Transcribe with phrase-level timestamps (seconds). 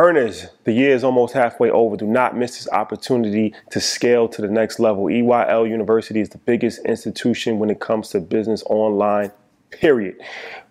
[0.00, 1.96] Earners, the year is almost halfway over.
[1.96, 5.06] Do not miss this opportunity to scale to the next level.
[5.06, 9.32] EYL University is the biggest institution when it comes to business online,
[9.70, 10.14] period.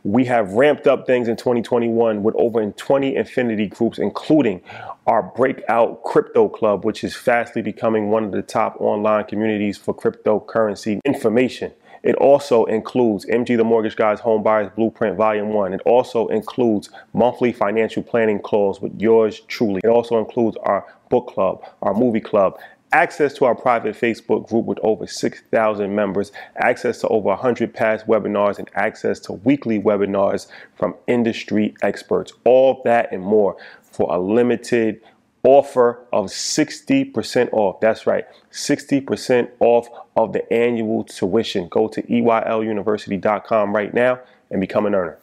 [0.06, 4.62] We have ramped up things in 2021 with over 20 Infinity groups, including
[5.08, 9.94] our breakout crypto club, which is fastly becoming one of the top online communities for
[9.94, 11.74] cryptocurrency information.
[12.08, 15.74] It also includes MG the Mortgage Guy's Home Buyers Blueprint Volume 1.
[15.74, 19.82] It also includes monthly financial planning calls with yours truly.
[19.84, 22.58] It also includes our book club, our movie club,
[22.94, 28.08] access to our private Facebook group with over 6,000 members, access to over 100 past
[28.08, 32.32] webinars, and access to weekly webinars from industry experts.
[32.46, 35.02] All that and more for a limited
[35.44, 37.80] offer of 60% off.
[37.80, 41.68] That's right, 60% off of the annual tuition.
[41.68, 44.20] Go to EYLUniversity.com right now
[44.52, 45.18] and become an earner.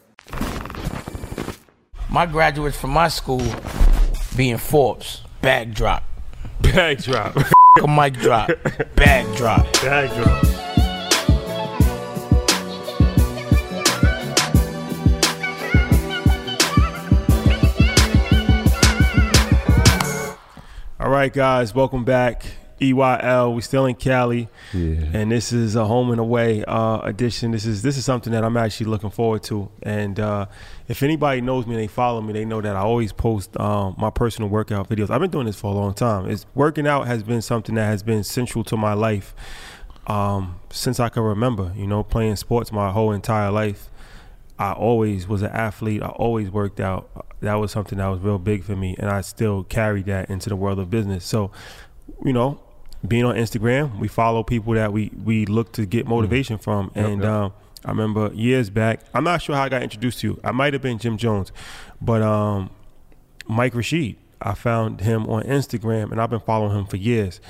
[2.10, 3.42] My graduates from my school
[4.36, 6.04] being Forbes, bag drop.
[6.60, 7.36] Bag drop.
[7.82, 8.50] A mic drop,
[8.94, 9.72] bag drop.
[9.82, 10.63] Bag drop.
[21.14, 22.44] Right, guys, welcome back.
[22.80, 24.96] EYL, we still in Cali, Yeah.
[25.14, 27.52] and this is a home and away uh, edition.
[27.52, 29.70] This is this is something that I'm actually looking forward to.
[29.84, 30.46] And uh,
[30.88, 33.94] if anybody knows me, and they follow me, they know that I always post um,
[33.96, 35.08] my personal workout videos.
[35.08, 36.28] I've been doing this for a long time.
[36.28, 39.34] It's working out has been something that has been central to my life
[40.08, 41.72] um, since I can remember.
[41.76, 43.88] You know, playing sports my whole entire life.
[44.58, 46.02] I always was an athlete.
[46.02, 47.26] I always worked out.
[47.40, 50.48] That was something that was real big for me, and I still carried that into
[50.48, 51.24] the world of business.
[51.24, 51.50] So,
[52.24, 52.60] you know,
[53.06, 56.92] being on Instagram, we follow people that we we look to get motivation from.
[56.94, 57.30] And yep.
[57.30, 57.52] Um,
[57.84, 59.00] I remember years back.
[59.12, 60.40] I'm not sure how I got introduced to you.
[60.42, 61.52] I might have been Jim Jones,
[62.00, 62.70] but um,
[63.46, 64.16] Mike Rashid.
[64.40, 67.40] I found him on Instagram, and I've been following him for years.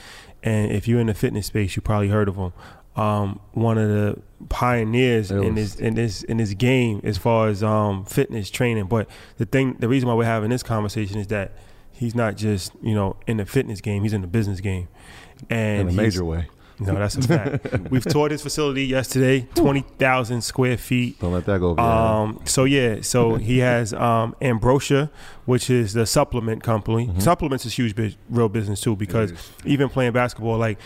[0.44, 2.52] And if you're in the fitness space, you probably heard of him.
[2.96, 7.48] Um, one of the pioneers It in this in this in this game as far
[7.48, 8.86] as um, fitness training.
[8.86, 11.52] But the thing, the reason why we're having this conversation is that
[11.92, 14.88] he's not just you know in the fitness game; he's in the business game,
[15.50, 16.48] and in a major way.
[16.80, 17.66] No, that's a fact.
[17.90, 21.20] We've toured his facility yesterday, twenty thousand square feet.
[21.20, 21.80] Don't let that go over.
[21.80, 25.10] Um, so yeah, so he has um, Ambrosia,
[25.44, 27.06] which is the supplement company.
[27.06, 27.20] Mm-hmm.
[27.20, 29.32] Supplements is huge, real business too, because
[29.64, 30.78] even playing basketball, like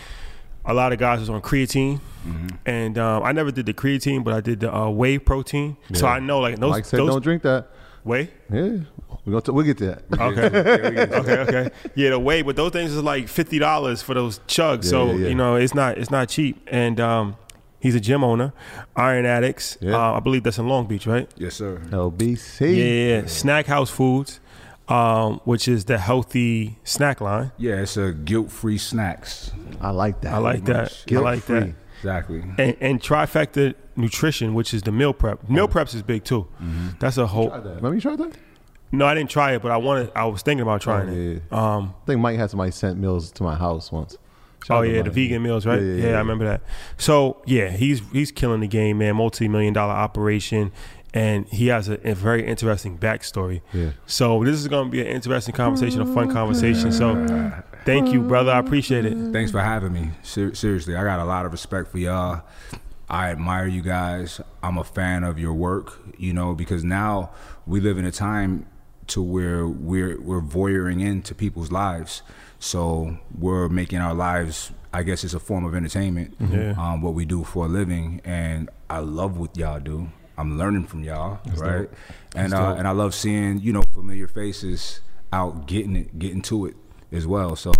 [0.65, 2.47] a lot of guys was on creatine, Mm-hmm.
[2.65, 5.77] and um, I never did the creatine, but I did the uh, whey protein.
[5.93, 7.69] So I know like those Mike said, those don't drink that.
[8.03, 8.29] whey.
[8.51, 8.79] Yeah,
[9.25, 10.03] we're gonna t- we'll get to that.
[10.19, 10.45] Okay.
[11.17, 11.69] okay, okay.
[11.95, 14.83] Yeah, the weight, but those things is like fifty dollars for those chugs.
[14.83, 15.27] Yeah, so yeah, yeah.
[15.29, 16.61] you know, it's not it's not cheap.
[16.67, 17.37] And um,
[17.79, 18.51] he's a gym owner,
[18.97, 19.77] Iron Addicts.
[19.79, 19.95] Yeah.
[19.95, 21.29] Uh, I believe that's in Long Beach, right?
[21.37, 21.81] Yes, sir.
[21.89, 22.59] LBC.
[22.61, 23.25] Yeah, yeah, yeah.
[23.27, 24.41] Snack House Foods,
[24.89, 27.51] um, which is the healthy snack line.
[27.57, 29.51] Yeah, it's a guilt-free snacks.
[29.79, 30.33] I like that.
[30.33, 30.75] I like that.
[30.75, 31.47] I like that.
[31.47, 31.73] Guilt-free.
[31.99, 32.39] Exactly.
[32.57, 35.49] And, and Trifecta Nutrition, which is the meal prep.
[35.49, 36.47] Meal preps is big too.
[36.99, 37.49] That's a whole.
[37.49, 37.75] Tried that.
[37.75, 38.37] Remember you tried that?
[38.91, 40.11] No, I didn't try it, but I wanted.
[40.15, 41.53] I was thinking about trying Oh, it.
[41.53, 44.17] Um, I think Mike had somebody sent meals to my house once.
[44.65, 45.79] Shout Oh out to yeah, the vegan meals, right?
[45.81, 46.61] Yeah, Yeah, yeah, yeah, I remember that.
[46.97, 49.15] So yeah, he's he's killing the game, man.
[49.17, 50.71] Multi million dollar operation,
[51.13, 53.61] and he has a, a very interesting backstory.
[53.73, 53.91] Yeah.
[54.05, 56.91] So this is going to be an interesting conversation, a fun conversation.
[56.91, 57.53] So
[57.85, 58.51] thank you, brother.
[58.51, 59.15] I appreciate it.
[59.31, 60.11] Thanks for having me.
[60.21, 62.43] Ser- seriously, I got a lot of respect for y'all.
[63.09, 64.39] I admire you guys.
[64.61, 67.31] I'm a fan of your work, you know, because now
[67.65, 68.67] we live in a time
[69.07, 72.21] to where we're we're voyeuring into people's lives.
[72.59, 76.35] So we're making our lives, I guess it's a form of entertainment.
[76.39, 76.75] Yeah.
[76.77, 80.11] Um, what we do for a living and I love what y'all do.
[80.39, 81.89] I'm learning from y'all, right?
[82.33, 85.01] And uh, and I love seeing, you know, familiar faces
[85.33, 86.75] out getting it, getting to it
[87.11, 87.57] as well.
[87.57, 87.73] So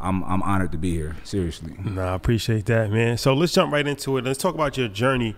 [0.00, 1.16] I'm I'm honored to be here.
[1.24, 1.74] Seriously.
[1.78, 3.18] No, I appreciate that, man.
[3.18, 4.24] So let's jump right into it.
[4.24, 5.36] Let's talk about your journey.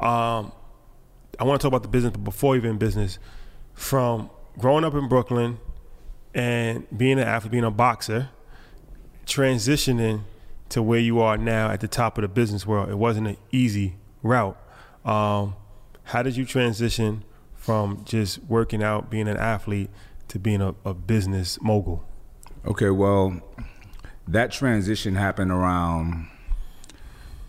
[0.00, 0.52] Um,
[1.38, 3.18] I want to talk about the business, but before even business,
[3.74, 5.58] from growing up in Brooklyn
[6.34, 8.30] and being an athlete, being a boxer,
[9.26, 10.22] transitioning
[10.70, 12.88] to where you are now at the top of the business world.
[12.88, 14.58] It wasn't an easy route.
[15.04, 15.54] Um,
[16.08, 17.24] how did you transition
[17.54, 19.90] from just working out, being an athlete,
[20.28, 22.04] to being a, a business mogul?
[22.66, 23.40] Okay, well,
[24.26, 26.28] that transition happened around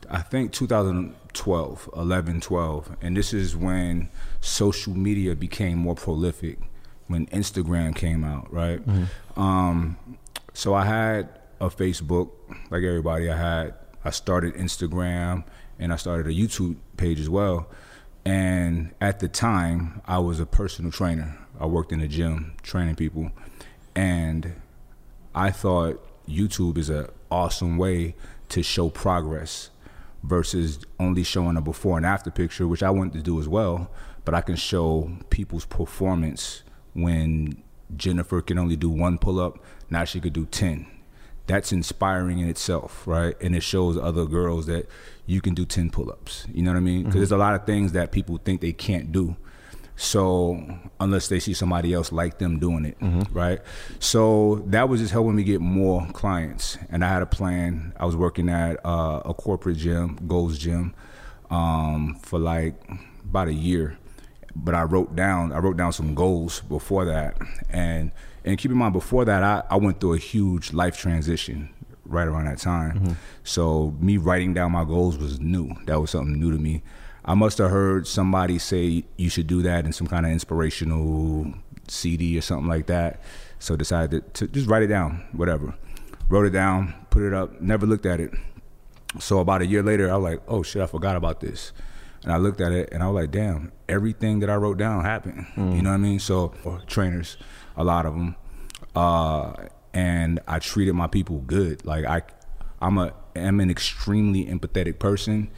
[0.09, 2.97] I think 2012, 11, 12.
[3.01, 4.09] And this is when
[4.41, 6.59] social media became more prolific,
[7.07, 8.81] when Instagram came out, right?
[9.35, 9.97] Um,
[10.53, 11.29] so I had
[11.61, 12.31] a Facebook,
[12.71, 13.29] like everybody.
[13.29, 15.43] I had, I started Instagram
[15.77, 17.67] and I started a YouTube page as well.
[18.25, 21.37] And at the time, I was a personal trainer.
[21.59, 23.31] I worked in a gym training people.
[23.95, 24.55] and
[25.35, 28.15] I thought YouTube is an awesome way
[28.49, 29.69] to show progress
[30.23, 33.89] versus only showing a before and after picture, which I wanted to do as well.
[34.25, 36.63] But I can show people's performance
[36.93, 37.61] when
[37.95, 40.85] Jennifer can only do one pull up, now she could do 10.
[41.49, 43.35] That's inspiring in itself, right?
[43.41, 44.87] And it shows other girls that
[45.25, 46.45] you can do 10 pull ups.
[46.53, 47.03] You know what I mean?
[47.03, 49.35] Because there's a lot of things that people think they can't do.
[49.95, 50.63] So
[50.99, 52.95] unless they see somebody else like them doing it,
[53.33, 53.59] right?
[53.99, 57.91] So that was just helping me get more clients, and I had a plan.
[57.99, 60.93] I was working at uh, a corporate gym, Gold's Gym,
[61.49, 62.75] um, for like
[63.25, 63.97] about a year.
[64.55, 67.37] But I wrote down, I wrote down some goals before that,
[67.69, 68.11] and
[68.45, 71.69] and keep in mind before that, I, I went through a huge life transition
[72.05, 72.99] right around that time.
[72.99, 73.11] Mm-hmm.
[73.43, 75.71] So me writing down my goals was new.
[75.85, 76.81] That was something new to me.
[77.25, 81.53] I must have heard somebody say you should do that in some kind of inspirational
[81.87, 83.21] CD or something like that.
[83.59, 85.75] So decided to, to just write it down, whatever.
[86.29, 88.31] Wrote it down, put it up, never looked at it.
[89.19, 91.73] So about a year later, I was like, oh shit, I forgot about this.
[92.23, 95.03] And I looked at it and I was like, damn, everything that I wrote down
[95.03, 95.47] happened.
[95.55, 95.81] You mm.
[95.81, 96.19] know what I mean?
[96.19, 96.53] So
[96.87, 97.37] trainers,
[97.79, 98.35] a lot of them.
[98.95, 99.53] Uh,
[99.93, 101.83] and I treated my people good.
[101.85, 102.21] Like I,
[102.79, 105.49] I'm a, am an extremely empathetic person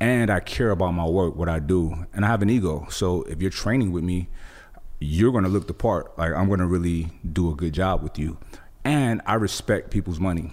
[0.00, 2.06] and I care about my work, what I do.
[2.12, 2.86] And I have an ego.
[2.90, 4.28] So if you're training with me,
[5.00, 6.16] you're gonna look the part.
[6.18, 8.38] Like I'm gonna really do a good job with you.
[8.84, 10.52] And I respect people's money.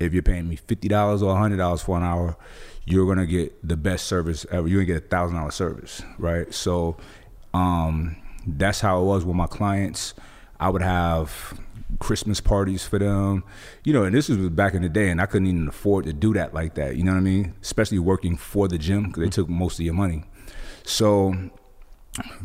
[0.00, 2.36] If you're paying me fifty dollars or hundred dollars for an hour,
[2.84, 4.66] you're gonna get the best service ever.
[4.66, 6.52] You're gonna get a thousand dollar service, right?
[6.52, 6.96] So
[7.54, 8.16] um,
[8.46, 10.14] that's how it was with my clients.
[10.62, 11.58] I would have
[11.98, 13.42] Christmas parties for them,
[13.82, 16.12] you know, and this was back in the day, and I couldn't even afford to
[16.12, 16.94] do that like that.
[16.94, 17.54] You know what I mean?
[17.62, 19.42] Especially working for the gym because they mm-hmm.
[19.42, 20.22] took most of your money.
[20.84, 21.34] So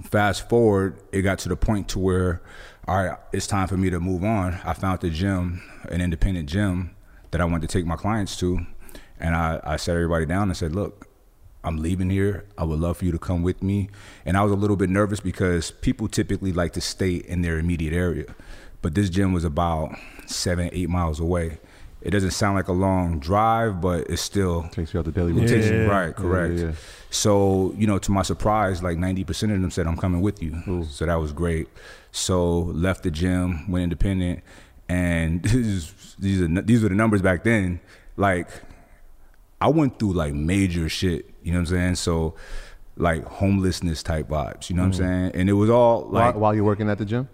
[0.03, 2.41] fast forward, it got to the point to where,
[2.87, 4.59] all right, it's time for me to move on.
[4.65, 6.95] I found the gym, an independent gym
[7.29, 8.65] that I wanted to take my clients to,
[9.19, 11.06] and I, I sat everybody down and said, look,
[11.63, 12.45] I'm leaving here.
[12.57, 13.89] I would love for you to come with me.
[14.25, 17.57] And I was a little bit nervous because people typically like to stay in their
[17.59, 18.35] immediate area.
[18.81, 19.95] But this gym was about
[20.27, 21.57] seven, eight miles away.
[22.01, 25.31] It doesn't sound like a long drive, but it still Takes you out the daily
[25.31, 25.47] it routine.
[25.47, 25.85] takes Yeah.
[25.87, 26.53] right, correct.
[26.53, 26.71] yeah, yeah.
[27.09, 30.85] So, you know, to my surprise, like 90% of them said, I'm coming with you.
[30.89, 31.67] So that was great.
[32.11, 34.41] So left the gym, went independent,
[34.87, 37.79] and this is, these are these were the numbers back then.
[38.15, 38.47] Like,
[39.59, 41.33] I went through like major shit.
[41.47, 41.95] You know what I'm saying?
[41.95, 42.35] So,
[42.97, 44.69] like homelessness type vibes.
[44.69, 44.97] You know what I'm mm.
[44.97, 45.31] saying?
[45.33, 47.29] And it was all While, like while you're working at the gym?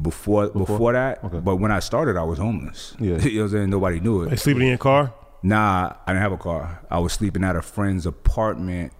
[0.00, 1.22] before before, that.
[1.22, 1.38] Okay.
[1.38, 2.96] But when I started, I was homeless.
[2.98, 3.18] Yeah.
[3.22, 3.70] you know what I'm saying?
[3.70, 4.30] Nobody knew it.
[4.30, 5.12] Like sleeping in your car?
[5.42, 6.80] Nah, I didn't have a car.
[6.90, 8.92] I was sleeping at a friend's apartment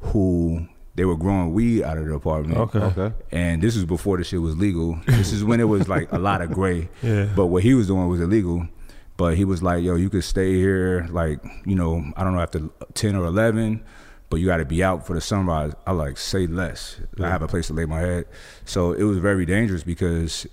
[0.00, 2.58] who they were growing weed out of the apartment.
[2.58, 2.78] Okay.
[2.78, 3.14] Okay.
[3.30, 4.98] And this was before the shit was legal.
[5.06, 6.88] This is when it was like a lot of gray.
[7.02, 7.28] Yeah.
[7.34, 8.68] But what he was doing was illegal.
[9.16, 12.40] But he was like, yo, you could stay here, like, you know, I don't know,
[12.40, 12.62] after
[12.94, 13.84] 10 or 11,
[14.28, 15.72] but you got to be out for the sunrise.
[15.86, 16.98] I like, say less.
[17.20, 18.26] I have a place to lay my head.
[18.64, 20.48] So it was very dangerous because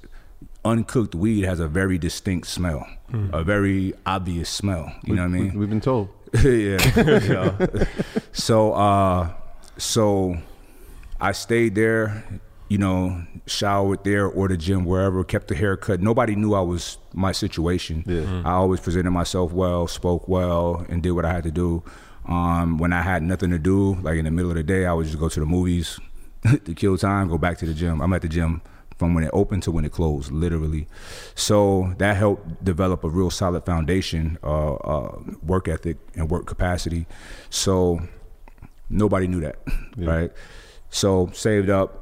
[0.64, 2.88] uncooked weed has a very distinct smell,
[3.34, 4.94] a very obvious smell.
[5.04, 5.54] You know what I mean?
[5.54, 6.10] We, we've been told.
[6.44, 7.58] yeah.
[8.34, 9.34] So uh
[9.78, 10.38] so
[11.20, 12.24] I stayed there,
[12.72, 16.00] you know, showered there or the gym wherever, kept the haircut.
[16.00, 18.02] Nobody knew I was my situation.
[18.08, 18.44] Yeah.
[18.46, 21.84] I always presented myself well, spoke well, and did what I had to do.
[22.30, 24.94] Um, when I had nothing to do, like in the middle of the day, I
[24.94, 26.00] would just go to the movies
[26.64, 28.02] to kill time, go back to the gym.
[28.02, 28.62] I'm at the gym
[28.98, 30.88] from when it opened to when it closed, literally.
[31.36, 37.06] So that helped develop a real solid foundation, uh, uh, work ethic and work capacity.
[37.50, 38.00] So
[38.90, 39.58] nobody knew that,
[39.98, 40.32] right?
[40.90, 42.01] So saved up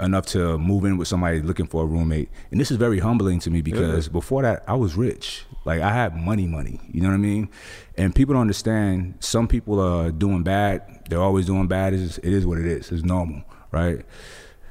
[0.00, 3.40] enough to move in with somebody looking for a roommate, and this is very humbling
[3.40, 6.80] to me because before that I was rich, like I had money, money.
[6.92, 7.48] You know what I mean?
[7.96, 9.14] And people don't understand.
[9.20, 11.04] Some people are doing bad.
[11.08, 11.94] They're always doing bad.
[11.94, 12.90] It is, it is what it is.
[12.92, 14.04] It's normal, right?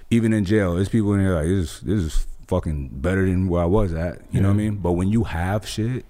[0.10, 1.76] Even in jail, there's people in there like this.
[1.76, 4.22] Is, this is fucking better than where I was at.
[4.32, 4.76] You know what I mean?
[4.78, 6.06] But when you have shit,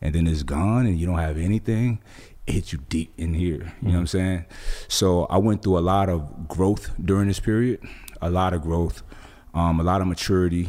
[0.00, 2.00] and then it's gone and you don't have anything,
[2.46, 3.74] it hits you deep in here.
[3.82, 4.08] You know what I'm mm.
[4.08, 4.46] saying?
[4.88, 7.80] So I went through a lot of growth during this period,
[8.20, 9.02] a lot of growth,
[9.54, 10.68] um, a lot of maturity,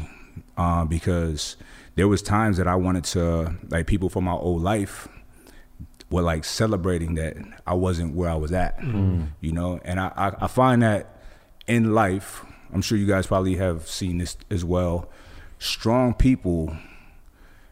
[0.58, 1.56] uh, because
[1.96, 5.08] there was times that I wanted to like people from my old life
[6.10, 7.38] were like celebrating that
[7.68, 8.82] I wasn't where I was at,
[9.42, 9.80] you know.
[9.84, 11.20] And I, I, I find that
[11.68, 15.10] in life, I'm sure you guys probably have seen this as well.
[15.60, 16.76] Strong people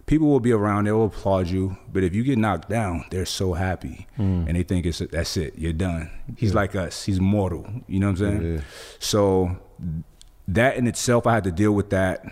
[0.07, 3.25] people will be around they will applaud you but if you get knocked down they're
[3.25, 4.43] so happy hmm.
[4.47, 8.07] and they think it's that's it you're done he's like us he's mortal you know
[8.07, 8.61] what i'm saying Yeah.
[8.97, 9.55] so
[10.47, 12.25] that in itself i had to deal with that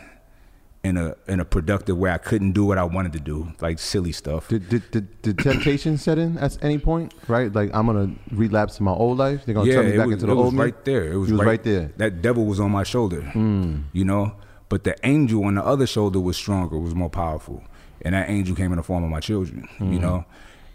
[0.85, 2.11] in a in a productive way.
[2.11, 4.47] I couldn't do what I wanted to do, like silly stuff.
[4.47, 7.13] Did, did, did, did temptation set in at any point?
[7.27, 9.45] Right, like I'm gonna relapse to my old life.
[9.45, 10.59] They're gonna turn me back was, into the it old me.
[10.59, 11.11] right there.
[11.11, 11.91] It was, He was right, right there.
[11.97, 13.81] That devil was on my shoulder, hmm.
[13.93, 14.35] you know.
[14.69, 17.63] But the angel on the other shoulder was stronger, was more powerful,
[18.01, 19.93] and that angel came in the form of my children, Hmm.
[19.93, 20.25] you know.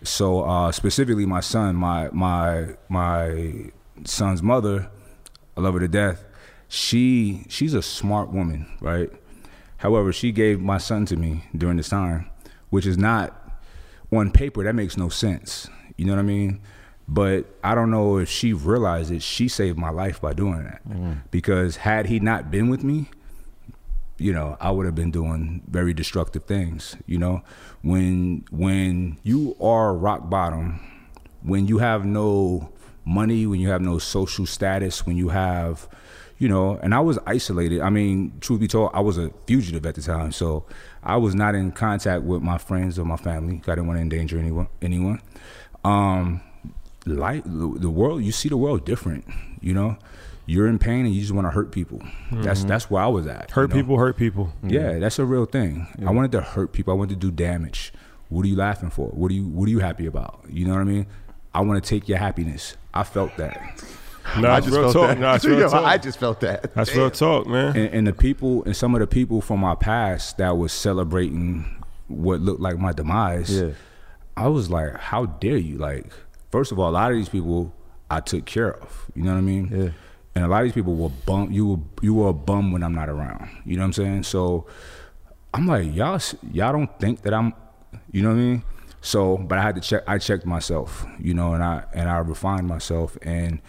[0.02, 3.70] So uh, specifically, my son, my my my
[4.04, 4.88] son's mother,
[5.56, 6.24] I love her to death.
[6.68, 9.10] She she's a smart woman, right?
[9.78, 12.30] However, she gave my son to me during this time,
[12.70, 13.36] which is not
[14.12, 15.68] on paper that makes no sense.
[15.96, 16.60] You know what I mean?
[17.08, 19.20] But I don't know if she realized it.
[19.22, 20.80] She saved my life by doing that.
[21.30, 23.08] Because had he not been with me,
[24.20, 26.96] you know, I would have been doing very destructive things.
[27.06, 27.42] You know,
[27.82, 30.80] when when you are rock bottom,
[31.42, 32.70] when you have no
[33.04, 35.88] money, when you have no social status, when you have,
[36.38, 37.80] you know, and I was isolated.
[37.80, 40.66] I mean, truth be told, I was a fugitive at the time, so
[41.02, 43.62] I was not in contact with my friends or my family.
[43.66, 44.68] I didn't want to endanger anyone.
[44.82, 45.22] Anyone.
[45.82, 46.42] Um,
[47.06, 49.24] life, the the world, you see the world different.
[49.62, 49.96] You know,
[50.50, 52.02] you're in pain and you just want to hurt people.
[52.32, 52.68] That's mm-hmm.
[52.68, 53.52] that's where I was at.
[53.52, 53.82] Hurt you know?
[53.82, 54.52] people, hurt people.
[54.64, 55.86] Yeah, that's a real thing.
[56.04, 56.92] I wanted to hurt people.
[56.92, 57.92] I wanted to do damage.
[58.30, 59.08] What are you laughing for?
[59.10, 60.44] What are you What are you happy about?
[60.48, 61.06] You know what I mean?
[61.54, 62.76] I want to take your happiness.
[62.92, 63.80] I felt that,
[64.38, 65.08] Nah, it's real felt talk.
[65.08, 65.18] that.
[65.20, 65.84] Nah, it's real Yo, talk.
[65.84, 66.74] I just felt that.
[66.74, 67.76] That's real talk, man.
[67.76, 71.64] and, and the people and some of the people from my past that was celebrating
[72.08, 73.56] what looked like my demise.
[73.56, 73.70] Yeah.
[74.36, 75.78] I was like, how dare you?
[75.78, 76.06] Like,
[76.50, 77.72] first of all, a lot of these people
[78.10, 79.10] I took care of.
[79.14, 79.68] You know what I mean?
[79.72, 79.90] Yeah.
[80.34, 81.50] And a lot of these people were bum.
[81.50, 83.48] You were you were a bum when I'm not around.
[83.64, 84.22] You know what I'm saying?
[84.24, 84.66] So
[85.52, 86.20] I'm like, y'all,
[86.52, 87.52] y'all don't think that I'm,
[88.12, 88.62] you know what I mean?
[89.00, 90.02] So, but I had to check.
[90.06, 93.60] I checked myself, you know, and I and I refined myself, and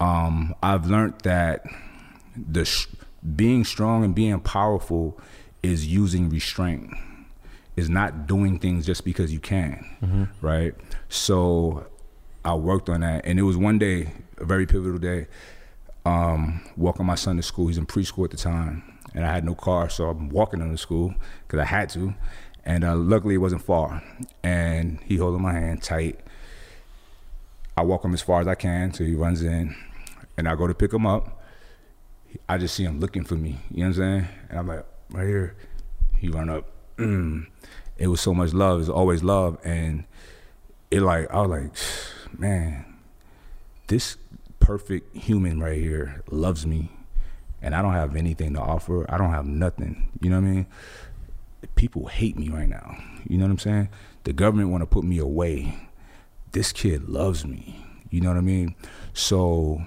[0.00, 1.64] um, I've learned that
[2.36, 2.88] the sh-
[3.36, 5.20] being strong and being powerful
[5.62, 6.90] is using restraint,
[7.76, 10.74] is not doing things just because you can, right?
[11.10, 11.86] So,
[12.44, 15.26] I worked on that, and it was one day, a very pivotal day.
[16.04, 17.68] Um, walking my son to school.
[17.68, 18.82] He's in preschool at the time,
[19.14, 21.14] and I had no car, so I'm walking him to school
[21.46, 22.14] because I had to.
[22.64, 24.02] And uh, luckily, it wasn't far.
[24.42, 26.20] And he holding my hand tight.
[27.76, 29.76] I walk him as far as I can till he runs in,
[30.36, 31.40] and I go to pick him up.
[32.48, 33.58] I just see him looking for me.
[33.70, 34.28] You know what I'm saying?
[34.50, 35.56] And I'm like, right here.
[36.18, 36.70] He run up.
[36.98, 37.46] Mm.
[37.98, 38.80] It was so much love.
[38.80, 40.04] It's always love, and
[40.90, 42.84] it like I was like, man,
[43.88, 44.16] this
[44.62, 46.90] perfect human right here loves me,
[47.60, 49.04] and I don't have anything to offer.
[49.12, 50.08] I don't have nothing.
[50.20, 50.66] You know what I mean?
[51.74, 52.96] People hate me right now.
[53.28, 53.88] You know what I'm saying?
[54.22, 55.88] The government want to put me away.
[56.52, 57.84] This kid loves me.
[58.10, 58.76] You know what I mean?
[59.14, 59.82] So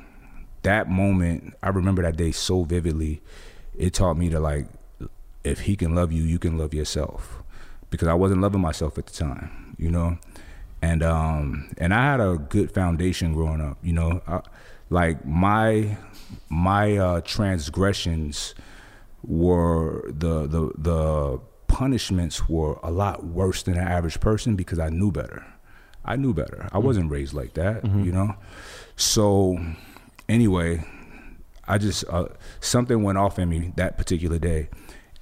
[0.64, 3.22] that moment, I remember that day so vividly.
[3.78, 4.68] It taught me to like,
[5.44, 7.44] if he can love you, you can love yourself.
[7.90, 10.18] Because I wasn't loving myself at the time, you know,
[10.86, 14.42] and um, and I had a good foundation growing up, you know, I,
[14.90, 15.98] like my
[16.48, 18.54] my uh, transgressions
[19.24, 24.90] were the the the punishments were a lot worse than an average person because I
[24.90, 25.44] knew better.
[26.06, 26.70] I knew better.
[26.72, 28.36] I wasn't raised like that, you know.
[28.96, 29.58] So
[30.30, 30.86] anyway,
[31.68, 32.28] I just uh,
[32.60, 34.70] something went off in me that particular day,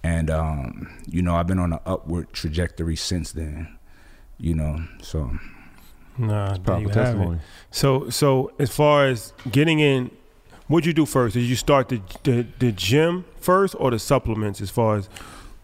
[0.04, 3.78] and um, you know I've been on an upward trajectory since then.
[4.38, 5.32] You know, so
[6.18, 7.38] Nah, there Powerful you have testimony.
[7.38, 7.42] it.
[7.72, 10.12] So, so as far as getting in,
[10.68, 11.34] what'd you do first?
[11.34, 14.62] Did you start the, the the gym first or the supplements?
[14.62, 15.10] As far as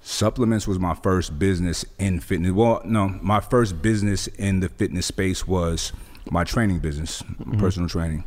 [0.01, 2.51] supplements was my first business in fitness.
[2.51, 5.93] Well, no, my first business in the fitness space was
[6.31, 7.59] my training business, mm-hmm.
[7.59, 8.23] personal training.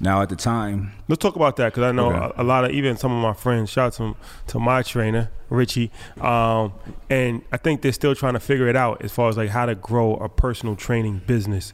[0.00, 2.32] Now at the time, let's talk about that because I know Okay.
[2.38, 3.68] a, a lot of even some of my friends.
[3.70, 4.14] Shout to
[4.48, 5.90] to my trainer Richie,
[6.20, 6.72] um,
[7.10, 9.66] and I think they're still trying to figure it out as far as like how
[9.66, 11.72] to grow a personal training business.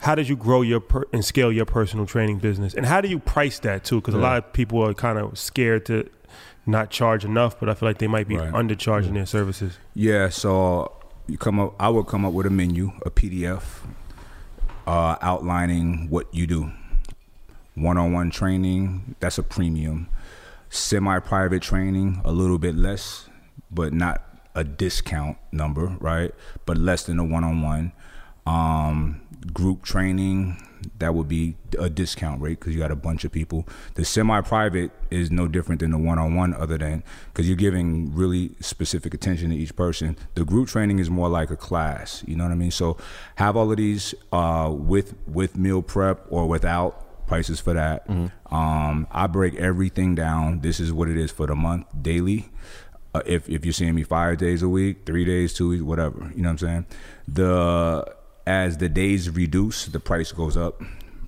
[0.00, 3.08] How did you grow your per- and scale your personal training business, and how do
[3.08, 3.96] you price that too?
[4.00, 6.08] Because a lot of people are kind of scared to
[6.66, 8.52] not charge enough, but I feel like they might be Right.
[8.52, 9.76] undercharging their services.
[9.94, 10.92] Yeah, so
[11.26, 11.74] you come up.
[11.80, 13.80] I would come up with a menu, a PDF,
[14.86, 16.70] uh, outlining what you do.
[17.74, 20.08] One-on-one training, that's a premium.
[20.68, 23.28] Semi-private training, a little bit less,
[23.70, 24.22] but not
[24.54, 26.34] a discount number, right?
[26.66, 27.92] But less than a one-on-one.
[28.46, 29.20] Um,
[29.52, 30.56] group training,
[30.98, 33.66] that would be a discount rate because you got a bunch of people.
[33.94, 39.14] The semi-private is no different than the one-on-one, other than because you're giving really specific
[39.14, 40.16] attention to each person.
[40.34, 42.24] The group training is more like a class.
[42.26, 42.70] You know what I mean?
[42.70, 42.96] So
[43.36, 47.98] have all of these uh, with with meal prep or without prices for that.
[48.50, 50.60] Um, I break everything down.
[50.60, 52.50] This is what it is for the month daily.
[53.14, 56.30] uh, if if you're seeing me five days a week, three days, two weeks, whatever.
[56.34, 56.86] You know what I'm saying?
[57.28, 58.14] The
[58.46, 60.82] as the days reduce, the price goes up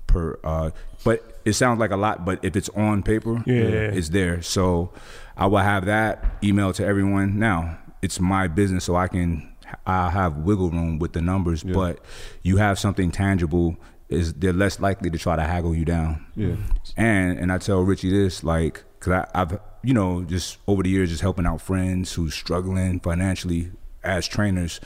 [0.07, 0.37] per.
[0.43, 0.69] Uh,
[1.03, 3.91] but it sounds like a lot, but if it's on paper, Yeah.
[3.97, 4.41] it's there.
[4.41, 4.91] So
[5.35, 7.39] I will have that email to everyone.
[7.39, 9.49] Now it's my business, so I can
[9.85, 11.63] I have wiggle room with the numbers.
[11.63, 11.99] But
[12.43, 13.75] you have something tangible,
[14.09, 16.25] is they're less likely to try to haggle you down.
[16.35, 16.55] Yeah.
[16.97, 21.09] And and I tell Richie this like because I've you know just over the years
[21.09, 23.71] just helping out friends who's struggling financially
[24.03, 24.79] as trainers.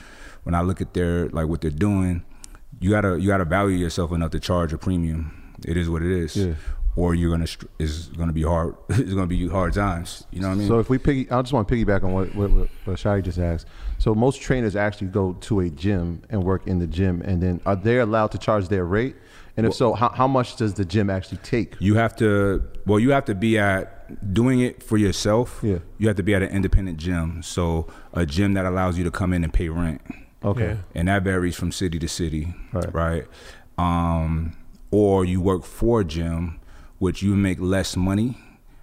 [0.44, 2.24] When I look at their like what they're doing,
[2.80, 5.54] you gotta you gotta value yourself enough to charge a premium.
[5.66, 6.36] It is what it is.
[6.36, 6.54] Yeah.
[6.98, 8.74] Or you're gonna str- it's gonna be hard.
[8.88, 10.24] it's gonna be hard times.
[10.32, 10.68] You know what I mean?
[10.68, 13.20] So if we piggy, I just want to piggyback on what what, what, what Shai
[13.20, 13.68] just asked.
[13.98, 17.60] So most trainers actually go to a gym and work in the gym, and then
[17.66, 19.14] are they allowed to charge their rate?
[19.56, 21.74] And if so, how, how much does the gym actually take?
[21.80, 25.60] You have to well, you have to be at doing it for yourself.
[25.62, 25.78] Yeah.
[25.98, 27.42] You have to be at an independent gym.
[27.42, 30.00] So a gym that allows you to come in and pay rent.
[30.44, 30.66] Okay.
[30.66, 30.76] Yeah.
[30.94, 32.54] And that varies from city to city.
[32.72, 32.94] Right.
[32.94, 33.24] Right.
[33.76, 34.56] Um,
[34.90, 36.60] or you work for a gym,
[36.98, 38.38] which you make less money.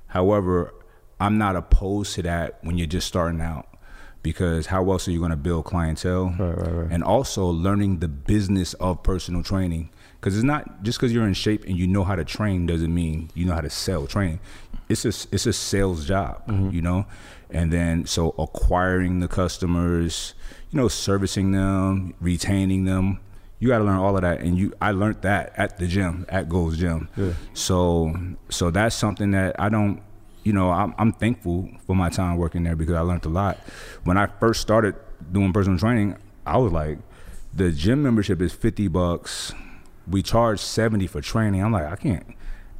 [0.07, 0.74] However,
[1.19, 3.67] I'm not opposed to that when you're just starting out.
[4.22, 6.34] Because how else are you going to build clientele?
[6.39, 6.91] Right, right, right.
[6.91, 9.91] And also learning the business of personal training.
[10.19, 12.91] Because it's not just because you're in shape and you know how to train doesn't
[12.91, 14.39] mean you know how to sell training.
[14.89, 16.72] It's a it's a sales job, mm-hmm.
[16.72, 17.05] you know.
[17.51, 20.34] And then so acquiring the customers,
[20.72, 23.19] you know, servicing them, retaining them.
[23.59, 26.25] You got to learn all of that, and you I learned that at the gym
[26.29, 27.09] at Gold's Gym.
[27.15, 27.33] Yeah.
[27.53, 28.13] So
[28.50, 30.01] so that's something that I don't
[30.45, 33.57] you know, I'm, I'm thankful for my time working there because I learned a lot.
[34.03, 34.95] When I first started
[35.31, 37.00] doing personal training, I was like,
[37.51, 39.53] the gym membership is 50 bucks.
[40.07, 41.63] We charge 70 for training.
[41.63, 42.35] I'm like, I can't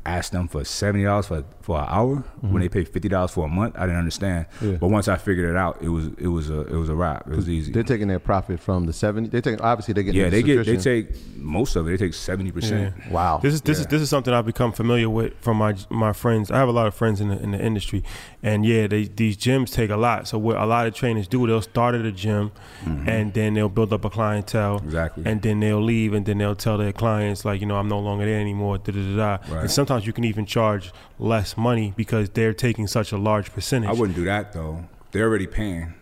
[0.06, 3.76] ask them for $70 for, for an hour when they pay $50 for a month.
[3.76, 4.46] I didn't understand.
[4.62, 4.74] Yeah.
[4.74, 7.28] But once I figured it out, it was it was a it was a wrap.
[7.28, 7.72] It was easy.
[7.72, 9.30] They're taking their profit from the seventy.
[9.30, 11.92] They take obviously they get yeah, they get they take most of it.
[11.92, 13.10] They take 70%.
[13.12, 13.40] Wow.
[13.42, 16.52] This is this is this is something I've become familiar with from my my friends.
[16.52, 18.04] I have a lot of friends in the in the industry,
[18.44, 20.28] and yeah, they, these gyms take a lot.
[20.28, 22.52] So what a lot of trainers do, they'll start at a gym,
[22.86, 24.86] and then they'll build up a clientele, Mm-hmm.
[24.88, 25.24] Exactly.
[25.26, 28.00] and then they'll leave, and then they'll tell their clients like, you know, I'm no
[28.00, 28.78] longer there anymore.
[28.78, 29.54] Da, da, da, da.
[29.54, 29.62] Right.
[29.62, 33.90] And sometimes you can even charge less money because they're taking such a large percentage.
[33.90, 34.86] I wouldn't do that though.
[35.12, 35.94] They're already paying.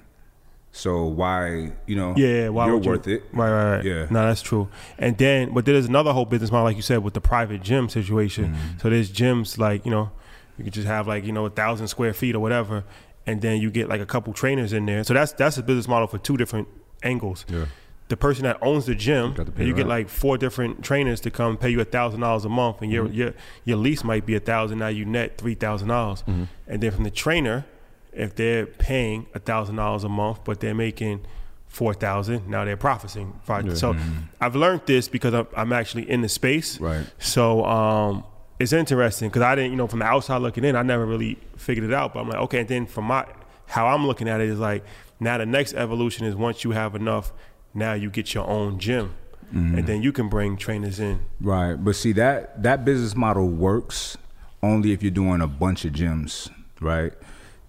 [0.76, 3.24] So why, you know, Yeah, why you're would you- worth it.
[3.32, 3.86] Right, right, right.
[3.86, 4.08] Yeah.
[4.10, 4.70] No, that's true.
[4.98, 7.90] And then, but there's another whole business model, like you said, with the private gym
[7.90, 8.46] situation.
[8.56, 8.80] Mm-hmm.
[8.82, 10.10] So there's gyms like you know,
[10.58, 12.84] you could just have like you know a thousand square feet or whatever,
[13.28, 15.04] and then you get like a couple trainers in there.
[15.04, 16.68] So that's that's a business model for two different
[17.04, 17.46] angles.
[17.48, 17.66] Yeah.
[18.10, 20.84] The person that owns the gym, got to pay and you get like four different
[20.84, 23.14] trainers to come pay you a thousand dollars a month, and Mm-hmm.
[23.14, 23.34] your your
[23.66, 24.80] your lease might be a thousand.
[24.80, 26.44] Now you net three thousand dollars, Mm-hmm.
[26.68, 27.66] and then from the trainer,
[28.12, 31.22] if they're paying a thousand dollars a month, but they're making
[31.68, 33.40] four thousand, now they're profiting.
[33.48, 33.76] Right?
[33.76, 33.96] So
[34.40, 36.80] I've learned this because I'm, I'm actually in the space.
[36.80, 37.06] Right.
[37.20, 38.24] So um,
[38.60, 41.40] it's interesting because I didn't, you know, from the outside looking in, I never really
[41.58, 42.14] figured it out.
[42.14, 42.60] But I'm like, okay.
[42.60, 43.26] And then from my
[43.66, 44.84] how I'm looking at it is like
[45.20, 47.34] now the next evolution is once you have enough,
[47.74, 49.14] now you get your own gym,
[49.52, 49.86] and mm-hmm.
[49.86, 51.20] then you can bring trainers in.
[51.42, 51.76] Right.
[51.76, 54.18] But see that that business model works
[54.62, 57.14] only if you're doing a bunch of gyms, right?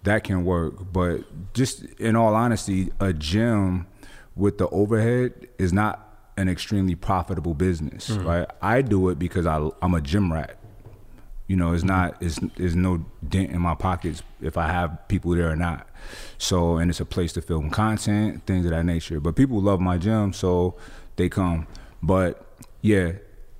[0.05, 0.93] That can work.
[0.93, 3.87] But just in all honesty, a gym
[4.37, 6.01] with the overhead is not
[6.37, 8.25] an extremely profitable business, mm.
[8.25, 8.49] right?
[8.61, 10.59] I do it because I I'm a gym rat.
[11.46, 15.33] You know, it's not it's there's no dent in my pockets if I have people
[15.33, 15.87] there or not.
[16.38, 19.20] So and it's a place to film content, things of that nature.
[19.20, 20.74] But people love my gym, so
[21.16, 21.66] they come.
[22.02, 22.46] But
[22.80, 23.12] yeah,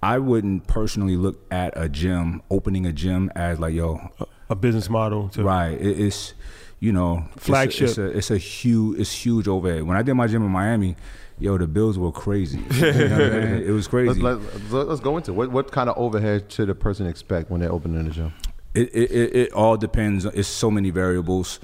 [0.03, 4.11] I wouldn't personally look at a gym, opening a gym as like, yo,
[4.49, 5.73] A business model to right.
[5.81, 6.33] It, it's
[6.81, 7.89] you know it's a- Flagship.
[7.89, 9.83] It's a, it's a huge it's huge overhead.
[9.83, 10.97] When I did my gym in Miami,
[11.39, 12.63] yo, the bills were crazy.
[12.71, 13.67] You know what I'm saying?
[13.67, 14.21] it was crazy.
[14.21, 15.35] Let's, let, let's go into it.
[15.35, 18.33] what what kind of overhead should a person expect when they're opening a gym?
[18.75, 20.25] It, it, it, it all depends.
[20.25, 21.61] It's so many variables.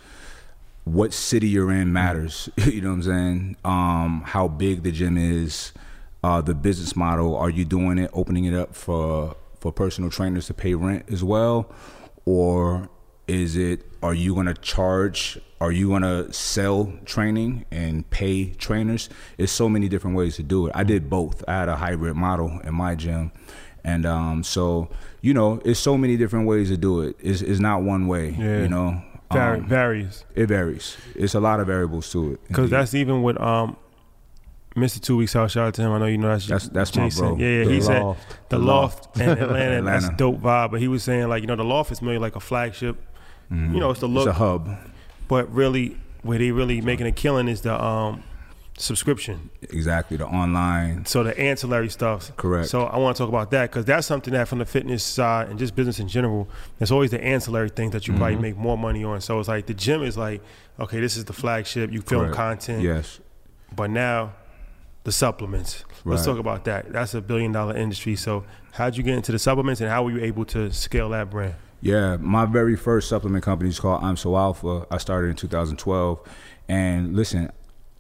[0.84, 2.48] What city you're in matters.
[2.56, 3.56] you know what I'm saying?
[3.64, 5.72] Um, how big the gym is,
[6.22, 7.36] uh, the business model.
[7.36, 11.22] Are you doing it, opening it up for for personal trainers to pay rent as
[11.22, 11.70] well,
[12.24, 12.88] or
[13.26, 13.82] is it?
[14.02, 15.38] Are you gonna charge?
[15.60, 19.10] Are you gonna sell training and pay trainers?
[19.36, 20.72] There's so many different ways to do it.
[20.74, 21.44] I did both.
[21.46, 23.30] I had a hybrid model in my gym.
[23.84, 24.88] And um, so,
[25.22, 27.16] you know, it's so many different ways to do it.
[27.20, 28.60] It's, it's not one way, Yeah.
[28.62, 29.02] you know.
[29.32, 30.24] vari- Um, varies.
[30.34, 30.96] it varies.
[31.14, 32.40] It's a lot of variables to it.
[32.48, 33.76] Because that's even with um,
[34.76, 35.00] Mr.
[35.00, 35.50] Two Weeks Out.
[35.50, 35.92] Shout out to him.
[35.92, 37.26] I know you know that's That's- that's my Jason.
[37.28, 37.36] bro.
[37.38, 37.64] Yeah, yeah.
[37.64, 38.16] The he said the
[38.50, 39.82] The loft in Atlanta.
[39.82, 40.70] That's dope vibe.
[40.72, 42.96] But he was saying like you know the loft is maybe like a flagship.
[43.50, 44.28] You know, it's the look.
[44.28, 44.68] it's a hub.
[45.30, 48.22] But really where they really making a killing is the um,
[48.76, 49.48] subscription.
[49.62, 51.06] Exactly, the online.
[51.06, 52.36] So the ancillary stuff.
[52.36, 52.68] Correct.
[52.68, 55.48] So I want to talk about that because that's something that from the fitness side
[55.48, 58.42] and just business in general, there's always the ancillary things that you probably Mm-hmm.
[58.42, 59.20] make more money on.
[59.20, 60.42] So it's like the gym is like,
[60.80, 61.92] okay, this is the flagship.
[61.92, 62.36] You film Correct.
[62.36, 62.82] content.
[62.82, 63.20] Yes.
[63.74, 64.32] But now
[65.04, 65.84] the supplements.
[66.04, 66.92] Let's talk about that.
[66.92, 68.16] That's a billion dollar industry.
[68.16, 71.30] So how'd you get into the supplements and how were you able to scale that
[71.30, 71.54] brand?
[71.82, 74.86] Yeah, my very first supplement company is called I'm So Alpha.
[74.90, 76.20] I started in 2012,
[76.68, 77.50] and listen,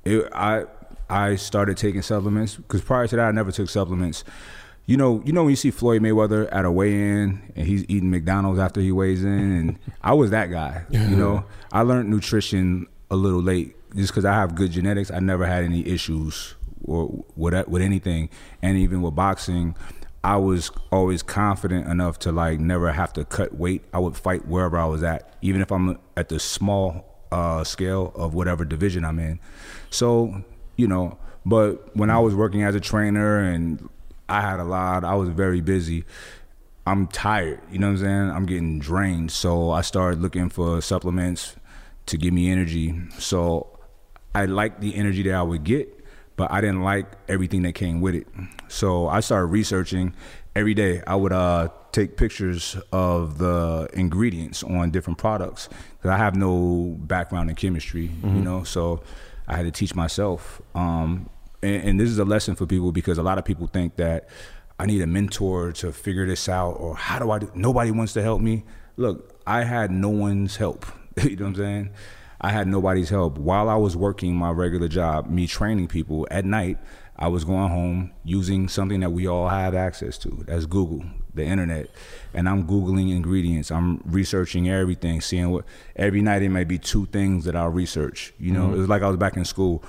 [0.04, 0.64] it, I
[1.08, 4.22] I started taking supplements because prior to that I never took supplements.
[4.86, 8.10] You know, you know when you see Floyd Mayweather at a weigh-in and he's eating
[8.10, 10.84] McDonald's after he weighs in, and I was that guy.
[10.90, 15.10] You know, I learned nutrition a little late just because I have good genetics.
[15.10, 18.28] I never had any issues or with with anything,
[18.62, 19.74] and even with boxing.
[20.22, 23.82] I was always confident enough to like never have to cut weight.
[23.94, 28.12] I would fight wherever I was at, even if I'm at the small uh, scale
[28.14, 29.40] of whatever division I'm in.
[29.88, 30.44] So,
[30.76, 33.88] you know, but when I was working as a trainer and
[34.28, 36.04] I had a lot, I was very busy.
[36.86, 38.30] I'm tired, you know what I'm saying?
[38.30, 39.32] I'm getting drained.
[39.32, 41.56] So I started looking for supplements
[42.06, 43.00] to give me energy.
[43.18, 43.78] So
[44.34, 46.04] I liked the energy that I would get,
[46.36, 48.26] but I didn't like everything that came with it.
[48.70, 50.14] So I started researching
[50.54, 51.02] every day.
[51.06, 56.96] I would uh, take pictures of the ingredients on different products because I have no
[57.00, 58.62] background in chemistry, you know.
[58.64, 59.02] So
[59.48, 60.62] I had to teach myself.
[60.74, 61.28] Um,
[61.62, 64.28] and, and this is a lesson for people because a lot of people think that
[64.78, 67.50] I need a mentor to figure this out, or how do I do?
[67.54, 68.64] Nobody wants to help me.
[68.96, 70.86] Look, I had no one's help.
[71.22, 71.90] you know what I'm saying?
[72.40, 73.36] I had nobody's help.
[73.36, 76.78] While I was working my regular job, me training people at night,
[77.20, 80.44] I was going home using something that we all have access to.
[80.46, 81.04] That's Google,
[81.34, 81.90] the internet.
[82.32, 83.70] And I'm Googling ingredients.
[83.70, 88.32] I'm researching everything, seeing what every night it might be two things that I'll research.
[88.38, 89.84] You know, it was like I was back in school.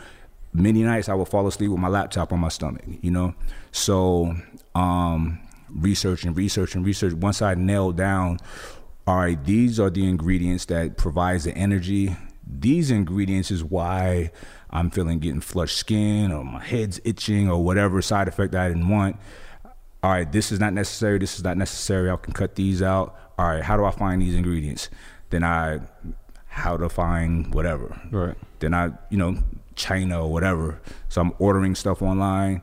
[0.54, 3.34] Many nights I would fall asleep with my laptop on my stomach, you know?
[3.72, 4.36] So
[4.76, 5.40] um
[5.70, 7.14] research and research and research.
[7.14, 8.40] Once I nailed down
[9.08, 12.16] all right, these are the ingredients that provides the energy.
[12.46, 14.32] These ingredients is why
[14.72, 18.90] I'm feeling getting flushed skin or my head's itching or whatever side effect I didn't
[18.90, 19.18] want.
[20.04, 21.20] All right, this is not necessary.
[21.20, 22.10] This is not necessary.
[22.10, 23.16] I can cut these out.
[23.38, 24.90] All right, how do I find these ingredients?
[25.30, 25.80] Then I,
[26.48, 28.00] how to find whatever.
[28.12, 28.36] Right.
[28.60, 29.38] Then I, you know,
[29.76, 30.80] China or whatever.
[31.10, 32.62] So I'm ordering stuff online,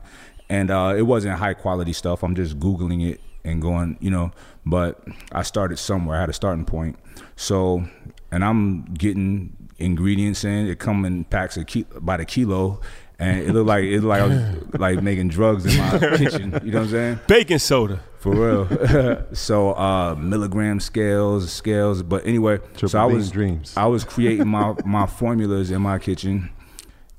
[0.49, 2.23] and uh, it wasn't high quality stuff.
[2.23, 4.31] I'm just googling it and going, you know.
[4.65, 6.17] But I started somewhere.
[6.17, 6.97] I had a starting point.
[7.35, 7.83] So,
[8.31, 10.67] and I'm getting ingredients in.
[10.67, 12.81] It come in packs of ki- by the kilo,
[13.17, 16.59] and it looked like it looked like I was like making drugs in my kitchen.
[16.63, 17.19] You know what I'm saying?
[17.27, 18.01] Baking soda.
[18.19, 19.27] For real.
[19.33, 22.03] so uh milligram scales, scales.
[22.03, 23.73] But anyway, Triple so I was dreams.
[23.77, 26.49] I was creating my my formulas in my kitchen.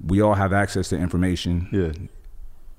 [0.05, 1.69] We all have access to information.
[1.73, 1.93] Yeah.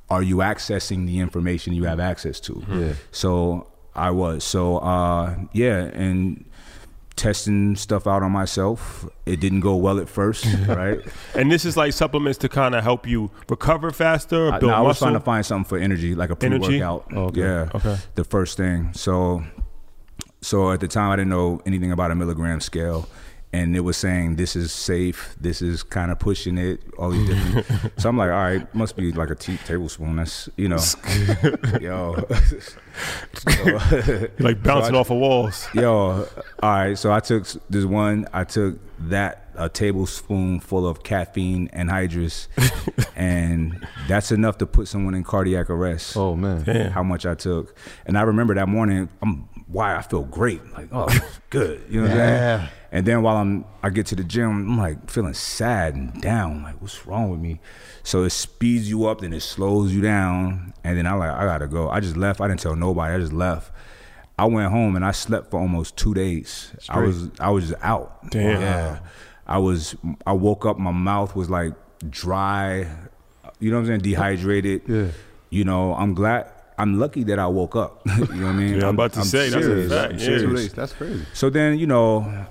[0.10, 2.63] Are you accessing the information you have access to?
[2.70, 2.94] Yeah.
[3.12, 4.44] So I was.
[4.44, 6.46] So uh yeah, and
[7.15, 9.08] testing stuff out on myself.
[9.26, 11.00] It didn't go well at first, right?
[11.36, 14.71] And this is like supplements to kind of help you recover faster, or I, build
[14.71, 15.06] no, I was muscle.
[15.06, 17.08] trying to find something for energy, like a pre-workout.
[17.13, 17.41] Oh, okay.
[17.41, 17.69] Yeah.
[17.74, 17.97] Okay.
[18.15, 18.91] The first thing.
[18.93, 19.43] So,
[20.41, 23.08] so at the time, I didn't know anything about a milligram scale,
[23.53, 25.35] and it was saying this is safe.
[25.39, 26.81] This is kind of pushing it.
[26.97, 27.91] All these different.
[28.01, 30.15] so I'm like, all right, must be like a tea tablespoon.
[30.15, 30.79] That's you know,
[31.81, 32.27] yo.
[33.33, 35.67] So- You're like bouncing So I- off of walls.
[35.73, 36.27] Yo,
[36.61, 36.97] all right.
[36.97, 38.27] So I took this one.
[38.33, 42.47] I took that a tablespoon full of caffeine anhydrous,
[43.15, 46.15] and that's enough to put someone in cardiac arrest.
[46.17, 46.63] Oh man.
[46.63, 46.91] Damn.
[46.91, 49.09] How much I took, and I remember that morning.
[49.21, 50.61] I'm why I feel great.
[50.73, 51.07] Like oh,
[51.49, 51.81] good.
[51.89, 52.17] You know what I'm
[52.59, 52.69] saying?
[52.93, 56.63] And then while I'm, I get to the gym, I'm like feeling sad and down.
[56.63, 57.62] Like what's wrong with me?
[58.04, 61.45] So it speeds you up, then it slows you down, and then I like I
[61.45, 61.89] gotta go.
[61.89, 62.41] I just left.
[62.41, 63.13] I didn't tell nobody.
[63.15, 63.71] I just left.
[64.38, 66.73] I went home and I slept for almost two days.
[66.89, 68.30] I was I was just out.
[68.30, 68.62] Damn.
[68.62, 68.99] Yeah.
[69.47, 71.73] I was I woke up, my mouth was like
[72.10, 72.89] dry.
[73.60, 73.99] You know what I'm saying?
[74.01, 74.82] Dehydrated.
[74.88, 75.08] Yeah.
[75.49, 78.01] You know, I'm glad I'm lucky that I woke up.
[78.06, 78.80] you know what I mean?
[78.80, 80.25] Yeah, I'm about to say, that's a fact, I'm yeah.
[80.25, 80.73] serious.
[80.73, 81.23] That's crazy.
[81.34, 82.47] So then, you know,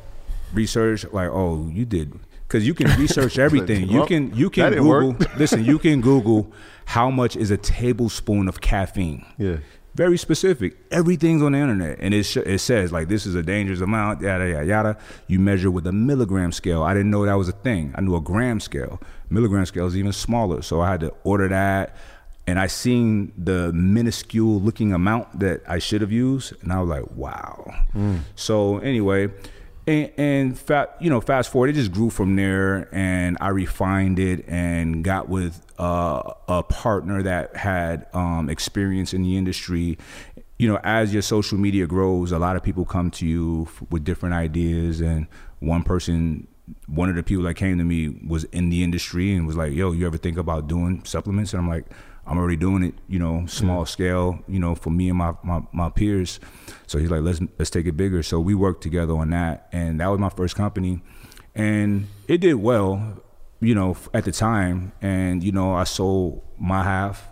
[0.53, 2.13] research like, oh, you did
[2.47, 3.89] because you can research everything.
[3.89, 5.27] You can you can Google.
[5.37, 6.53] listen, you can Google
[6.87, 9.25] how much is a tablespoon of caffeine.
[9.39, 9.59] Yeah.
[9.95, 10.77] Very specific.
[10.93, 14.21] Everything's on the internet, and it sh- it says like this is a dangerous amount.
[14.23, 14.99] Yada yada yada.
[15.27, 16.83] You measure with a milligram scale.
[16.85, 17.93] I didn't know that was a thing.
[17.97, 19.01] I knew a gram scale.
[19.31, 21.97] Milligram scale is even smaller, so I had to order that.
[22.47, 26.89] And I seen the minuscule looking amount that I should have used, and I was
[26.89, 27.73] like, wow.
[28.37, 29.29] So anyway,
[29.91, 34.45] and, and you know, fast forward, it just grew from there, and I refined it
[34.49, 39.99] and got with uh, a partner that had um, experience in the industry.
[40.59, 43.83] You know, as your social media grows, a lot of people come to you f-
[43.91, 45.27] with different ideas, and
[45.59, 46.47] one person.
[46.87, 49.73] One of the people that came to me was in the industry and was like,
[49.73, 51.87] "Yo, you ever think about doing supplements?" And I'm like,
[52.31, 55.63] I'm already doing it, you know, small scale, you know, for me and my, my,
[55.73, 56.39] my peers.
[56.87, 58.23] So he's like, let's let's take it bigger.
[58.23, 61.03] So we worked together on that, and that was my first company,
[61.57, 63.21] and it did well,
[63.61, 64.93] you know, at the time.
[65.03, 67.29] And you know, I sold my half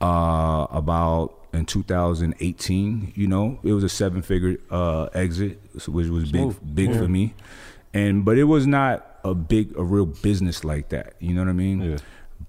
[0.00, 3.12] uh, about in 2018.
[3.14, 7.34] You know, it was a seven figure uh, exit, which was big big for me,
[7.92, 11.12] and but it was not a big a real business like that.
[11.18, 11.82] You know what I mean?
[11.82, 11.98] Yeah.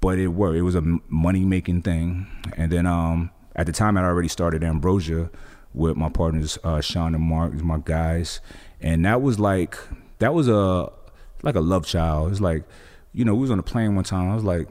[0.02, 0.58] But it worked.
[0.58, 2.28] It was a money making thing.
[2.58, 5.30] And then um, at the time, I'd already started Ambrosia
[5.74, 8.42] with my partners uh, Sean and Mark, my guys,
[8.82, 9.78] and that was like
[10.20, 10.92] that was a
[11.44, 12.32] like a love child.
[12.32, 12.64] It's like
[13.14, 14.30] you know we was on a plane one time.
[14.30, 14.68] I was like,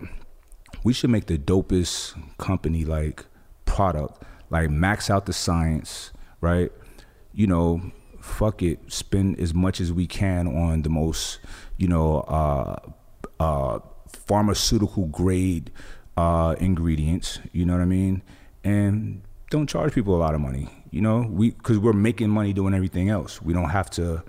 [0.84, 3.24] we should make the dopest company like
[3.64, 6.70] product, like max out the science, right?
[7.32, 11.38] You know, fuck it, spend as much as we can on the most,
[11.78, 12.76] you know, uh,
[13.38, 13.78] uh,
[14.12, 15.70] pharmaceutical grade
[16.16, 17.38] uh, ingredients.
[17.52, 18.22] You know what I mean?
[18.64, 20.68] And don't charge people a lot of money.
[20.90, 23.40] You know, we because we're making money doing everything else.
[23.40, 24.22] We don't have to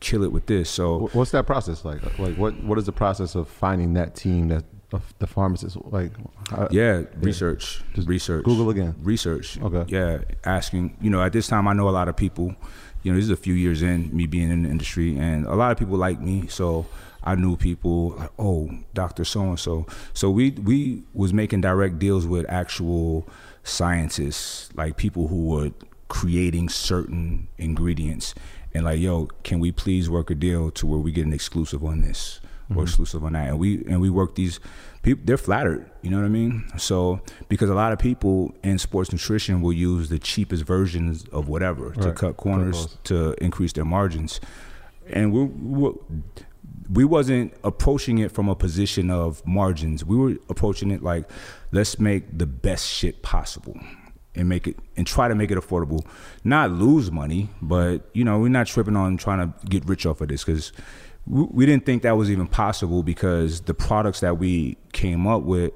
[0.00, 0.68] kill it with this.
[0.68, 2.02] So What's that process like?
[2.18, 6.12] Like what what is the process of finding that team that of the pharmacist like?
[6.50, 7.82] how- Yeah, research.
[7.94, 8.44] Just research.
[8.44, 8.94] Google again.
[9.02, 9.58] Research.
[9.60, 9.84] Okay.
[9.88, 10.96] Yeah, asking.
[11.00, 12.54] You know, at this time, I know a lot of people.
[13.02, 15.54] You know, this is a few years in me being in the industry, and a
[15.54, 16.46] lot of people like me.
[16.48, 16.86] So
[17.24, 19.86] I knew people like, oh, Doctor So and So.
[20.12, 23.26] So we we was making direct deals with actual
[23.62, 25.70] scientists, like people who were
[26.08, 28.34] creating certain ingredients,
[28.74, 31.82] and like, yo, can we please work a deal to where we get an exclusive
[31.82, 32.82] on this or mm-hmm.
[32.82, 34.60] exclusive on that, and we and we work these
[35.02, 35.22] people.
[35.24, 36.64] They're flattered, you know what I mean?
[36.76, 41.48] So because a lot of people in sports nutrition will use the cheapest versions of
[41.48, 44.40] whatever to cut corners to increase their margins,
[45.08, 45.92] and we we
[46.94, 50.04] we wasn't approaching it from a position of margins.
[50.04, 51.28] We were approaching it like,
[51.72, 53.78] let's make the best shit possible
[54.36, 56.06] and make it and try to make it affordable.
[56.44, 60.20] Not lose money, but you know, we're not tripping on trying to get rich off
[60.20, 60.72] of this because
[61.26, 65.42] we, we didn't think that was even possible because the products that we came up
[65.42, 65.72] with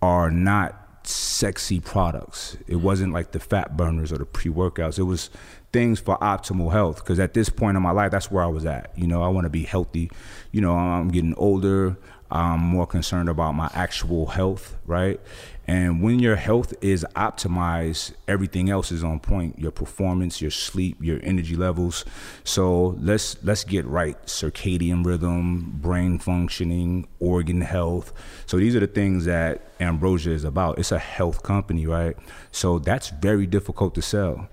[0.00, 2.56] are not sexy products.
[2.66, 4.98] It wasn't like the fat burners or the pre workouts.
[4.98, 5.28] It was
[5.74, 6.96] things for optimal health.
[6.96, 8.92] Because at this point in my life, that's where I was at.
[8.96, 10.10] You know, I want to be healthy.
[10.52, 11.98] You know, I'm getting older.
[12.30, 15.20] I'm more concerned about my actual health, right?
[15.66, 19.58] And when your health is optimized, everything else is on point.
[19.58, 22.04] Your performance, your sleep, your energy levels.
[22.44, 24.20] So let's let's get right.
[24.26, 28.12] Circadian rhythm, brain functioning, organ health.
[28.46, 30.78] So these are the things that Ambrosia is about.
[30.78, 32.16] It's a health company, right?
[32.52, 34.48] So that's very difficult to sell.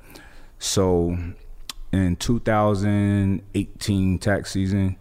[0.61, 1.17] So
[1.91, 4.95] in 2018 tax season,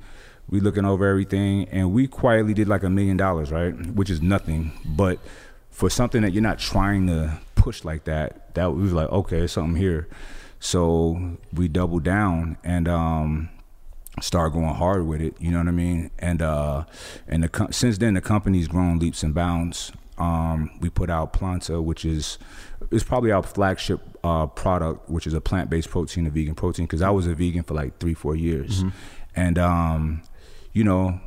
[0.49, 3.75] we looking over everything and we quietly did like a million dollars, right?
[3.95, 4.73] Which is nothing.
[4.87, 5.19] But
[5.71, 9.77] for something that you're not trying to push like that, that was like, okay, something
[9.77, 10.09] here.
[10.61, 13.51] So we doubled down and um
[14.23, 15.35] start going hard with it.
[15.39, 16.11] You know what I mean?
[16.19, 16.85] And uh,
[17.29, 19.93] and the since then the company's grown leaps and bounds.
[20.17, 22.37] Um, we put out Planta, which is
[22.91, 26.87] is probably our flagship uh, product, which is a plant based protein, a vegan protein.
[26.87, 28.83] Because I was a vegan for like three four years,
[29.37, 30.23] and um,
[30.73, 31.21] you know,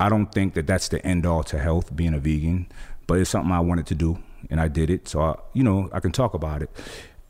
[0.00, 2.68] I don't think that that's the end all to health being a vegan,
[3.06, 4.18] but it's something I wanted to do
[4.50, 5.08] and I did it.
[5.08, 6.70] So I, you know, I can talk about it.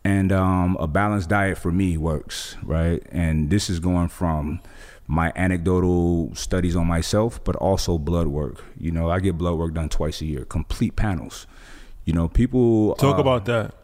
[0.05, 3.03] And um, a balanced diet for me works, right?
[3.11, 4.61] And this is going from
[5.07, 8.65] my anecdotal studies on myself, but also blood work.
[8.79, 11.47] You know, I get blood work done twice a year, complete panels.
[12.09, 13.75] You know, people Talk uh, about that.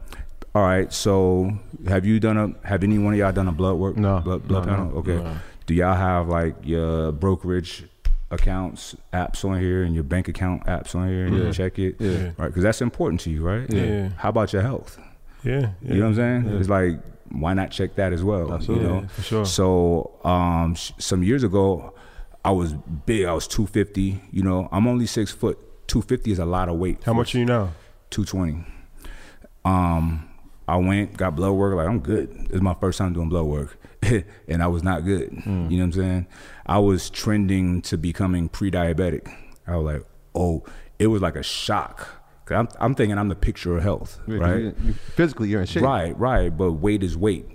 [0.54, 0.90] all right.
[0.90, 1.52] So,
[1.86, 2.66] have you done a?
[2.66, 3.98] Have any one of y'all done a blood work?
[3.98, 4.20] No.
[4.20, 4.90] Blood, blood No, panel.
[4.92, 4.96] no.
[5.00, 5.36] Okay.
[5.66, 7.84] Do y'all have like your brokerage
[8.30, 11.96] accounts apps on here and your bank account apps on here and you check it?
[11.98, 12.30] Yeah.
[12.38, 12.48] Right.
[12.48, 13.70] Because that's important to you, right?
[13.70, 14.08] Yeah.
[14.16, 14.98] How about your health?
[15.42, 16.58] Yeah, You know what I'm saying?
[16.58, 18.54] It's like why not check that as well?
[18.54, 18.86] Absolutely.
[18.86, 19.00] You know?
[19.02, 19.44] Yeah, for sure.
[19.44, 21.92] So um, sh- some years ago,
[22.42, 23.26] I was big.
[23.26, 24.22] I was 250.
[24.30, 25.58] You know, I'm only six foot.
[25.88, 27.04] 250 is a lot of weight.
[27.04, 27.72] How much are you now?
[28.10, 28.64] 220.
[29.64, 30.28] Um,
[30.68, 31.74] I went, got blood work.
[31.74, 32.48] Like I'm good.
[32.50, 33.76] Is my first time doing blood work,
[34.48, 35.32] and I was not good.
[35.32, 36.26] You know what I'm saying?
[36.66, 39.32] I was trending to becoming pre-diabetic.
[39.66, 40.64] I was like, oh,
[40.98, 44.36] it was like a shock 'Cause I'm, I'm thinking I'm the picture of health, Yeah,
[44.36, 44.60] right?
[44.60, 45.82] you- you- physically, you're in shape.
[45.82, 46.54] Right, right.
[46.54, 47.46] But weight is weight.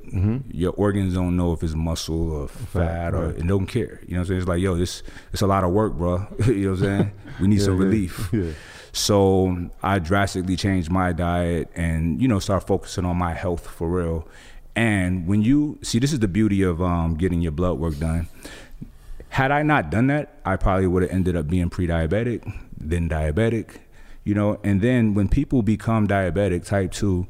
[0.52, 4.00] Your organs don't know if it's muscle or fat or and don't care.
[4.08, 4.40] You know what I'm saying?
[4.40, 6.26] It's like, yo, this it's a lot of work, bro.
[6.48, 7.12] you know what I'm saying?
[7.40, 7.84] We need some yeah.
[7.86, 8.34] relief.
[8.92, 13.90] So I drastically changed my diet and, you know, start focusing on my health for
[13.90, 14.28] real.
[14.76, 18.28] And when you see this is the beauty of um, getting your blood work done.
[19.30, 23.78] Had I not done that, I probably would have ended up being pre-diabetic, then diabetic,
[24.24, 24.60] you know.
[24.64, 27.28] And then when people become diabetic, type two,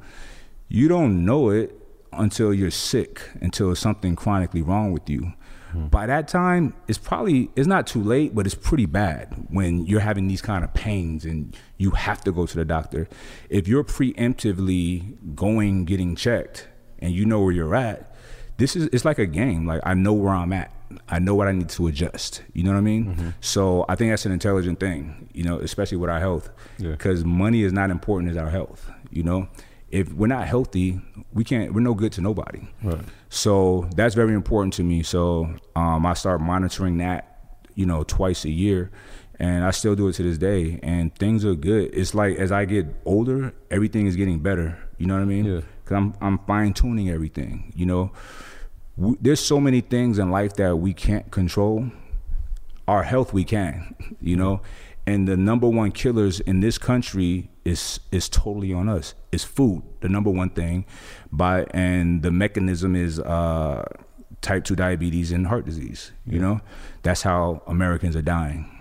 [0.70, 1.76] you don't know it
[2.14, 5.34] until you're sick, until something chronically wrong with you.
[5.74, 10.00] By that time, it's probably it's not too late, but it's pretty bad when you're
[10.00, 13.08] having these kind of pains and you have to go to the doctor.
[13.50, 16.68] If you're preemptively going getting checked
[17.00, 18.16] and you know where you're at,
[18.58, 19.66] this is it's like a game.
[19.66, 20.72] Like I know where I'm at.
[21.08, 22.42] I know what I need to adjust.
[22.54, 23.06] You know what I mean?
[23.06, 23.30] Mm-hmm.
[23.42, 25.30] So I think that's an intelligent thing.
[25.34, 26.92] You know, especially with our health, Yeah.
[26.92, 28.90] because money is not important as our health.
[29.12, 29.48] You know,
[29.92, 31.02] if we're not healthy,
[31.34, 31.74] we can't.
[31.74, 32.68] We're no good to nobody.
[32.84, 33.02] Right.
[33.30, 35.04] So that's very important to me.
[35.04, 37.40] So um, I start monitoring that,
[37.76, 38.92] you know, twice a year,
[39.40, 40.80] and I still do it to this day.
[40.84, 41.94] And things are good.
[41.94, 44.78] It's like as I get older, everything is getting better.
[44.98, 45.46] You know what I mean?
[45.46, 45.62] Yeah.
[45.86, 47.72] Cause I'm I'm fine tuning everything.
[47.76, 48.12] You know,
[48.98, 51.92] w- there's so many things in life that we can't control.
[52.88, 53.96] Our health we can.
[54.22, 54.62] You know,
[55.08, 59.14] and the number one killers in this country is is totally on us.
[59.32, 60.86] It's food, the number one thing,
[61.32, 63.86] by and the mechanism is uh,
[64.42, 66.12] type two diabetes and heart disease.
[66.26, 66.62] You know,
[67.04, 68.76] that's how Americans are dying.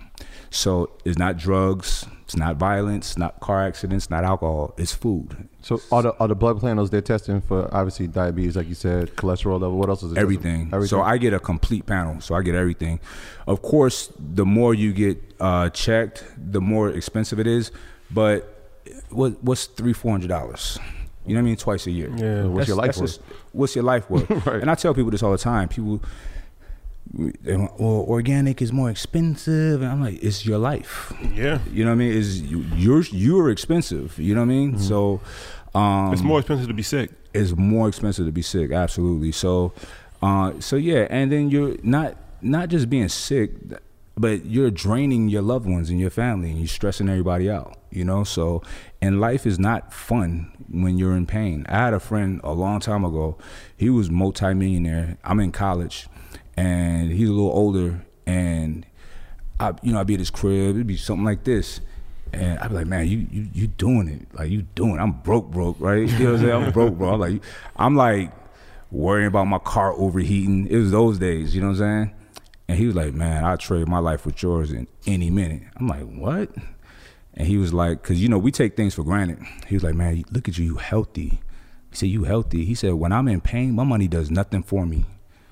[0.51, 4.73] So it's not drugs, it's not violence, not car accidents, not alcohol.
[4.77, 5.47] It's food.
[5.61, 9.15] So are the are the blood panels they're testing for obviously diabetes, like you said,
[9.15, 9.77] cholesterol level.
[9.77, 10.17] What else is it?
[10.17, 10.69] everything.
[10.73, 10.87] Everything.
[10.87, 12.19] So I get a complete panel.
[12.21, 12.99] So I get everything.
[13.45, 17.71] Of course, the more you get uh, checked, the more expensive it is.
[18.09, 18.58] But
[19.09, 20.77] what what's three four hundred dollars?
[21.25, 21.55] You know what I mean?
[21.57, 22.09] Twice a year.
[22.15, 22.45] Yeah.
[22.45, 24.29] What's your life just- what's your life worth?
[24.45, 24.61] Right.
[24.61, 25.67] And I tell people this all the time.
[25.67, 26.01] People,
[27.13, 31.11] they want, well, organic is more expensive, and I'm like, it's your life.
[31.33, 31.59] Yeah.
[31.71, 32.11] You know what I mean?
[32.11, 34.17] Is you, you're you're expensive.
[34.19, 34.71] You know what I mean?
[34.73, 34.81] Mm-hmm.
[34.81, 35.21] So.
[35.75, 37.11] Um, It's more expensive to be sick.
[37.31, 39.71] it's more expensive to be sick absolutely so
[40.23, 43.51] uh so yeah and then you're not not just being sick
[44.19, 48.03] but you're draining your loved ones and your family and you're stressing everybody out you
[48.03, 48.61] know so
[49.01, 52.79] and life is not fun when you're in pain i had a friend a long
[52.79, 53.37] time ago
[53.75, 56.07] he was multimillionaire i'm in college
[56.55, 58.85] and he's a little older and
[59.59, 61.81] I, you know, I'd be at his crib, it'd be something like this.
[62.31, 64.27] And I'd be like, man, you you you doing it.
[64.33, 64.99] Like you doing it.
[64.99, 66.07] I'm broke, broke, right?
[66.19, 66.63] You know what I'm saying?
[66.63, 67.13] I'm broke, bro.
[67.13, 67.43] I'm like
[67.75, 68.31] I'm like
[68.91, 70.67] worrying about my car overheating.
[70.67, 72.18] It was those days, you know what I'm saying?
[72.69, 75.63] And he was like, man, I'll trade my life with yours in any minute.
[75.77, 76.51] I'm like, what?
[77.33, 79.39] And he was like, because you know we take things for granted.
[79.65, 81.41] He was like, man, look at you, you healthy.
[81.89, 82.65] He said, you healthy.
[82.65, 85.05] He said, when I'm in pain, my money does nothing for me.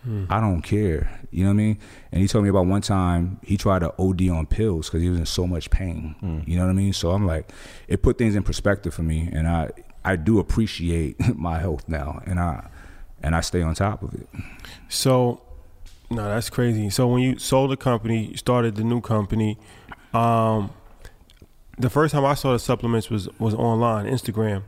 [0.03, 0.25] Hmm.
[0.29, 1.19] I don't care.
[1.31, 1.79] You know what I mean?
[2.11, 5.09] And he told me about one time he tried to OD on pills because he
[5.09, 6.15] was in so much pain.
[6.19, 6.41] Hmm.
[6.45, 6.93] You know what I mean?
[6.93, 7.51] So I'm like,
[7.87, 9.71] it put things in perspective for me, and I
[10.05, 12.69] I do appreciate my health now, and I
[13.23, 14.27] and I stay on top of it.
[14.87, 15.41] So,
[16.09, 16.89] no, that's crazy.
[16.89, 19.57] So when you sold the company, started the new company.
[20.13, 20.71] Um,
[21.77, 24.63] the first time I saw the supplements was was online, Instagram.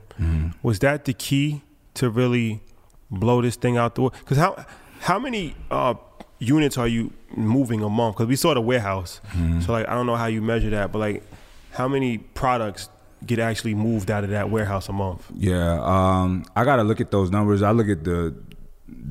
[0.64, 1.62] Was that the key
[1.96, 2.62] to really
[3.10, 4.10] blow this thing out the way?
[4.20, 4.66] Because how
[5.00, 5.94] how many uh,
[6.40, 8.18] units are you moving a month?
[8.18, 9.22] Because we saw the warehouse.
[9.66, 11.24] So like I don't know how you measure that, but like
[11.72, 12.90] how many products
[13.26, 15.26] get actually moved out of that warehouse a month?
[15.36, 17.62] Yeah, um, I got to look at those numbers.
[17.62, 18.36] I look at the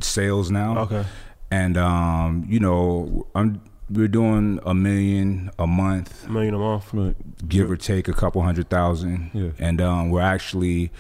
[0.01, 0.79] sales now.
[0.81, 1.05] Okay.
[1.51, 6.27] And um, you know, I'm we're doing a million a month.
[6.27, 6.93] A million a month.
[7.49, 9.31] give or take a couple hundred thousand.
[9.33, 9.51] Yeah.
[9.59, 10.91] And um, we're actually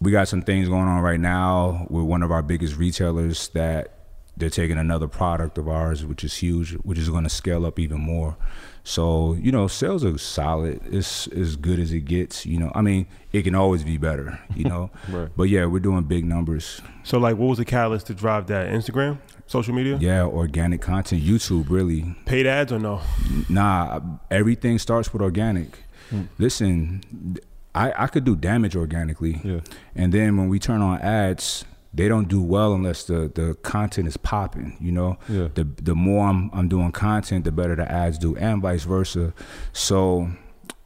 [0.00, 4.03] we got some things going on right now with one of our biggest retailers that
[4.36, 7.78] they're taking another product of ours, which is huge, which is going to scale up
[7.78, 8.36] even more.
[8.86, 10.80] So you know, sales are solid.
[10.92, 12.44] It's as good as it gets.
[12.44, 14.38] You know, I mean, it can always be better.
[14.54, 15.28] You know, Right.
[15.36, 16.82] but yeah, we're doing big numbers.
[17.02, 18.68] So like, what was the catalyst to drive that?
[18.70, 22.14] Instagram, social media, Yeah, organic content, YouTube, really.
[22.26, 23.00] paid ads or no?
[23.48, 25.78] Nah, everything starts with organic.
[26.10, 26.22] Hmm.
[26.38, 27.38] Listen,
[27.74, 29.40] I, I could do damage organically.
[29.42, 29.60] Yeah.
[29.96, 31.64] And then when we turn on ads,
[31.94, 35.16] they don't do well unless the, the content is popping, you know?
[35.28, 35.48] Yeah.
[35.54, 39.32] The the more I'm I'm doing content, the better the ads do, and vice versa.
[39.72, 40.30] So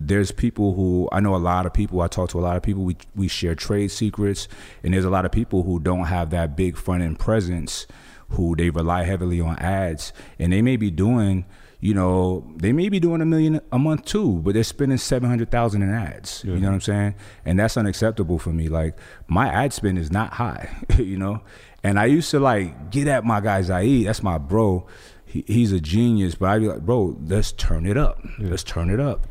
[0.00, 2.62] there's people who I know a lot of people, I talk to a lot of
[2.62, 4.48] people, we we share trade secrets,
[4.84, 7.86] and there's a lot of people who don't have that big front end presence
[8.30, 11.46] who they rely heavily on ads and they may be doing
[11.80, 15.28] you know, they may be doing a million a month too, but they're spending seven
[15.28, 16.42] hundred thousand in ads.
[16.44, 17.14] You know what I'm saying?
[17.44, 18.68] And that's unacceptable for me.
[18.68, 18.96] Like
[19.28, 21.42] my ad spend is not high, you know.
[21.84, 24.06] And I used to like get at my guy Zaid.
[24.08, 24.86] That's my bro.
[25.24, 28.18] He, he's a genius, but I'd be like, bro, let's turn it up.
[28.38, 29.26] Let's turn it up.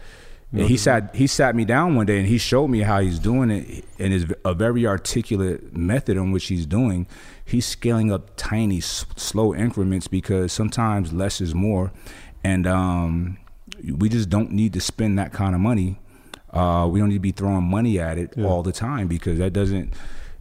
[0.53, 3.19] And he sat he sat me down one day and he showed me how he's
[3.19, 7.05] doing it and is a very articulate method in which he's doing.
[7.43, 11.91] He's scaling up tiny, s- slow increments because sometimes less is more,
[12.47, 13.37] and um,
[13.83, 15.99] we just don't need to spend that kind of money.
[16.51, 19.51] Uh, we don't need to be throwing money at it all the time because that
[19.51, 19.93] doesn't.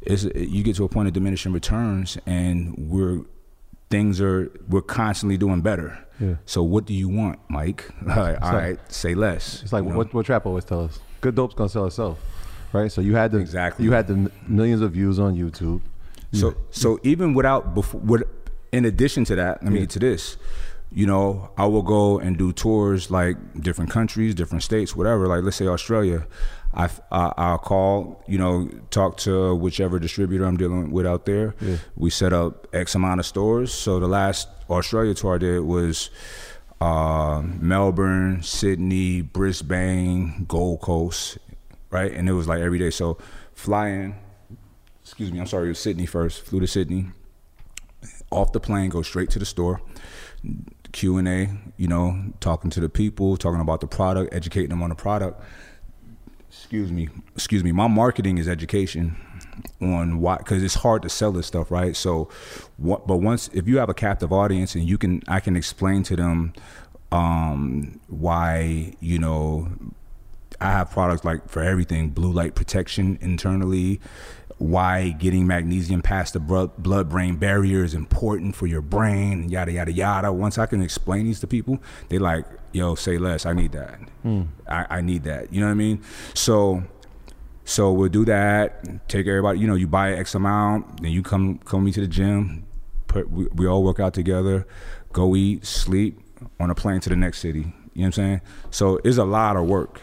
[0.02, 3.22] It's, you get to a point of diminishing returns, and we're
[3.90, 5.98] things are we're constantly doing better.
[6.20, 6.36] Yeah.
[6.46, 7.90] So what do you want, Mike?
[8.09, 9.62] All right, right, say less.
[9.62, 9.96] It's like you know?
[9.96, 12.20] what what Trap always tell us: good dope's gonna sell itself,
[12.72, 12.90] right?
[12.90, 13.84] So you had the Exactly.
[13.84, 15.80] you had the millions of views on YouTube.
[16.32, 18.22] So so even without before, with,
[18.72, 20.36] in addition to that, let me get to this.
[20.93, 25.26] You know, I will go and do tours like different countries, different states, whatever.
[25.26, 26.26] Like let's say Australia,
[26.74, 31.55] I I I'll call, you know, talk to whichever distributor I'm dealing with out there.
[31.97, 33.74] We set up X amount of stores.
[33.74, 36.11] So the last Australia tour I did was
[36.80, 41.39] uh, Melbourne, Sydney, Brisbane, Gold Coast,
[41.91, 42.12] right?
[42.12, 42.91] And it was like every day.
[42.91, 43.18] So
[43.55, 44.14] flying,
[45.03, 46.43] excuse me, I'm sorry, it was Sydney first.
[46.43, 47.07] Flew to Sydney.
[48.30, 49.80] Off the plane, go straight to the store.
[50.97, 54.82] Q and A, you know, talking to the people, talking about the product, educating them
[54.82, 55.38] on the product.
[56.49, 57.70] Excuse me, excuse me.
[57.70, 59.14] My marketing is education
[59.82, 61.94] on why, because it's hard to sell this stuff, right?
[61.94, 62.30] So,
[62.78, 66.03] what, but once if you have a captive audience and you can, I can explain
[66.05, 66.55] to them
[67.12, 69.68] um, why you know
[70.61, 74.00] I have products like for everything, blue light protection internally.
[74.59, 79.92] Why getting magnesium past the blood brain barrier is important for your brain, yada yada
[79.92, 80.32] yada.
[80.32, 83.44] Once I can explain these to people, they like, yo, say less.
[83.44, 83.98] I need that.
[84.22, 84.42] Hmm.
[84.66, 85.52] I, I need that.
[85.52, 86.02] You know what I mean?
[86.32, 86.82] So
[87.66, 89.09] so we'll do that.
[89.09, 89.59] Take everybody.
[89.59, 92.64] You know, you buy X amount, then you come come me to the gym.
[93.09, 94.66] Put, we, we all work out together.
[95.12, 96.20] Go eat, sleep
[96.61, 97.59] on a plane to the next city.
[97.61, 98.40] You know what I'm saying?
[98.70, 100.00] So it's a lot of work,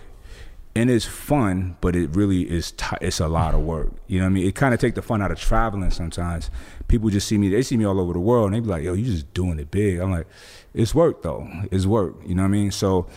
[0.76, 2.72] and it's fun, but it really is.
[2.72, 3.92] T- it's a lot of work.
[4.08, 4.48] You know what I mean?
[4.48, 5.92] It kind of take the fun out of traveling.
[5.92, 6.50] Sometimes
[6.88, 7.50] people just see me.
[7.50, 9.60] They see me all over the world, and they be like, "Yo, you just doing
[9.60, 10.28] it big." I'm like,
[10.74, 11.48] "It's work though.
[11.72, 12.72] It's work." You know what I mean?
[12.72, 13.08] So.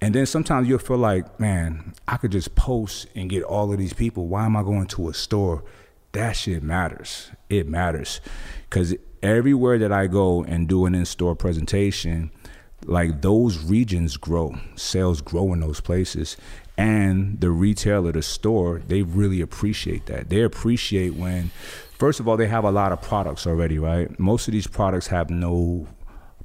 [0.00, 3.78] And then sometimes you'll feel like, man, I could just post and get all of
[3.78, 4.28] these people.
[4.28, 5.64] Why am I going to a store?
[6.12, 7.32] That shit matters.
[7.50, 8.20] It matters.
[8.70, 8.94] Because
[9.24, 12.30] everywhere that I go and do an in store presentation,
[12.84, 16.36] like those regions grow, sales grow in those places.
[16.78, 20.28] And the retailer, the store, they really appreciate that.
[20.28, 21.50] They appreciate when,
[21.90, 24.16] first of all, they have a lot of products already, right?
[24.20, 25.88] Most of these products have no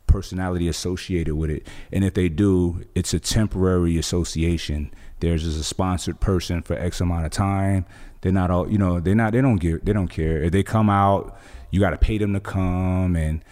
[0.07, 1.67] personality associated with it.
[1.91, 4.91] And if they do, it's a temporary association.
[5.19, 7.85] There's just a sponsored person for X amount of time.
[8.21, 10.41] They're not all, you know, they're not, they don't give, they don't care.
[10.41, 11.37] If they come out,
[11.69, 13.45] you got to pay them to come and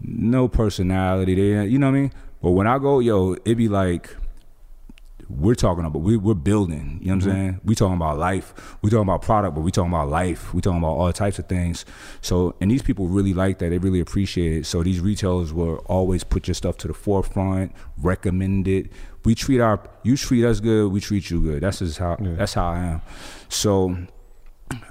[0.00, 1.34] no personality.
[1.34, 2.12] They, you know what I mean?
[2.40, 4.16] But when I go, yo, it be like,
[5.28, 7.30] we're talking about we, we're building you know what i'm mm-hmm.
[7.30, 7.60] saying?
[7.64, 8.76] We talking about life.
[8.82, 10.54] We talking about product but we talking about life.
[10.54, 11.84] We talking about all types of things.
[12.20, 13.70] So and these people really like that.
[13.70, 14.66] They really appreciate it.
[14.66, 18.90] So these retailers will always put your stuff to the forefront recommend it.
[19.24, 21.62] We treat our you treat us good we treat you good.
[21.62, 23.02] That's just how that's how i am.
[23.48, 23.96] So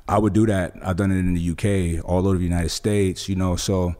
[0.07, 0.73] i would do that.
[0.83, 3.55] I've done it in the uk all over the united states you know?
[3.55, 3.95] So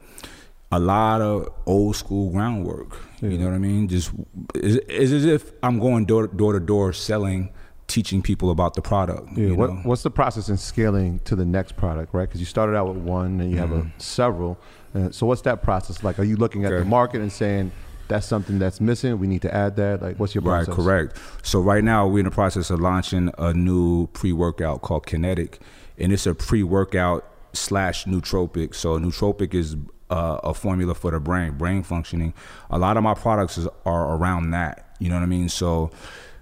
[0.72, 2.98] a lot of old school groundwork.
[3.32, 3.88] You know what I mean?
[3.88, 4.12] Just
[4.54, 7.52] it's, it's as if I'm going door door to door selling,
[7.88, 9.38] teaching people about the product.
[9.38, 9.52] Yeah.
[9.52, 9.80] What, know?
[9.84, 12.28] what's the process in scaling to the next product, right?
[12.28, 14.58] Because you started out with one, and you have a, several.
[14.94, 16.20] Uh, so what's that process like?
[16.20, 16.90] Are you looking at the Mm-hmm.
[16.90, 17.72] Market and saying
[18.08, 19.20] that's something that's missing?
[19.20, 20.02] We need to add that.
[20.02, 20.70] Like, what's your process?
[20.70, 21.20] Right, correct.
[21.44, 25.60] So right now we're in the process of launching a new pre-workout called Kinetic,
[25.98, 28.76] and it's a pre-workout slash nootropic.
[28.76, 29.76] So nootropic is
[30.10, 32.34] uh, a formula for the brain, brain functioning.
[32.70, 34.96] A lot of my products is, are around that.
[35.00, 35.50] You know what I mean?
[35.50, 35.92] So,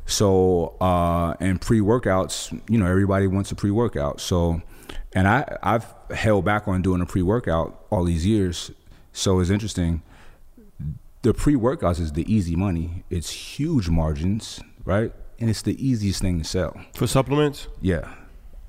[0.06, 4.20] so uh, and pre-workouts, you know, everybody wants a pre-workout.
[4.22, 4.62] So,
[5.14, 8.72] and I I've held back on doing a pre-workout all these years.
[9.12, 10.02] So it's interesting
[11.24, 13.04] the pre-workouts is the easy money.
[13.10, 15.12] It's huge margins, right?
[15.40, 16.80] And it's the easiest thing to sell.
[16.94, 18.14] For supplements, Yeah.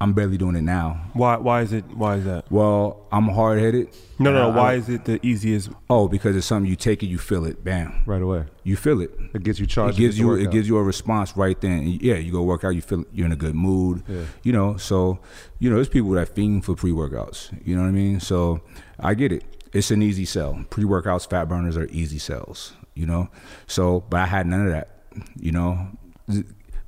[0.05, 1.01] I'm barely doing it now.
[1.15, 2.53] why why is it why is that?
[2.53, 3.89] Well, I'm hard headed.
[4.19, 4.57] No, no, no.
[4.59, 5.71] Why is it the easiest?
[5.89, 8.03] Oh, because it's something you take it, you feel it, bam.
[8.05, 8.45] Right away.
[8.65, 9.11] You feel it.
[9.33, 9.97] It gets you charged.
[9.97, 11.99] It gives you it gives you a response right then.
[12.03, 14.03] Yeah, you go work out, you feel you're in a good mood.
[14.07, 14.25] Yeah.
[14.43, 15.21] You know, so
[15.59, 17.51] you know, there's people that fiend for pre workouts.
[17.67, 18.21] You know what I mean?
[18.21, 18.61] So
[19.01, 19.43] I get it.
[19.73, 20.67] It's an easy sell.
[20.69, 22.75] Pre workouts, fat burners are easy sells.
[22.95, 23.31] you know.
[23.67, 24.89] So, but I had none of that,
[25.37, 25.89] you know.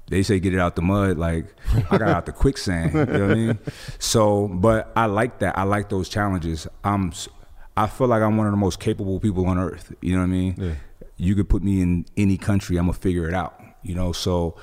[0.09, 1.47] They say get it out the mud, like
[1.91, 2.93] I got out the quicksand.
[2.93, 3.59] You know what I mean?
[3.99, 5.59] So, but I like that.
[5.59, 6.69] I like those challenges.
[6.85, 7.13] I'm,
[7.77, 9.93] I feel like I'm one of the most capable people on earth.
[10.01, 10.77] You know what I mean?
[11.17, 13.61] You could put me in any country, I'm gonna figure it out.
[13.83, 14.57] You know, so,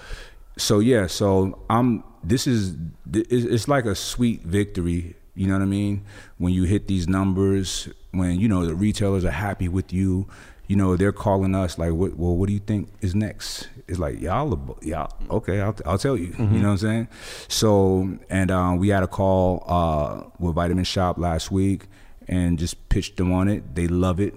[0.57, 2.03] so yeah, so I'm.
[2.23, 2.75] This is,
[3.13, 5.15] it's it's like a sweet victory.
[5.35, 6.05] You know what I mean?
[6.37, 10.27] When you hit these numbers, when you know the retailers are happy with you,
[10.67, 13.67] you know they're calling us like, what, well, what do you think is next?
[13.87, 16.33] It's like y'all, y'all, okay, I'll, I'll tell you.
[16.37, 17.07] You know what I'm saying?
[17.47, 21.87] So, and um, we had a call uh, with Vitamin Shoppe last week,
[22.27, 23.75] and just pitched them on it.
[23.75, 24.35] They love it.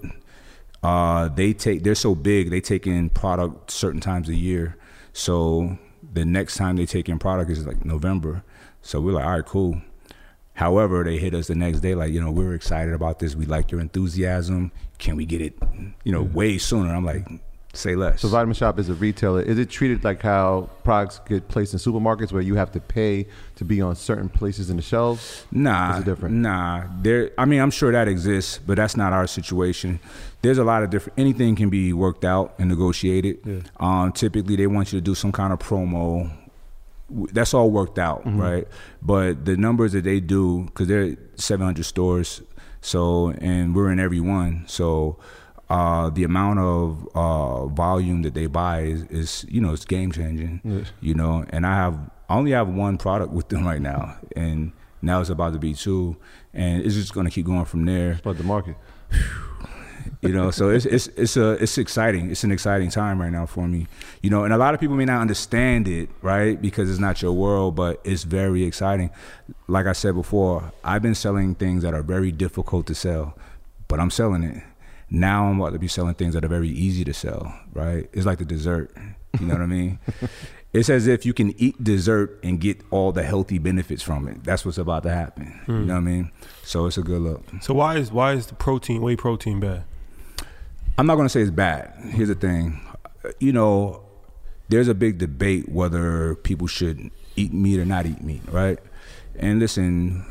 [0.83, 4.77] Uh, they take, they're so big, they take in product certain times a year.
[5.13, 5.77] So
[6.13, 8.43] the next time they take in product is like November.
[8.81, 9.81] So we're like, all right, cool.
[10.53, 13.35] However, they hit us the next day, like, you know, we're excited about this.
[13.35, 14.71] We like your enthusiasm.
[14.97, 15.57] Can we get it,
[16.03, 16.93] you know, way sooner?
[16.93, 17.27] I'm like,
[17.77, 18.21] say less.
[18.21, 19.41] So Vitamin Shoppe is a retailer.
[19.41, 23.27] Is it treated like how products get placed in supermarkets where you have to pay
[23.55, 25.45] to be on certain places in the shelves?
[25.51, 26.35] Nah, Is it different?
[26.35, 27.31] Nah, there.
[27.37, 29.99] I mean, I'm sure that exists, but that's not our situation.
[30.41, 31.17] There's a lot of different.
[31.19, 33.69] Anything can be worked out and negotiated.
[33.79, 36.31] Um, typically, they want you to do some kind of promo.
[37.09, 38.41] That's all worked out, Mm-hmm.
[38.41, 38.67] right?
[39.01, 42.41] But the numbers that they do, because they're 700 stores,
[42.81, 45.17] so and we're in every one, so.
[45.69, 50.11] Uh, the amount of uh, volume that they buy is, is, you know, it's game
[50.11, 50.61] changing.
[51.01, 51.99] You know, and I have
[52.29, 55.73] I only have one product with them right now, and now it's about to be
[55.73, 56.17] two,
[56.53, 58.19] and it's just gonna keep going from there.
[58.23, 58.75] But the market.
[60.21, 62.31] You know, so it's it's it's a it's exciting.
[62.31, 63.87] It's an exciting time right now for me.
[64.21, 66.59] You know, and a lot of people may not understand it, right?
[66.59, 69.11] Because it's not your world, but it's very exciting.
[69.67, 73.37] Like I said before, I've been selling things that are very difficult to sell,
[73.87, 74.63] but I'm selling it.
[75.09, 78.09] Now I'm about to be selling things that are very easy to sell, right?
[78.13, 78.91] It's like the dessert.
[79.39, 79.99] You know what I mean?
[80.73, 84.43] It's as if you can eat dessert and get all the healthy benefits from it.
[84.43, 85.59] That's what's about to happen.
[85.67, 85.87] You hmm.
[85.87, 86.31] know what I mean?
[86.63, 87.43] So it's a good look.
[87.61, 89.85] So why is why is the protein whey protein bad?
[90.97, 91.93] I'm not going to say it's bad.
[92.09, 92.81] Here's the thing.
[93.39, 94.03] You know,
[94.69, 98.79] there's a big debate whether people should eat meat or not eat meat, right?
[99.39, 100.25] And listen,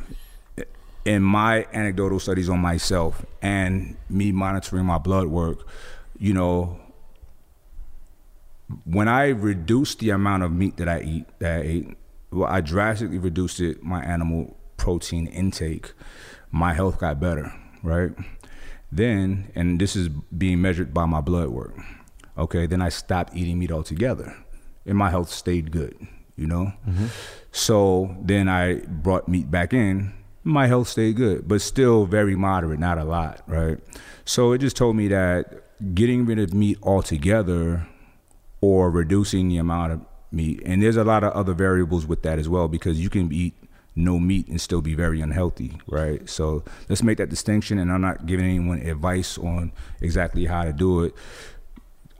[1.06, 5.66] in my anecdotal studies on myself and me monitoring my blood work,
[6.18, 6.80] you know,
[8.84, 11.96] when I reduced the amount of meat that I eat, that I ate,
[12.32, 15.92] well, I drastically reduced it, my animal protein intake.
[16.50, 17.54] My health got better,
[17.84, 18.10] right?
[18.90, 21.76] Then, and this is being measured by my blood work.
[22.36, 24.36] Okay, then I stopped eating meat altogether,
[24.84, 25.96] and my health stayed good.
[26.34, 27.06] You know, mm-hmm.
[27.52, 30.12] so then I brought meat back in.
[30.46, 33.78] My health stayed good, but still very moderate, not a lot, right?
[34.24, 37.88] So it just told me that getting rid of meat altogether
[38.60, 40.62] or reducing the amount of meat.
[40.64, 43.54] And there's a lot of other variables with that as well because you can eat
[43.96, 46.28] no meat and still be very unhealthy, right?
[46.30, 47.80] So let's make that distinction.
[47.80, 51.14] And I'm not giving anyone advice on exactly how to do it.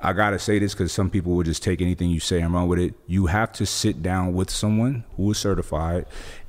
[0.00, 2.66] I gotta say this because some people will just take anything you say and run
[2.66, 2.94] with it.
[3.06, 6.06] You have to sit down with someone who is certified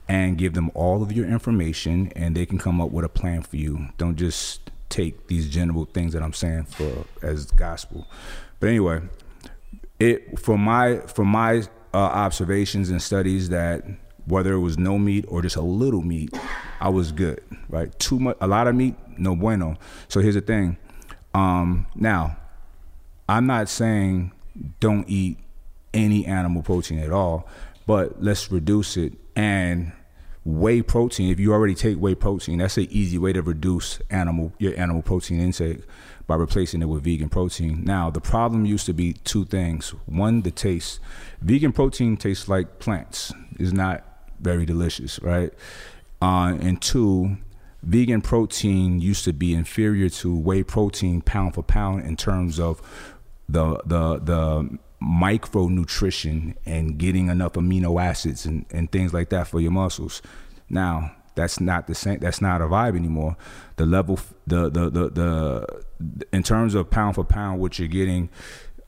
[0.08, 3.41] and give them all of your information, and they can come up with a plan
[3.41, 3.89] for you.
[3.97, 8.08] Don't just take these general things that I'm saying for as gospel.
[8.60, 9.01] But anyway,
[9.99, 13.84] it from my from my uh, observations and studies that
[14.26, 16.38] whether it was no meat or just a little meat,
[16.80, 17.41] I was good.
[17.70, 19.78] Right, too much, a lot of meat, no bueno.
[20.08, 20.78] So here's the thing.
[21.34, 22.38] Um, now,
[23.30, 24.32] I'm not saying
[24.80, 25.38] don't eat
[25.93, 27.47] any animal protein at all,
[27.86, 29.91] but let's reduce it and
[30.48, 31.30] whey protein.
[31.30, 35.02] If you already take whey protein, that's an easy way to reduce animal your animal
[35.02, 35.82] protein intake
[36.26, 37.84] by replacing it with vegan protein.
[37.84, 39.89] Now, the problem used to be two things.
[40.06, 41.00] One, the taste.
[41.41, 43.34] Vegan protein tastes like plants.
[43.60, 44.06] is not
[44.39, 45.54] very delicious, right?
[46.22, 47.38] Uh, and two,
[47.84, 52.82] vegan protein used to be inferior to whey protein pound for pound in terms of
[53.50, 59.60] the the the micronutrition and getting enough amino acids and, and things like that for
[59.60, 60.22] your muscles.
[60.70, 63.38] Now, that's not the same that's not a vibe anymore.
[63.76, 65.84] The level the the the, the
[66.34, 68.30] in terms of pound for pound what you're getting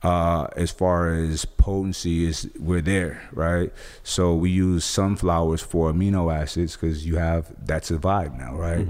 [0.01, 3.71] uh, as far as potency is we're there, right?
[4.01, 8.87] So we use sunflowers for amino acids because you have that's a vibe now, right?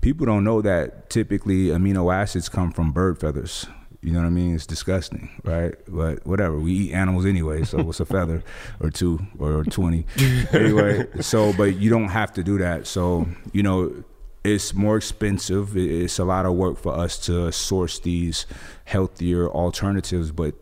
[0.00, 3.66] People don't know that typically amino acids come from bird feathers.
[4.00, 4.54] You know what I mean?
[4.54, 5.74] It's disgusting, right?
[5.88, 6.58] But whatever.
[6.58, 8.44] We eat animals anyway, so what's a feather
[8.80, 10.06] or two or twenty?
[10.52, 12.86] anyway, so but you don't have to do that.
[12.86, 14.04] So you know,
[14.44, 15.76] it's more expensive.
[15.76, 18.46] It's a lot of work for us to source these
[18.84, 20.54] healthier alternatives, but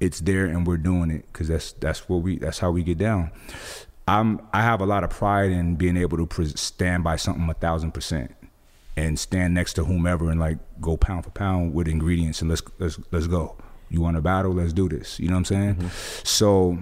[0.00, 2.98] it's there and we're doing it because that's that's what we that's how we get
[2.98, 3.32] down.
[4.06, 7.48] I'm I have a lot of pride in being able to pres stand by something
[7.48, 8.34] a thousand percent
[8.96, 12.62] and stand next to whomever and like go pound for pound with ingredients and let's
[12.78, 13.56] let's let's go.
[13.90, 14.52] You want a battle?
[14.52, 15.20] Let's do this.
[15.20, 15.74] You know what I'm saying?
[15.76, 15.88] Mm-hmm.
[16.24, 16.78] So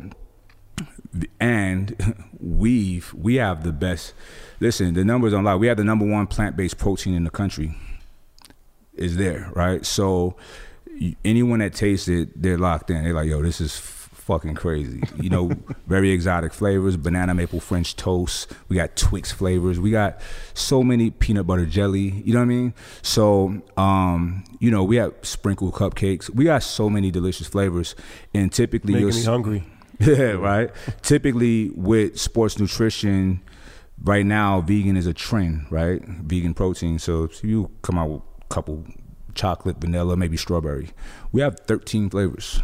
[1.41, 4.15] and we've we have the best
[4.61, 7.77] listen the numbers don't lie we have the number one plant-based protein in the country
[8.95, 10.37] is there right so
[11.25, 15.29] anyone that tastes it they're locked in they're like yo this is fucking crazy you
[15.29, 15.51] know
[15.89, 20.21] very exotic flavors banana maple french toast we got twix flavors we got
[20.55, 24.95] so many peanut butter jelly you know what i mean so um you know we
[24.95, 27.97] have sprinkle cupcakes we got so many delicious flavors
[28.33, 29.65] and typically Making you'll me hungry.
[30.01, 30.71] yeah, right.
[31.03, 33.41] Typically with sports nutrition,
[34.03, 36.03] right now vegan is a trend, right?
[36.05, 36.99] Vegan protein.
[36.99, 38.85] So if you come out with a couple
[39.35, 40.91] chocolate, vanilla, maybe strawberry.
[41.31, 42.61] We have 13 flavors.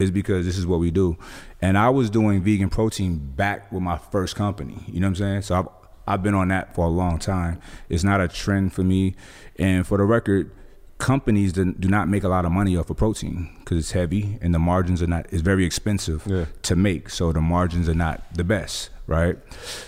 [0.00, 1.16] Is because this is what we do.
[1.62, 4.82] And I was doing vegan protein back with my first company.
[4.86, 5.42] You know what I'm saying?
[5.42, 5.68] So I've
[6.06, 7.60] I've been on that for a long time.
[7.88, 9.14] It's not a trend for me.
[9.58, 10.50] And for the record,
[10.98, 14.38] companies do do not make a lot of money off of protein because it's heavy
[14.42, 16.44] and the margins are not it's very expensive Yeah.
[16.62, 19.38] to make so the margins are not the best right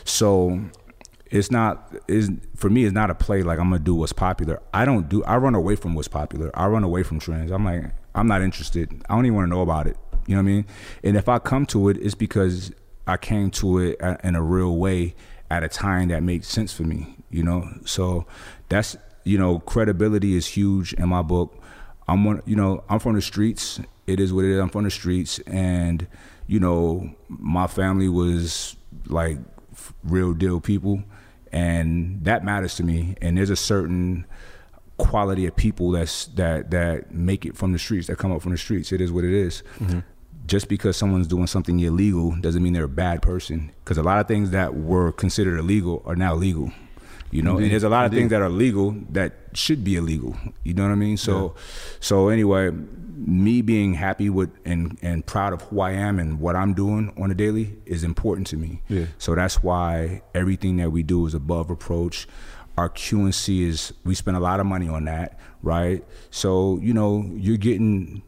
[0.05, 0.59] so
[1.31, 4.63] it's not is for me it's not a play like i'm gonna do what's popular
[4.73, 7.65] i don't do i run away from what's popular i run away from trends i'm
[7.67, 7.85] like
[8.15, 10.53] i'm not interested i don't even want to know about it you know what i
[10.53, 10.66] mean?
[11.03, 12.73] And if i come to it it's because
[13.07, 15.14] i came to it in a real way
[15.51, 17.68] at a time that makes sense for me you know?
[17.85, 18.27] So
[18.68, 21.59] that's you know credibility is huge in my book.
[22.07, 23.81] I'm one you know i'm from the streets.
[24.07, 24.61] It is what it is.
[24.61, 25.41] I'm from the streets.
[25.41, 26.07] And
[26.47, 29.39] you know my family was like
[30.05, 31.03] real deal people.
[31.51, 33.14] And that matters to me.
[33.20, 34.27] And there's a certain
[34.97, 38.53] quality of people that's that that make it from the streets that come up from
[38.53, 38.93] the streets.
[38.93, 39.62] It is what it is.
[39.79, 40.01] Mm-hmm.
[40.53, 44.21] Just because someone's doing something illegal doesn't mean they're a bad person because a lot
[44.21, 46.71] of things that were considered illegal are now legal
[47.31, 47.57] you know?
[47.57, 50.83] And there's a lot of things that are legal that should be illegal you know
[50.83, 51.17] what i mean?
[51.17, 51.55] So
[52.01, 52.71] so anyway
[53.17, 57.15] me being happy with and and proud of who i am and what i'm doing
[57.17, 58.83] on a daily is important to me.
[58.89, 59.07] Yeah.
[59.17, 62.29] so that's why everything that we do is above reproach.
[62.77, 66.05] Our q&c is we spend a lot of money on that right?
[66.31, 68.23] So you know you're getting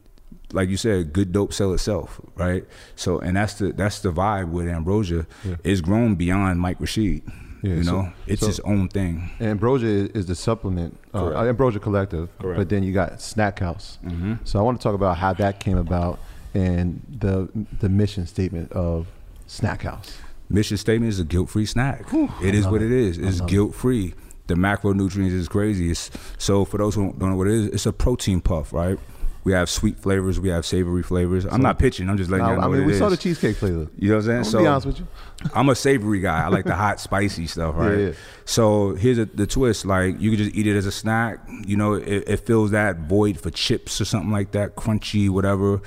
[0.53, 2.65] like you said, good dope sell itself, right?
[2.95, 5.25] So, and that's the that's the vibe with Ambrosia.
[5.63, 7.23] It's grown beyond Mike Rashid.
[7.61, 9.31] Yeah, you so- know, it's so- its own thing.
[9.39, 12.29] Ambrosia is, is the supplement, uh, Ambrosia Collective.
[12.37, 12.43] Correct.
[12.53, 12.59] Mm-hmm.
[12.61, 13.97] But then you got Snack House.
[14.43, 16.19] So I want to talk about how that came about
[16.53, 19.07] and the the mission statement of
[19.47, 20.17] Snack House.
[20.47, 22.05] Mission statement is a guilt-free snack.
[22.43, 23.17] it is what it is.
[23.17, 24.13] It's guilt-free.
[24.47, 25.89] The macronutrients is crazy.
[25.89, 28.99] It's, so for those who don't know what it is, it's a protein puff, right?
[29.45, 30.39] We have sweet flavors.
[30.39, 31.45] We have savory flavors.
[31.45, 32.09] I'm not pitching.
[32.09, 33.87] I'm just letting Now, you know I mean, we saw the cheesecake flavor.
[33.95, 34.37] You know what I'm saying?
[34.39, 35.07] I'm so be honest with you.
[35.53, 36.45] I'm a savory guy.
[36.45, 37.91] I like the hot, spicy stuff, right?
[37.91, 38.13] Yeah, yeah.
[38.45, 41.47] So here's a, the twist: like you can just eat it as a snack.
[41.63, 45.79] You know, it, it fills that void for chips or something like that, crunchy, whatever.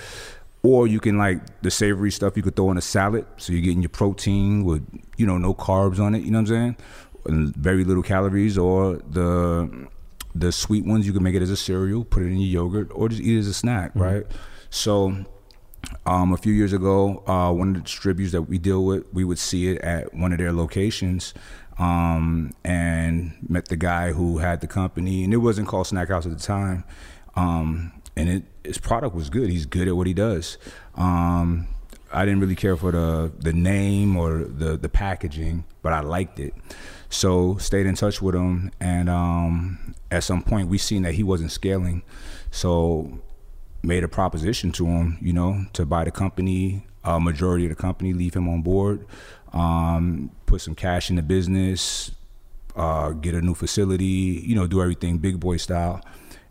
[0.62, 2.36] Or you can like the savory stuff.
[2.36, 4.86] You could throw in a salad, so you're getting your protein with
[5.16, 6.22] you know no carbs on it.
[6.22, 6.76] You know what I'm saying?
[7.26, 8.56] And very little calories.
[8.56, 9.88] Or the
[10.38, 12.90] the sweet ones, you can make it as a cereal, put it in your yogurt,
[12.94, 14.24] or just eat it as a snack, right?
[14.70, 15.24] So
[16.06, 19.24] um, a few years ago, uh, one of the distributors that we deal with, we
[19.24, 21.34] would see it at one of their locations,
[21.78, 26.26] um, and met the guy who had the company, and it wasn't called Snack House
[26.26, 26.84] at the time,
[27.36, 29.48] um, and it, his product was good.
[29.48, 30.58] He's good at what he does.
[30.96, 31.68] Um,
[32.12, 36.40] I didn't really care for the the name or the the packaging, but I liked
[36.40, 36.54] it.
[37.10, 41.22] So stayed in touch with him, and um, at some point we seen that he
[41.22, 42.02] wasn't scaling,
[42.50, 43.20] so
[43.82, 47.76] made a proposition to him, you know, to buy the company, a majority of the
[47.76, 49.06] company, leave him on board,
[49.52, 52.10] um, put some cash in the business,
[52.76, 54.04] uh, get a new facility,
[54.44, 56.00] you know, do everything big boy style.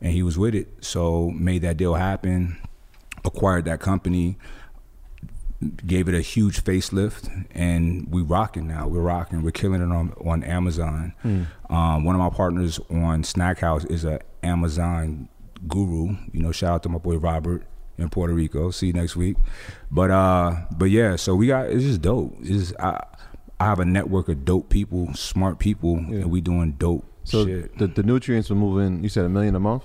[0.01, 0.67] And he was with it.
[0.81, 2.57] So made that deal happen,
[3.25, 4.37] acquired that company,
[5.85, 8.87] gave it a huge facelift, and we rocking now.
[8.87, 9.41] We're rocking.
[9.41, 11.13] We're killing it on on Amazon.
[11.69, 15.29] Um, one of my partners on Snack House is a Amazon
[15.67, 16.15] guru.
[16.31, 17.63] You know, shout out to my boy Robert
[17.97, 18.69] in Puerto Rico.
[18.71, 19.37] See you next week.
[19.89, 22.35] But uh, but yeah, so we got it's just dope.
[22.41, 23.03] It's I
[23.59, 27.75] I have a network of dope people, smart people, and we doing dope So shit.
[27.79, 29.01] the, the nutrients are moving.
[29.01, 29.83] You said a million a month.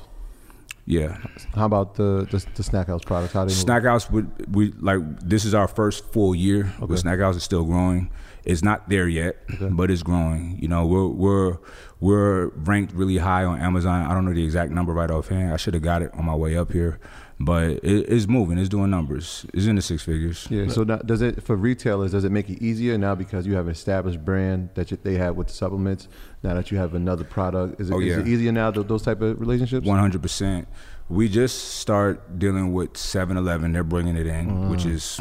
[0.92, 1.16] Yeah.
[1.54, 3.32] How about the the, the snack house products?
[3.32, 3.52] How they?
[3.52, 6.86] Snack House would we like this is our first full year, Okay.
[6.86, 8.10] but Snack House is still growing.
[8.44, 10.58] It's not there yet, but it's growing.
[10.60, 11.56] You know, we're we're
[12.00, 14.04] we're ranked really high on Amazon.
[14.06, 15.52] I don't know the exact number right offhand.
[15.52, 16.98] I should have got it on my way up here,
[17.44, 18.58] but it, it's moving.
[18.58, 19.44] It's doing numbers.
[19.52, 20.46] It's in the six figures.
[20.50, 20.68] Yeah.
[20.68, 22.12] So now, does it for retailers?
[22.12, 25.14] Does it make it easier now because you have an established brand that you, they
[25.14, 26.08] have with the supplements?
[26.42, 29.02] Now that you have another product, is it, Oh, is it easier now th- those
[29.02, 29.86] type of relationships?
[29.86, 30.68] One hundred percent.
[31.08, 33.72] We just start dealing with 7-Eleven.
[33.72, 35.20] They're bringing it in, which is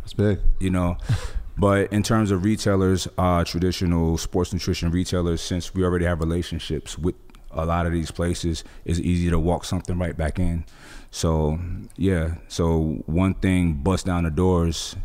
[0.00, 0.40] That's big.
[0.60, 0.96] you know.
[1.60, 6.96] But in terms of retailers, uh, traditional sports nutrition retailers, since we already have relationships
[6.96, 7.16] with
[7.50, 10.64] a lot of these places, it's easy to walk something right back in.
[11.10, 11.58] So
[11.96, 14.96] yeah, so one thing bust down the doors,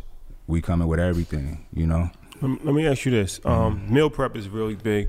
[0.46, 2.10] we coming with everything, you know.
[2.42, 3.48] Let me, ask you this: Mm-hmm.
[3.48, 5.08] um, meal prep is really big,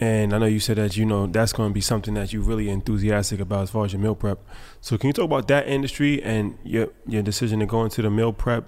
[0.00, 2.42] and I know you said that you know that's going to be something that you're
[2.42, 4.40] really enthusiastic about as far as your meal prep.
[4.80, 8.10] So, can you talk about that industry and your your decision to go into the
[8.10, 8.64] meal prep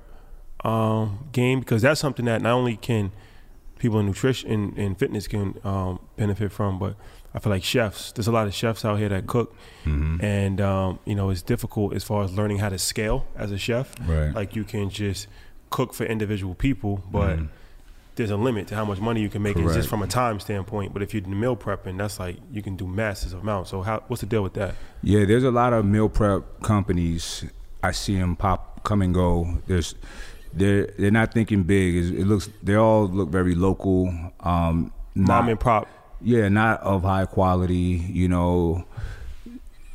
[0.65, 1.59] um, game?
[1.59, 3.11] Because that's something that not only can
[3.79, 6.95] people in nutrition and, and fitness can um, benefit from, but
[7.35, 8.13] I feel like chefs.
[8.13, 9.55] There's a lot of chefs out here that cook,
[9.85, 10.23] Mm-hmm.
[10.25, 13.59] and um, you know it's difficult as far as learning how to scale as a
[13.59, 13.95] chef.
[14.07, 14.35] Right.
[14.35, 15.27] Like you can just
[15.71, 17.39] cook for individual people, but
[18.17, 19.57] there's a limit to how much money you can make.
[19.57, 20.93] It's just from a time standpoint.
[20.93, 23.71] But if you're meal prepping, that's like you can do masses of amounts.
[23.71, 24.75] So how what's the deal with that?
[25.03, 27.45] Yeah, there's a lot of meal prep companies.
[27.83, 29.59] I see them pop, come and go.
[29.67, 29.95] There's,
[30.53, 31.95] they're they're not thinking big.
[31.97, 34.13] It looks they all look very local.
[34.41, 35.89] Um, Mom and pop.
[36.23, 37.75] Yeah, not of high quality.
[37.75, 38.85] You know,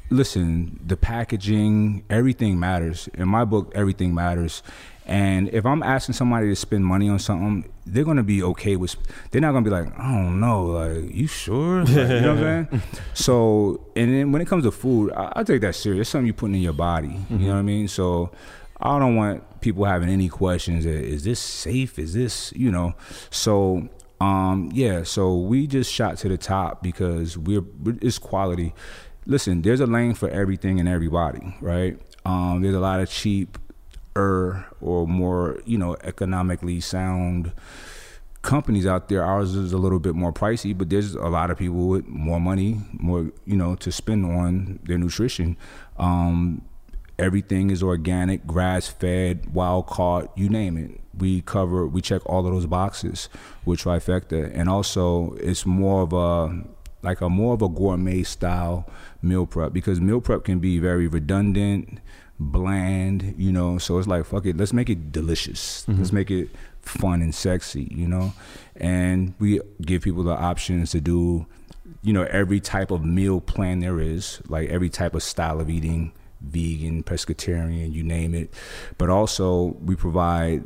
[0.10, 3.10] listen, the packaging, everything matters.
[3.14, 4.64] In my book, everything matters.
[5.08, 8.96] And if I'm asking somebody to spend money on something, they're gonna be okay with.
[9.30, 11.84] They're not gonna be like, I don't know, like you sure?
[11.86, 12.82] Like, you know what I'm saying?
[13.14, 16.02] So, and then when it comes to food, I, I take that serious.
[16.02, 17.20] It's something you're putting in your body.
[17.30, 17.88] You know what I mean?
[17.88, 18.32] So,
[18.82, 20.86] I don't want people having any questions.
[20.86, 21.98] Is this safe?
[21.98, 22.94] Is this you know?
[23.30, 23.88] So
[24.20, 27.64] um, yeah, so we just shot to the top because we're,
[28.02, 28.74] it's quality.
[29.26, 32.00] Listen, there's a lane for everything and everybody, right?
[32.26, 33.58] Um, there's a lot of cheap
[34.16, 37.52] or more, you know, economically sound
[38.42, 39.24] companies out there.
[39.24, 42.40] Ours is a little bit more pricey, but there's a lot of people with more
[42.40, 45.58] money, more you know, to spend on their nutrition.
[45.98, 46.64] Um,
[47.20, 51.02] everything is organic, grass fed, wild caught, you name it.
[51.18, 53.30] We cover, we check all of those boxes
[53.64, 56.64] with trifecta, and also it's more of a
[57.02, 58.90] like a more of a gourmet style
[59.22, 62.00] meal prep because meal prep can be very redundant,
[62.40, 63.78] bland, you know.
[63.78, 65.86] So it's like fuck it, let's make it delicious.
[65.88, 66.00] Mm-hmm.
[66.00, 66.50] Let's make it
[66.82, 68.34] fun and sexy, you know.
[68.76, 71.46] And we give people the options to do,
[72.02, 75.70] you know, every type of meal plan there is, like every type of style of
[75.70, 76.12] eating,
[76.42, 78.54] vegan, pescatarian, you name it.
[78.98, 80.64] But also we provide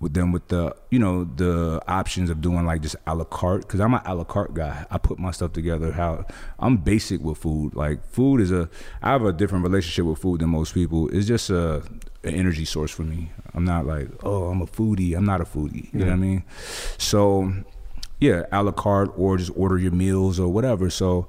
[0.00, 3.62] with them with the you know the options of doing like just a la carte
[3.62, 4.86] because i'm an a la carte guy.
[4.90, 6.24] I put my stuff together how
[6.58, 7.74] i'm basic with food.
[7.74, 8.68] Like food is a
[9.02, 11.08] i have a different relationship with food than most people.
[11.10, 11.82] It's just a
[12.24, 13.30] an energy source for me.
[13.54, 15.16] I'm not like oh i'm a foodie.
[15.16, 15.92] I'm not a foodie.
[15.92, 16.44] You know what i mean?
[16.96, 17.52] So
[18.18, 20.88] yeah a la carte or just order your meals or whatever.
[20.88, 21.28] So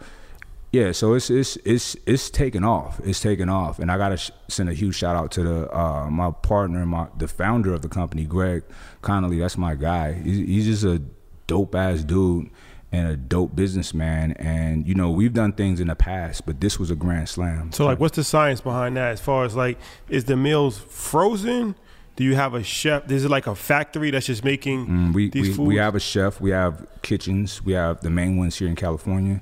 [0.71, 2.99] yeah, so it's it's it's it's taken off.
[3.03, 6.09] It's taken off, and I gotta sh- send a huge shout out to the uh,
[6.09, 8.63] my partner, my the founder of the company, Greg
[9.01, 9.39] Connolly.
[9.39, 10.13] That's my guy.
[10.13, 11.01] He's, he's just a
[11.47, 12.49] dope ass dude
[12.93, 14.31] and a dope businessman.
[14.33, 17.71] And you know, we've done things in the past, but this was a grand slam.
[17.73, 19.11] So like, what's the science behind that?
[19.11, 21.75] As far as like, is the meals frozen?
[22.17, 23.09] Do you have a chef?
[23.09, 25.67] Is it like a factory that's just making Mm, we, these we, foods?
[25.67, 26.39] we have a chef.
[26.41, 27.63] We have kitchens.
[27.63, 29.41] We have the main ones here in California.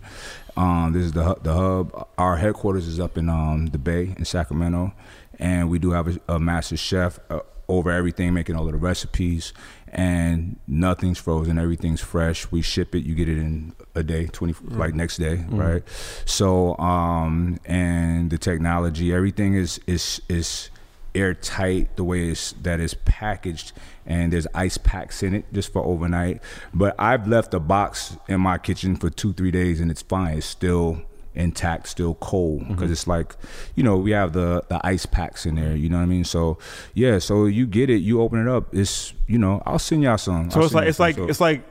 [0.60, 2.08] Um, this is the the hub.
[2.18, 4.94] Our headquarters is up in um, the Bay in Sacramento,
[5.40, 7.40] and we do have a, a master chef uh,
[7.70, 9.54] over everything, making all of the recipes.
[9.92, 11.58] And nothing's frozen.
[11.58, 12.52] Everything's fresh.
[12.52, 13.06] We ship it.
[13.06, 15.84] You get it in a day, twenty like next day, right?
[16.26, 20.70] So um, and the technology, everything is is is
[21.16, 23.72] airtight the way it's that is packaged
[24.06, 26.42] and there's ice packs in it just for overnight.
[26.74, 30.38] But i've left a box in my kitchen for two three days and it's fine.
[30.38, 31.02] It's still
[31.36, 32.74] intact still cold mm-hmm.
[32.74, 33.36] because it's like
[33.76, 36.24] you know we have the the ice packs in there you know what i mean?
[36.24, 36.58] So
[36.94, 40.18] yeah so you get it you open it up it's you know i'll send y'all
[40.18, 40.50] some.
[40.50, 41.64] So I'll it's like it's like So- it's like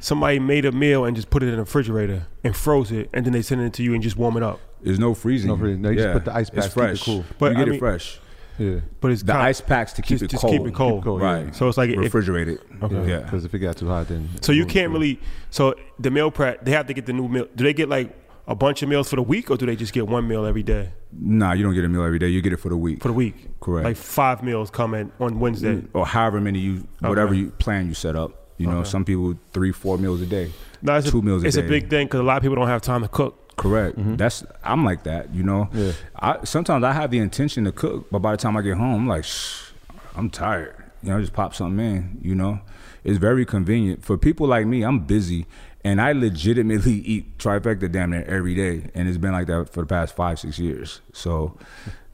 [0.00, 3.24] somebody made a meal and just put it in a refrigerator and froze it, and
[3.24, 4.60] then they send it to you and just warm it up.
[4.82, 5.48] there's no freezing.
[5.48, 5.80] No freezing.
[5.80, 7.04] No, you just put the ice it's packs, keep it fresh.
[7.04, 7.24] cool.
[7.38, 8.20] But, you I get mean- it fresh
[8.58, 8.80] Yeah.
[9.00, 11.02] But it's the kind- ice packs to keep just, it just cold keep it cold.
[11.04, 11.32] cold, yeah.
[11.44, 13.02] right So it's like if- refrigerated Yeah.
[13.04, 15.18] yeah Because if it got too hot, then So you can't really.
[15.50, 17.46] So the meal prep, they have to get the new meal.
[17.54, 18.14] Do they get like
[18.46, 20.62] a bunch of meals for the week, or do they just get one meal every
[20.62, 22.28] day Nah, you don't get a meal every day.
[22.28, 23.00] You get it for the week.
[23.00, 23.58] for the week?
[23.60, 23.84] Correct.
[23.84, 25.76] Like five meals come in on Wednesday.
[25.76, 27.38] Mm, or however many you whatever Okay.
[27.38, 28.32] you plan you set up.
[28.58, 30.50] You know, some people three, four meals a day.
[30.82, 31.64] No, it's two a, meals a It's day.
[31.64, 33.43] a big thing because a lot of people don't have time to cook.
[33.56, 33.98] Correct.
[33.98, 34.16] Mm-hmm.
[34.16, 35.34] That's I'm like that.
[35.34, 35.68] You know.
[35.72, 35.92] Yeah.
[36.18, 38.94] I sometimes I have the intention to cook, but by the time I get home,
[38.94, 39.70] I'm like, Shh,
[40.16, 40.76] I'm tired.
[41.02, 42.18] You know, just pop something in.
[42.22, 42.60] You know,
[43.04, 44.82] it's very convenient for people like me.
[44.82, 45.46] I'm busy,
[45.84, 49.80] and I legitimately eat trifecta damn near every day, and it's been like that for
[49.80, 51.00] the past five, six years.
[51.12, 51.56] So,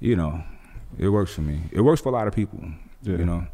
[0.01, 0.43] you know,
[0.99, 1.61] it works for me.
[1.73, 2.61] It works for a lot of people.
[3.03, 3.17] Yeah.
[3.17, 3.47] You know.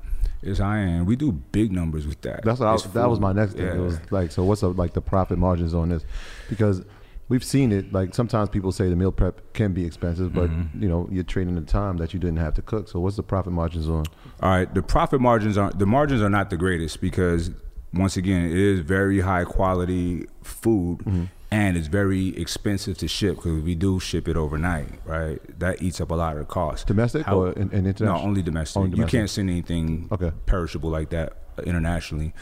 [0.43, 1.07] It's high end.
[1.07, 2.45] We do big numbers with that.
[2.45, 3.66] That's what I, that was my next thing.
[3.66, 6.05] It was like, so what's up, like the profit margins on this?
[6.49, 6.84] Because
[7.29, 7.93] we've seen it.
[7.93, 10.83] Like sometimes people say the meal prep can be expensive, but Mm-hmm.
[10.83, 12.89] you know you're trading the time that you didn't have to cook.
[12.89, 14.05] So what's the profit margins on?
[14.43, 17.51] All right, the profit margins are the margins are not the greatest because
[17.95, 21.24] once again, it is very high quality food Mm-hmm.
[21.51, 25.39] and it's very expensive to ship because we do ship it overnight, right?
[25.59, 26.87] That eats up a lot of the cost.
[26.89, 28.18] Domestic How- or in, in No, international?
[28.29, 28.77] only domestic.
[28.83, 30.33] Only You can't send anything Okay.
[30.47, 31.33] perishable like that
[31.64, 32.35] internationally.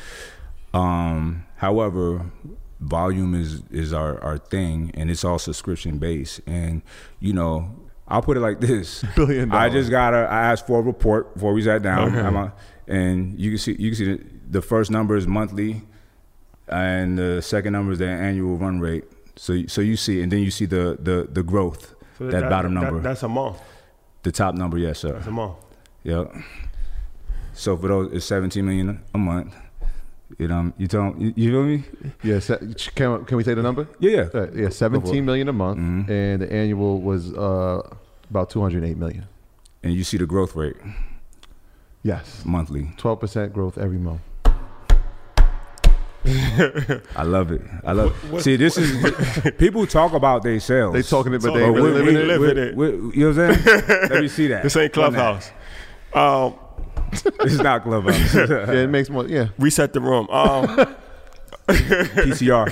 [0.72, 2.26] Um, however,
[2.84, 6.40] volume is is our our thing, and it's all subscription based.
[6.46, 6.82] And
[7.20, 7.74] you know,
[8.08, 9.70] I'll put it like this: Billion Dollars.
[9.70, 10.18] I just got a.
[10.18, 12.52] I asked for a report before we sat down, I'm a-
[12.86, 15.82] and you can see you can see the, the first number is monthly,
[16.68, 19.04] and the second number is the annual run rate.
[19.36, 21.94] So so you see, and then you see the the the growth.
[22.18, 23.58] So that, bottom number, that's a month.
[24.22, 25.12] the top number, yes, sir.
[25.14, 25.56] That's a month.
[26.04, 26.32] Yep.
[27.54, 29.54] So for those, it's 17 million a month.
[30.38, 31.84] You know, you don't, you, you feel me?
[32.24, 32.58] Yeah, se-
[32.96, 33.86] can can we say the number?
[34.00, 34.40] Yeah, yeah.
[34.40, 36.10] Uh, yeah, seventeen million a month, Mm-hmm.
[36.10, 37.82] and the annual was uh,
[38.30, 39.26] about two hundred eight million.
[39.84, 40.76] And you see the growth rate
[42.02, 42.90] Yes, monthly.
[42.96, 44.22] twelve percent growth every month.
[46.26, 47.60] I love it.
[47.84, 48.14] I love.
[48.34, 48.40] it.
[48.42, 50.94] See, this is people talk about their sales.
[50.94, 52.38] They talking it, but So- they ain't but really living we it.
[52.40, 52.76] We- with it.
[52.76, 53.82] we- you know what I'm saying?
[54.10, 54.62] Let me see that.
[54.62, 55.50] This ain't Clubhouse.
[56.14, 56.54] Um,
[57.40, 58.34] This is not Clubhouse.
[58.34, 59.26] Yeah, it makes more.
[59.26, 60.28] Yeah, reset the room.
[60.30, 60.96] Um,
[61.68, 62.68] PCR.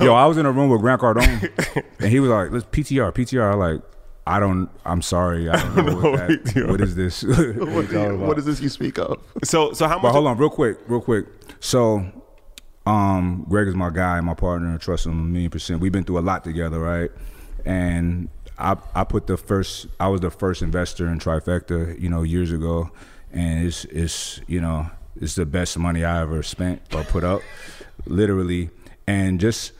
[0.00, 3.12] Yo, I was in a room with Grant Cardone, and he was like, "Let's PTR,
[3.12, 3.82] PTR." I'm like,
[4.26, 4.68] I don't.
[4.84, 5.48] I'm sorry.
[5.48, 7.22] I don't know what, that, what is this?
[7.22, 8.18] What you what, talking about?
[8.28, 9.22] what is this you speak of?
[9.44, 10.02] so, so how much?
[10.02, 11.26] But hold on, real quick, real quick.
[11.60, 12.04] So,
[12.86, 14.74] um, Greg is my guy, my partner.
[14.74, 15.80] I trust him a million percent.
[15.80, 17.10] We've been through a lot together, right?
[17.64, 18.28] And
[18.58, 19.86] I, I put the first.
[20.00, 22.90] I was the first investor in Trifecta, you know, years ago,
[23.32, 24.90] and it's, it's, you know,
[25.20, 27.42] it's the best money I ever spent or put up,
[28.06, 28.70] literally.
[29.06, 29.72] And just,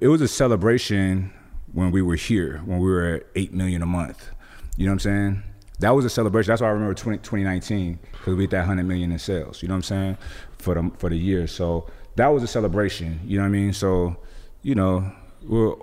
[0.00, 1.32] it was a celebration
[1.72, 4.28] when we were here, when we were at eight million a month.
[4.76, 5.42] You know what I'm saying?
[5.80, 6.50] That was a celebration.
[6.50, 9.62] That's why I remember 20, 2019 because we hit that 100 million in sales.
[9.62, 10.18] You know what I'm saying?
[10.58, 11.46] For the for the year.
[11.46, 13.20] So that was a celebration.
[13.24, 13.72] You know what I mean?
[13.72, 14.16] So,
[14.62, 15.10] you know,
[15.42, 15.74] we're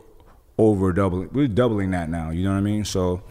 [0.59, 1.29] over doubling.
[1.31, 2.29] We're doubling that now.
[2.31, 2.85] You know what I mean?
[2.85, 3.21] So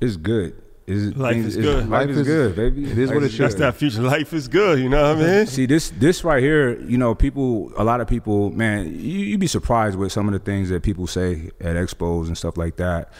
[0.00, 0.60] it's good.
[0.86, 1.88] It's, Life things- is it's- good.
[1.90, 2.90] Life, is, good, baby.
[2.90, 3.44] it is what Life it is should.
[3.44, 4.02] That's that future.
[4.02, 4.80] Life is good.
[4.80, 5.46] You know what I mean?
[5.58, 9.38] See this this right here, you know, people a lot of people, man, you you'd
[9.40, 12.76] be surprised with some of the things that people say at expos and stuff like
[12.76, 13.12] that.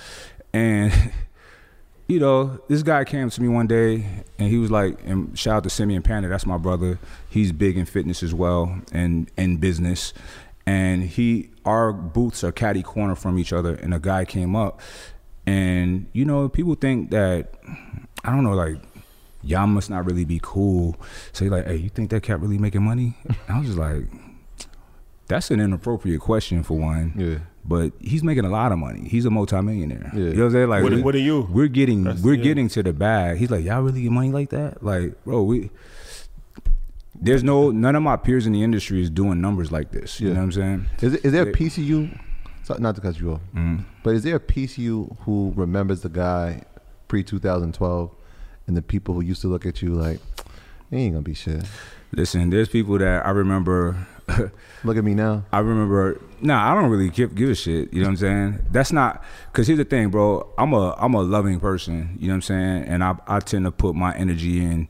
[0.53, 0.93] And
[2.09, 4.07] you know, this guy came to me one day
[4.41, 6.99] and he was like, and shout out to Simeon Panda, that's my brother.
[7.31, 10.13] He's big in fitness as well and in business.
[10.67, 14.81] And he our booths are catty corner from each other and a guy came up
[15.47, 17.55] and you know, people think that
[18.25, 18.77] I don't know, like
[19.43, 20.97] y'all must not really be cool.
[21.33, 23.17] So you're like, hey, you think that cat really making money?
[23.49, 24.05] I was just like,
[25.29, 27.13] that's an inappropriate question for one.
[27.17, 27.39] Yeah.
[27.65, 29.09] But he's making a lot of money.
[29.09, 30.11] He's a multimillionaire.
[30.13, 30.19] Yeah.
[30.21, 30.69] You know what I'm saying?
[30.69, 31.49] Like, What- we- what are you?
[31.51, 32.43] We're getting, That's- we're yeah.
[32.43, 33.39] getting to the bag.
[33.39, 34.83] He's like, y'all really get money like that?
[34.85, 35.71] Like, bro, we.
[37.25, 40.21] There's no none of my peers in the industry is doing numbers like this.
[40.21, 40.35] You Yeah.
[40.35, 40.87] know what I'm saying?
[41.01, 42.19] Is, is there a PCU?
[42.79, 43.83] Not to cut you off, Mm-hmm.
[44.03, 46.63] but is there a PCU who remembers the guy
[47.09, 48.11] pre 2012
[48.67, 50.21] and the people who used to look at you like,
[50.91, 51.65] they ain't gonna be shit.
[52.13, 54.07] Listen, there's people that I remember.
[54.85, 55.45] Look at me now.
[55.53, 56.21] I remember.
[56.41, 57.93] Nah, I don't really give give a shit.
[57.93, 58.59] You know what I'm saying?
[58.71, 60.49] That's not because here's the thing, bro.
[60.59, 62.17] I'm a I'm a loving person.
[62.21, 62.85] You know what I'm saying?
[62.85, 64.89] And I I tend to put my energy in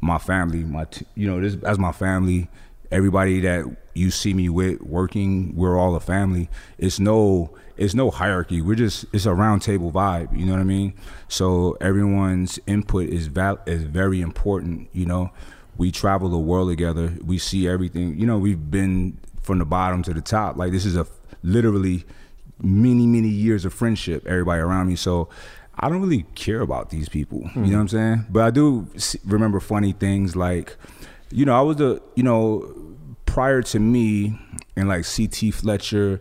[0.00, 0.64] my family.
[0.64, 2.48] My t- you know this as my family.
[2.90, 3.64] Everybody that
[3.94, 6.50] you see me with working, we're all a family.
[6.78, 8.60] It's no it's no hierarchy.
[8.60, 10.36] We're just it's a round table vibe.
[10.38, 10.94] You know what I mean?
[11.28, 14.88] So everyone's input is val- is very important.
[14.92, 15.32] You know
[15.76, 17.14] we travel the world together.
[17.24, 18.18] We see everything.
[18.18, 20.56] You know, we've been from the bottom to the top.
[20.56, 21.06] Like this is a
[21.42, 22.04] literally
[22.60, 24.26] many many years of friendship.
[24.26, 25.28] Everybody around me, so
[25.78, 27.40] I don't really care about these people.
[27.40, 27.62] You hmm.
[27.64, 28.26] know what I'm saying?
[28.30, 28.86] But I do
[29.24, 30.76] remember funny things like,
[31.30, 32.74] you know, I was the you know
[33.26, 34.38] prior to me
[34.76, 36.20] and like CT Fletcher,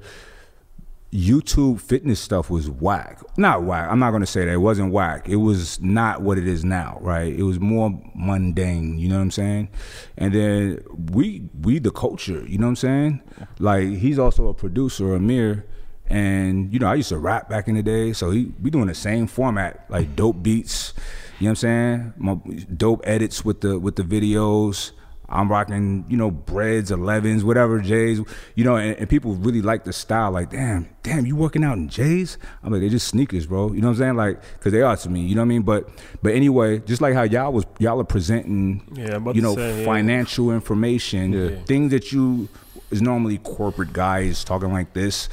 [1.11, 3.19] YouTube fitness stuff was whack.
[3.37, 3.89] Not whack.
[3.91, 5.27] I'm not gonna say that it wasn't whack.
[5.27, 7.33] It was not what it is now, right?
[7.33, 8.97] It was more mundane.
[8.97, 9.69] You know what I'm saying?
[10.17, 12.45] And then we we the culture.
[12.47, 13.21] You know what I'm saying?
[13.59, 15.65] Like he's also a producer, Amir.
[16.11, 18.87] And you know, I used to rap back in the day, so he we doing
[18.87, 20.93] the same format, like dope beats.
[21.39, 22.13] You know what I'm saying?
[22.17, 22.35] My
[22.75, 24.91] dope edits with the with the videos.
[25.31, 28.19] I'm rocking, you know, breds, 11s, whatever, J's,
[28.55, 30.31] you know, and, and, people really like the style.
[30.31, 32.37] Like, damn, damn, you working out in J's?
[32.61, 33.71] I'm like, they're just sneakers, bro.
[33.71, 34.15] You know what I'm saying?
[34.17, 35.21] Like, cause they are to me.
[35.21, 35.61] You know what I mean?
[35.61, 35.89] But,
[36.21, 40.47] but anyway, just like how y'all was, y'all are presenting, yeah, you know, say, financial
[40.47, 40.55] yeah.
[40.55, 41.63] information, yeah.
[41.63, 42.49] things that you
[42.91, 45.29] is normally corporate guys talking like this.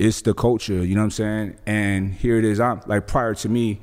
[0.00, 1.56] It's the culture, you know what I'm saying?
[1.66, 2.58] And here it is.
[2.58, 3.80] I'm like prior to me,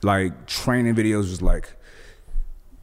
[0.00, 1.70] like training videos was like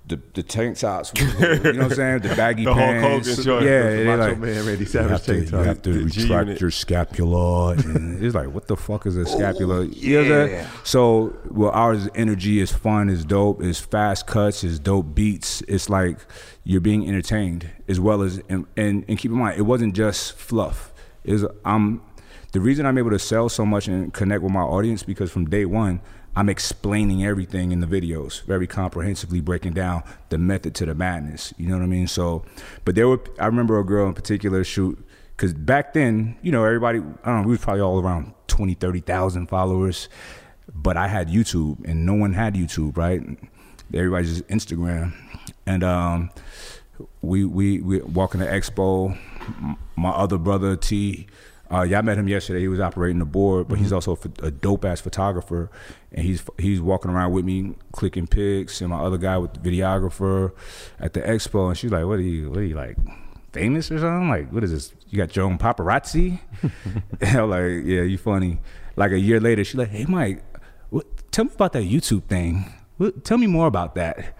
[0.05, 2.19] the the tank tops, you know what I'm saying?
[2.23, 3.45] The baggy the pants.
[3.45, 6.59] Hulk yeah, the Macho like, Man Randy you Savage have to, you have to retract
[6.59, 7.69] your scapula.
[7.71, 9.85] And it's like, what the fuck is a scapula?
[9.85, 10.67] You know what I'm?
[10.83, 15.61] So, well, ours energy is fun, is dope, is fast cuts, is dope beats.
[15.69, 16.19] It's like
[16.65, 20.33] you're being entertained as well as, and, and, and keep in mind, it wasn't just
[20.33, 20.93] fluff.
[21.23, 22.01] Is I'm
[22.51, 25.49] the reason I'm able to sell so much and connect with my audience because from
[25.49, 26.01] day one,
[26.35, 31.51] I'm explaining everything in the videos, very comprehensively breaking down the method to the madness.
[31.57, 32.07] You know what I mean?
[32.07, 32.45] So,
[32.85, 35.03] but there were, I remember a girl in particular shoot,
[35.35, 38.75] because back then, you know, everybody, I don't know, we was probably all around 20,
[38.75, 40.09] 30,000 followers,
[40.73, 43.21] but I had YouTube and no one had YouTube, right?
[43.93, 45.13] Everybody's just Instagram.
[45.65, 46.29] And um,
[47.21, 49.17] we, we, we walking the expo,
[49.95, 51.27] my other brother, T,
[51.71, 52.59] uh, y'all met him yesterday.
[52.61, 53.83] He was operating the board, but Mm-hmm.
[53.83, 55.69] he's also a, a dope ass photographer,
[56.11, 59.59] and he's he's walking around with me, clicking pics, and my other guy with the
[59.59, 60.51] videographer
[60.99, 61.67] at the expo.
[61.69, 62.49] And she's like, "What are you?
[62.49, 62.97] What are you like,
[63.51, 64.29] famous or something?
[64.29, 64.93] Like, what is this?
[65.09, 66.39] You got your own paparazzi?"
[67.21, 68.59] I'm like, "Yeah, you funny."
[68.95, 70.43] Like a year later, she's like, "Hey, Mike,
[70.89, 72.71] what, tell me about that YouTube thing.
[72.97, 74.35] What, tell me more about that."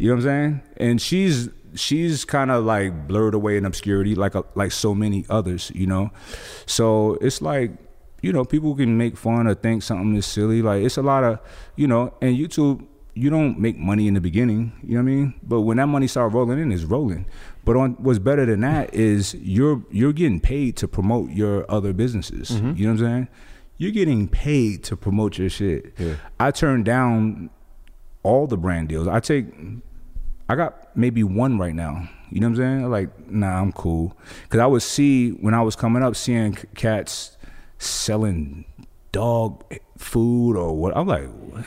[0.00, 0.60] You know what I'm saying?
[0.76, 5.24] And she's she's kind of like blurred away in obscurity, like a, like so many
[5.28, 6.10] others, you know.
[6.66, 7.72] So it's like
[8.22, 10.62] you know people can make fun or think something is silly.
[10.62, 11.40] Like it's a lot of
[11.76, 12.86] you know, and YouTube.
[13.14, 15.34] You don't make money in the beginning, you know what I mean?
[15.42, 17.26] But when that money start rolling in, it's rolling.
[17.64, 21.92] But on what's better than that is you're you're getting paid to promote your other
[21.92, 22.50] businesses.
[22.50, 22.76] Mm-hmm.
[22.76, 23.28] You know what I'm saying?
[23.76, 25.94] You're getting paid to promote your shit.
[25.98, 26.14] Yeah.
[26.38, 27.50] I turn down
[28.22, 29.08] all the brand deals.
[29.08, 29.46] I take
[30.48, 32.08] I got maybe one right now.
[32.30, 32.90] You know what I'm saying?
[32.90, 34.16] Like, nah, I'm cool.
[34.48, 37.36] Cause I would see when I was coming up, seeing cats
[37.78, 38.64] selling
[39.12, 39.62] dog
[39.96, 40.96] food or what.
[40.96, 41.64] I'm like, what?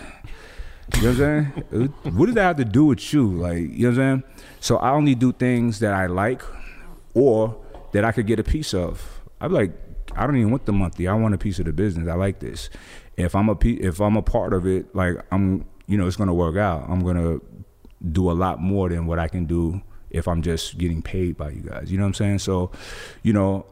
[0.96, 1.94] you know what I'm saying?
[2.16, 3.32] what does that have to do with you?
[3.32, 4.24] Like, you know what I'm saying?
[4.60, 6.42] So I only do things that I like
[7.14, 7.58] or
[7.94, 9.22] that I could get a piece of.
[9.40, 9.72] I'm like,
[10.16, 11.08] I don't even want the monthly.
[11.08, 12.08] I want a piece of the business.
[12.08, 12.70] I like this.
[13.18, 16.16] If I'm a pe- if I'm a part of it, like I'm, you know, it's
[16.16, 16.86] gonna work out.
[16.90, 17.40] I'm gonna
[18.12, 21.52] do a lot more than what I can do if I'm just getting paid by
[21.52, 21.92] you guys.
[21.92, 22.40] You know what I'm saying?
[22.40, 22.72] So,
[23.24, 23.66] you know,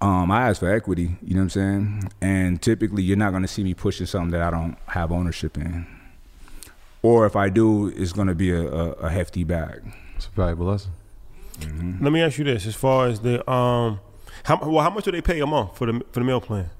[0.00, 1.16] um, I ask for equity.
[1.22, 2.12] You know what I'm saying?
[2.20, 5.86] And typically, you're not gonna see me pushing something that I don't have ownership in.
[7.02, 9.92] Or if I do, it's gonna be a, a, a hefty bag.
[10.16, 10.92] It's a valuable lesson.
[12.00, 14.00] Let me ask you this: as far as the um,
[14.44, 16.70] how well, how much do they pay a month for the for the meal plan?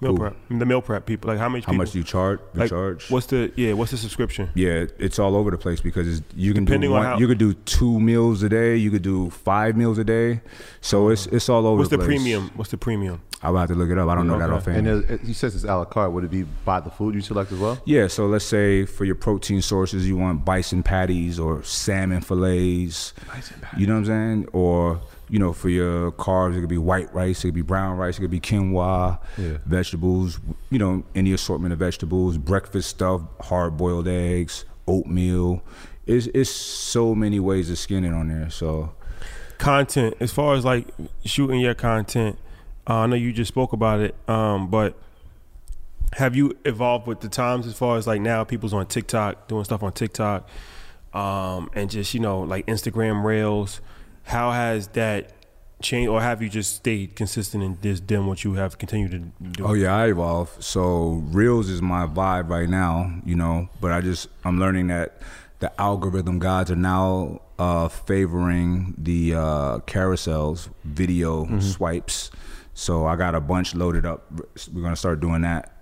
[0.00, 0.18] Meal Who?
[0.18, 1.28] prep, the meal prep people.
[1.28, 1.64] Like how much?
[1.64, 2.38] How people, much do you charge?
[2.54, 3.10] You like, charge?
[3.10, 3.72] What's the yeah?
[3.72, 4.48] What's the subscription?
[4.54, 7.26] Yeah, it's all over the place because it's, you can Depending do on how- you
[7.26, 10.40] could do two meals a day, you could do five meals a day,
[10.80, 11.08] so oh.
[11.08, 11.78] it's it's all over.
[11.78, 12.06] What's the place.
[12.06, 12.52] premium?
[12.54, 13.22] What's the premium?
[13.42, 14.08] I'll have to look it up.
[14.08, 14.56] I don't know that Okay.
[14.56, 14.86] offhand.
[14.86, 16.12] And it, it- he says it's a la carte.
[16.12, 17.80] Would it be by the food you select as well?
[17.84, 23.14] Yeah, so let's say for your protein sources, you want bison patties or salmon fillets.
[23.76, 24.48] You know what I'm saying?
[24.52, 25.00] Or
[25.30, 28.18] you know, for your carbs, it could be white rice, it could be brown rice,
[28.18, 29.58] it could be quinoa, Yeah.
[29.66, 30.38] vegetables.
[30.70, 35.62] You know, any assortment of vegetables, breakfast stuff, hard boiled eggs, oatmeal.
[36.06, 38.48] It's it's so many ways to skin it on there.
[38.50, 38.92] So
[39.58, 40.86] Content, as far as like
[41.24, 42.38] shooting your content,
[42.88, 44.96] uh, I know you just spoke about it, um, but
[46.14, 49.64] have you evolved with the times as far as like now people's on TikTok doing
[49.64, 50.48] stuff on TikTok,
[51.12, 53.80] um, and just you know like Instagram Reels?
[54.28, 55.32] How has that
[55.80, 59.18] changed, or have you just stayed consistent in this doing what you have continued to
[59.48, 59.64] do?
[59.64, 60.54] Oh yeah, I evolve.
[60.60, 63.68] So Reels is my vibe right now, you know.
[63.80, 65.22] But I just I'm learning that
[65.60, 72.30] the algorithm gods are now uh, favoring the uh, carousels, video swipes.
[72.74, 74.30] So I got a bunch loaded up.
[74.72, 75.72] We're gonna start doing that,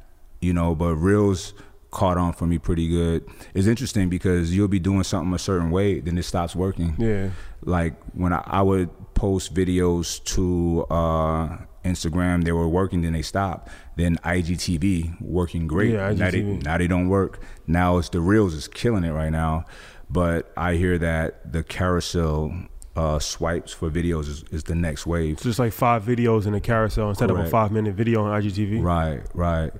[0.41, 0.75] you know.
[0.75, 1.53] But Reels
[1.91, 3.25] caught on for me pretty good.
[3.55, 6.95] It's interesting because you'll be doing something a certain way, then it stops working.
[6.99, 7.31] Yeah.
[7.63, 13.23] Like when I, I would post videos to uh, Instagram, they were working, then they
[13.23, 13.71] stopped.
[13.97, 15.93] Then IGTV working great.
[15.93, 16.65] Yeah, Now they, IGTV.
[16.65, 17.41] now they don't work.
[17.67, 19.65] Now it's the reels is killing it right now.
[20.11, 22.55] But I hear that the carousel
[22.97, 25.35] uh, swipes for videos is, is the next wave.
[25.35, 28.43] It's just like five videos in a carousel instead of a five minute video on
[28.43, 28.83] IGTV.
[28.83, 29.73] Right, right.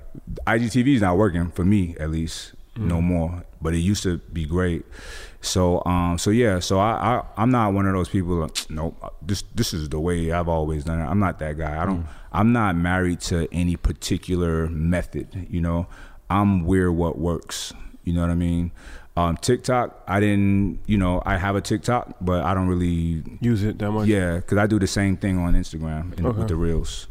[0.45, 4.45] IGTV is not working for me at least no more, but it used to be
[4.45, 4.85] great.
[5.41, 8.35] So, um, so yeah, so I, I, I'm not one of those people.
[8.35, 11.05] Like, nope, this, this is the way I've always done it.
[11.05, 11.81] I'm not that guy.
[11.81, 12.05] I don't.
[12.31, 15.47] I'm not married to any particular method.
[15.49, 15.87] You know,
[16.29, 17.73] I'm where what works.
[18.03, 18.71] You know what I mean?
[19.17, 20.79] Um, TikTok, I didn't.
[20.85, 24.07] You know, I have a TikTok, but I don't really Use it that much.
[24.07, 26.37] yeah, because I do the same thing on Instagram and Okay.
[26.39, 27.07] with the reels,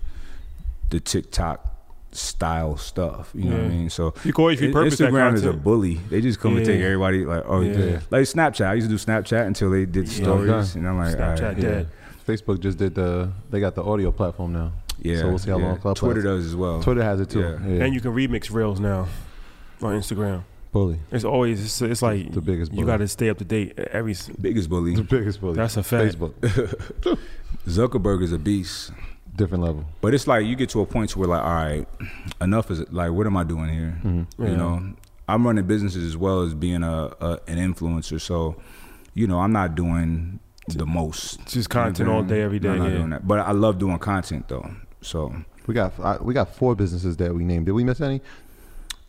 [0.91, 1.65] the TikTok
[2.13, 3.31] style stuff.
[3.35, 3.91] You know what I mean?
[3.91, 6.01] So You can always I- repurpose Instagram is a bully.
[6.09, 8.01] They just come and take everybody like oh Yeah.
[8.11, 8.67] like Snapchat.
[8.69, 10.23] I used to do Snapchat until they did Yeah.
[10.23, 10.79] stories, Okay.
[10.79, 11.89] and I'm like Snapchat all right, dead.
[12.27, 13.31] Facebook just did the.
[13.51, 14.73] They got the audio platform now.
[15.03, 15.67] Yeah, So we'll see how yeah.
[15.67, 16.81] long Clubhouse- Twitter does as well.
[16.83, 17.41] Twitter has it too.
[17.41, 17.59] Yeah.
[17.67, 17.85] Yeah.
[17.85, 19.09] And you can remix reels now
[19.83, 20.43] on Instagram.
[20.77, 20.99] Bully.
[21.11, 22.81] It's always it's, it's like The biggest Bully.
[22.81, 23.79] You got to stay up to date.
[23.79, 24.95] Every biggest bully.
[24.95, 25.57] The biggest bully.
[25.57, 26.05] That's a fact.
[26.05, 26.35] Facebook.
[27.67, 28.93] Zuckerberg is a beast.
[29.35, 29.85] Different level.
[30.01, 31.87] But it's like you get to a point to where like, all right,
[32.41, 32.93] enough is it.
[32.93, 34.01] Like, what am I doing here?
[34.03, 34.43] Mm-hmm.
[34.43, 34.51] Yeah.
[34.51, 34.95] You know,
[35.29, 38.21] I'm running businesses as well as being a, a an influencer.
[38.21, 38.57] So,
[39.15, 41.41] you know, I'm not doing the most.
[41.41, 42.97] Just You know content I'm all day, every day, I'm not yeah.
[42.97, 43.29] doing that.
[43.29, 44.71] But I love doing content though.
[45.03, 45.35] So,
[45.67, 47.67] We got I, we got four businesses that we named.
[47.67, 48.23] Did we miss any?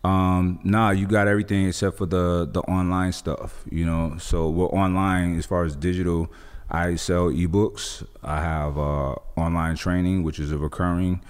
[0.03, 3.63] Um, nah, you got everything except for the the online stuff.
[3.69, 6.31] You know, so we're online as far as digital.
[6.69, 8.05] I sell ebooks.
[8.23, 11.21] I have uh, online training, which is a recurring.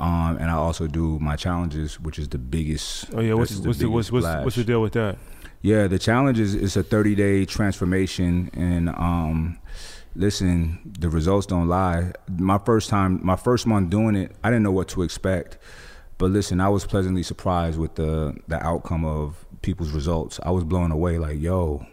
[0.00, 3.14] Um, and I also do my challenges, which is the biggest.
[3.14, 5.18] oh yeah, what's that's what's the, what's what's, what's the deal with that?
[5.62, 9.58] Yeah, the challenge is it's a 30 day transformation, and um,
[10.14, 12.12] listen, the results don't lie.
[12.28, 15.58] My first time, my first month doing it, I didn't know what to expect,
[16.18, 20.38] but listen, I was pleasantly surprised with the the outcome of people's results.
[20.42, 21.86] I was blown away, like yo,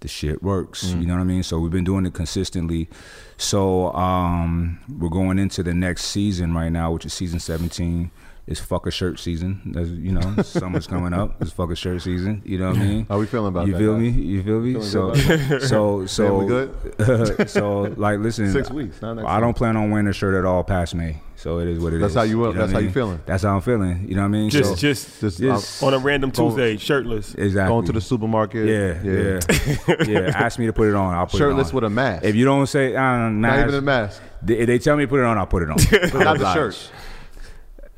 [0.00, 0.82] the shit works.
[1.00, 1.42] You know what I mean?
[1.42, 2.88] So we've been doing it consistently.
[3.36, 8.10] So um, we're going into the next season right now, which is season 17.
[8.46, 9.60] It's fuck a shirt season.
[9.66, 11.40] That's, you know, summer's coming up.
[11.40, 12.42] It's fuck a shirt season.
[12.44, 13.06] You know what I mean?
[13.06, 13.80] How we feeling about you that?
[13.80, 14.02] You feel guys?
[14.16, 14.22] me?
[14.22, 14.82] You feel me?
[14.82, 16.46] So, Feeling so, so,
[16.96, 17.48] good?
[17.50, 18.50] so, like, listen.
[18.50, 21.20] Six weeks, not next I don't plan on wearing a shirt at all past May.
[21.36, 22.02] So it is what it is.
[22.02, 23.20] That's how you know want- what that's I how you feeling.
[23.24, 24.06] That's how I'm feeling.
[24.08, 24.50] You know what I mean?
[24.50, 27.34] Just so, just Just Just- on a random Go- Tuesday, shirtless.
[27.34, 27.72] exactly.
[27.72, 28.66] going to the supermarket.
[28.66, 29.40] Yeah, yeah,
[30.08, 30.20] yeah.
[30.20, 30.32] yeah.
[30.34, 31.14] Ask me to put it on.
[31.14, 31.74] I'll put Shirtless it on.
[31.76, 32.24] with a mask.
[32.24, 34.20] If you don't say uh, Not even a mask.
[34.42, 35.76] they- they tell me to put it on, I'll put it on.
[35.90, 36.90] But not the shirt.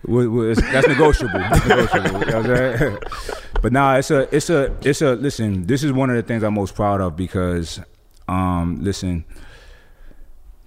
[0.05, 1.39] That's negotiable.
[1.39, 2.21] That's negotiable.
[2.21, 2.99] You know what I'm
[3.63, 5.15] but nah, it's a, it's a, it's a.
[5.15, 7.81] Listen, this is one of the things I'm most proud of because,
[8.29, 9.25] um, listen,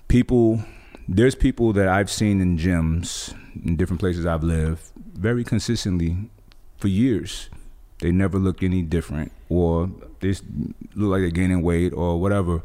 [0.07, 0.63] people,
[1.07, 3.33] there's people that I've seen in gyms
[3.63, 6.17] in different places I've lived very consistently
[6.77, 7.49] for years.
[7.99, 10.29] They never look any different, or they
[10.95, 12.61] look like they're gaining weight or whatever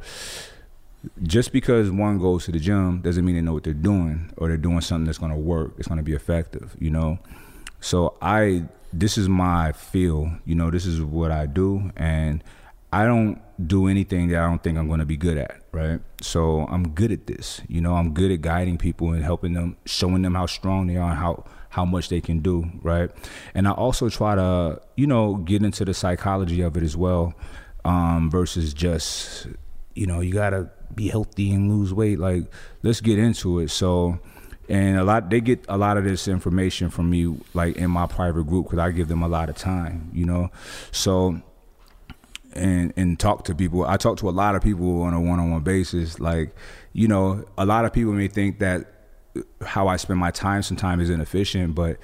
[1.23, 4.49] just because one goes to the gym doesn't mean they know what they're doing or
[4.49, 7.19] they're doing something that's going to work it's going to be effective you know?
[7.81, 12.43] So i this is my feel you know this is what i do and
[12.93, 16.01] i don't do anything that i don't think i'm going to be good at right?
[16.21, 17.95] So i'm good at this you know?
[17.95, 21.19] I'm good at guiding people and helping them showing them how strong they are and
[21.19, 23.11] how how much they can do right?
[23.55, 27.35] And i also try to you know get into the psychology of it as well
[27.87, 29.47] um, versus just
[29.95, 32.45] you know you gotta be healthy and lose weight like
[32.83, 33.71] let's get into it.
[33.71, 34.19] So
[34.69, 38.07] and a lot they get a lot of this information from me like in my
[38.07, 40.51] private group because i give them a lot of time you know?
[40.93, 41.43] So
[42.53, 43.85] and and talk to people.
[43.85, 46.55] I talk to a lot of people on a one-on-one basis like
[46.93, 48.87] you know a lot of people may think that
[49.65, 51.99] how I spend my time sometimes is inefficient, but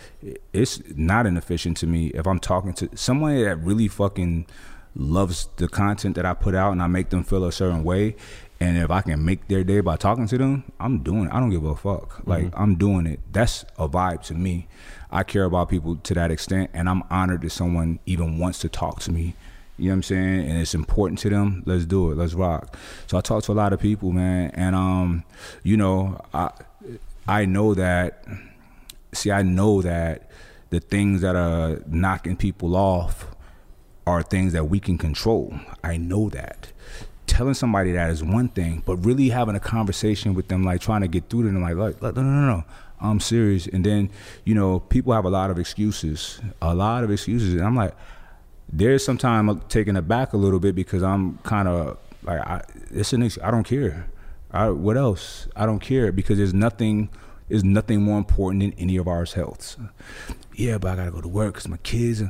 [0.53, 2.09] it's not inefficient to me.
[2.09, 4.47] If I'm talking to someone that really fucking
[4.95, 8.17] loves the content that I put out and I make them feel a certain way.
[8.59, 11.33] And if I can make their day by talking to them, I'm doing it.
[11.33, 12.23] I don't give a fuck.
[12.27, 13.21] Like I'm doing it.
[13.31, 14.67] That's a vibe to me.
[15.11, 18.69] I care about people to that extent and I'm honored that someone even wants to
[18.69, 19.35] talk to me.
[19.79, 20.51] You know what I'm saying?
[20.51, 21.63] And it's important to them.
[21.67, 22.17] Let's do it.
[22.17, 22.77] Let's rock.
[23.07, 24.51] So I talk to a lot of people, man.
[24.55, 25.25] And um,
[25.63, 26.51] you know, I
[27.29, 28.25] I know that
[29.13, 30.31] see, I know that
[30.71, 33.27] the things that are knocking people off
[34.07, 35.59] are things that we can control.
[35.83, 36.73] I know that.
[37.27, 41.03] Telling somebody that is one thing, but really having a conversation with them, like trying
[41.03, 42.65] to get through to them, like, look, no, no, no, no.
[43.01, 43.67] I'm serious.
[43.67, 44.11] And then,
[44.45, 47.55] you know, people have a lot of excuses, a lot of excuses.
[47.55, 47.95] And I'm like,
[48.73, 53.13] there's sometimes I'm taken aback a little bit because I'm kind of like, I, it's
[53.13, 54.09] an ex- I don't care.
[54.51, 55.49] I, what else?
[55.55, 57.11] I don't care because there's nothing,
[57.49, 59.77] there's nothing more important than any of ours health.
[60.55, 62.23] Yeah, but I gotta go to work because my kids.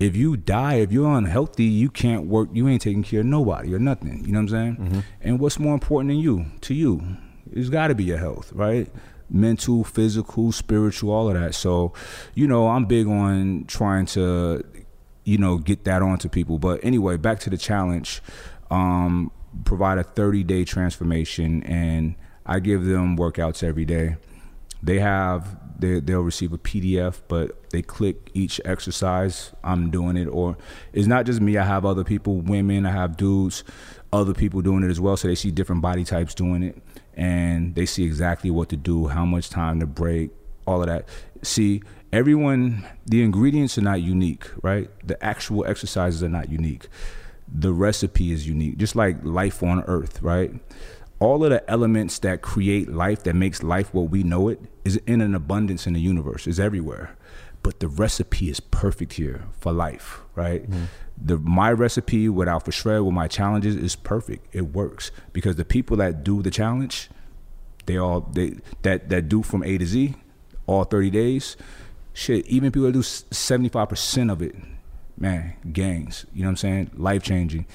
[0.00, 2.48] If you die, if you're unhealthy, you can't work.
[2.52, 4.24] You ain't taking care of nobody or nothing.
[4.24, 5.04] You know what I'm saying?
[5.20, 6.46] And what's more important than you?
[6.62, 7.02] To you,
[7.52, 8.90] it's got to be your health, right?
[9.28, 11.54] Mental, physical, spiritual, all of that.
[11.54, 11.92] So,
[12.34, 14.64] you know, I'm big on trying to,
[15.24, 16.58] you know, get that onto people.
[16.58, 18.22] But anyway, back to the challenge.
[18.70, 19.30] Um,
[19.64, 22.14] provide a 30 day transformation, and
[22.46, 24.16] I give them workouts every day.
[24.82, 29.52] They have they they'll receive a PDF, but they click each exercise.
[29.64, 30.56] I'm doing it, or
[30.92, 31.56] it's not just me.
[31.56, 32.86] I have other people, women.
[32.86, 33.64] I have dudes,
[34.12, 35.16] other people doing it as well.
[35.16, 36.82] So they see different body types doing it,
[37.14, 40.30] and they see exactly what to do, how much time to break,
[40.66, 41.08] all of that.
[41.42, 41.82] See,
[42.12, 44.90] everyone, the ingredients are not unique, right?
[45.06, 46.88] The actual exercises are not unique.
[47.52, 50.52] The recipe is unique, just like life on Earth, right?
[51.20, 54.96] All of the elements that create life that makes life what we know it is
[55.06, 56.46] in an abundance in the universe.
[56.46, 57.16] Is everywhere.
[57.62, 60.70] But the recipe is perfect here for life right?
[60.70, 60.86] Mm.
[61.22, 64.46] The my recipe with alpha shred with my challenges is perfect.
[64.54, 65.10] It works.
[65.32, 67.10] Because the people that do the challenge
[67.86, 70.14] they all they that that do from a to z
[70.66, 71.56] all 30 days
[72.12, 74.54] shit even people that do 75% of it
[75.16, 76.26] man gangs.
[76.32, 76.90] You know what i'm saying?
[76.94, 77.66] Life changing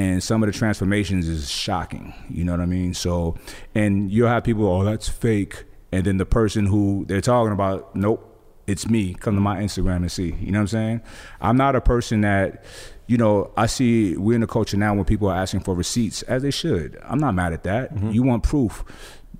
[0.00, 2.94] and some of the transformations is shocking you know what i mean?
[2.94, 3.36] So
[3.74, 5.64] and you'll have people oh that's fake.
[5.92, 8.26] And then the person who they're talking about nope
[8.66, 11.00] it's me come to my instagram and see you know what i'm saying?
[11.40, 12.64] I'm not a person that
[13.06, 16.22] you know i see we're in a culture now where people are asking for receipts
[16.22, 16.98] as they should.
[17.02, 17.94] I'm not mad at that.
[17.94, 18.10] Mm-hmm.
[18.12, 18.84] You want proof.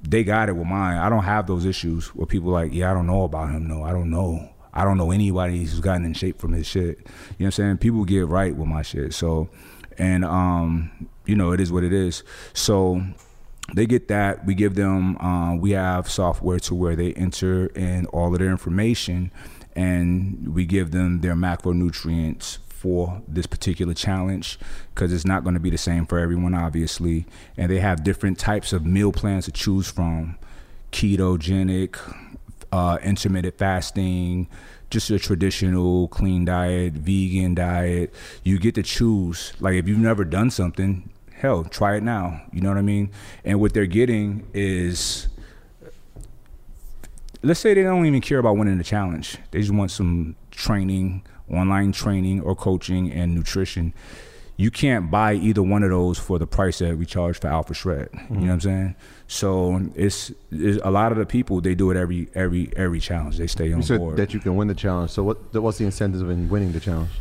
[0.03, 0.97] They got it with mine.
[0.99, 3.83] I don't have those issues where people like yeah i don't know about him no
[3.83, 4.51] i don't know.
[4.73, 6.83] I don't know anybody who's gotten in shape from his shit.
[6.85, 7.03] You know
[7.39, 7.79] what I'm saying?
[7.79, 9.13] People get right with my shit.
[9.15, 9.51] So,
[10.01, 10.91] and um,
[11.27, 12.25] you know, it is what it is.
[12.55, 13.03] So
[13.75, 14.45] they get that.
[14.47, 15.17] We give them.
[15.19, 19.31] Uh, we have software to where they enter in all of their information,
[19.77, 24.59] and we give them their macronutrients for this particular challenge
[24.95, 27.27] because it's not going to be the same for everyone, obviously.
[27.59, 30.39] And they have different types of meal plans to choose from:
[30.93, 31.99] ketogenic,
[32.73, 34.49] uh, intermittent fasting,
[34.91, 38.13] just a traditional clean diet, vegan diet.
[38.43, 39.53] You get to choose.
[39.61, 42.43] Like if you've never done something, hell, try it now.
[42.53, 43.11] You know what I mean?
[43.45, 45.29] And what they're getting is,
[47.43, 49.39] let's say they don't even care about winning the challenge.
[49.51, 53.95] They just want some training, online training or coaching and nutrition.
[54.57, 57.73] You can't buy either one of those for the price that we charge for Alpha
[57.73, 58.11] Shred.
[58.29, 58.97] You know what I'm saying?
[59.31, 63.39] So it's, it's a lot of the people they do it every every every challenge.
[63.39, 64.17] They stay on board.
[64.17, 65.13] that you can win the challenge.
[65.13, 65.55] So what?
[65.55, 67.13] What's the incentive in winning the challenge?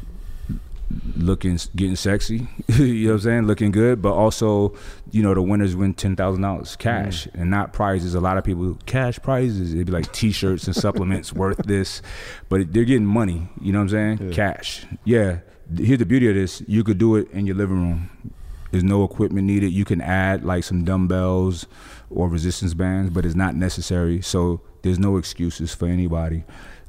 [1.16, 3.46] looking getting sexy you know what i'm saying?
[3.46, 4.76] Looking good but also
[5.12, 7.28] you know the winners win $10000 cash.
[7.28, 7.42] Mm.
[7.42, 8.16] And not prizes.
[8.16, 12.02] A lot of people cash prizes it'd be like t-shirts and supplements worth this.
[12.50, 14.32] But they're getting money you know what i'm saying?
[14.32, 14.88] Cash.
[15.06, 15.42] Yeah.
[15.78, 16.64] Here's the beauty of this.
[16.68, 18.34] You could do it in your living room.
[18.72, 19.72] There's no equipment needed.
[19.72, 21.68] You can add like some dumbbells
[22.10, 26.44] or resistance bands but it's not necessary so there's no excuses for anybody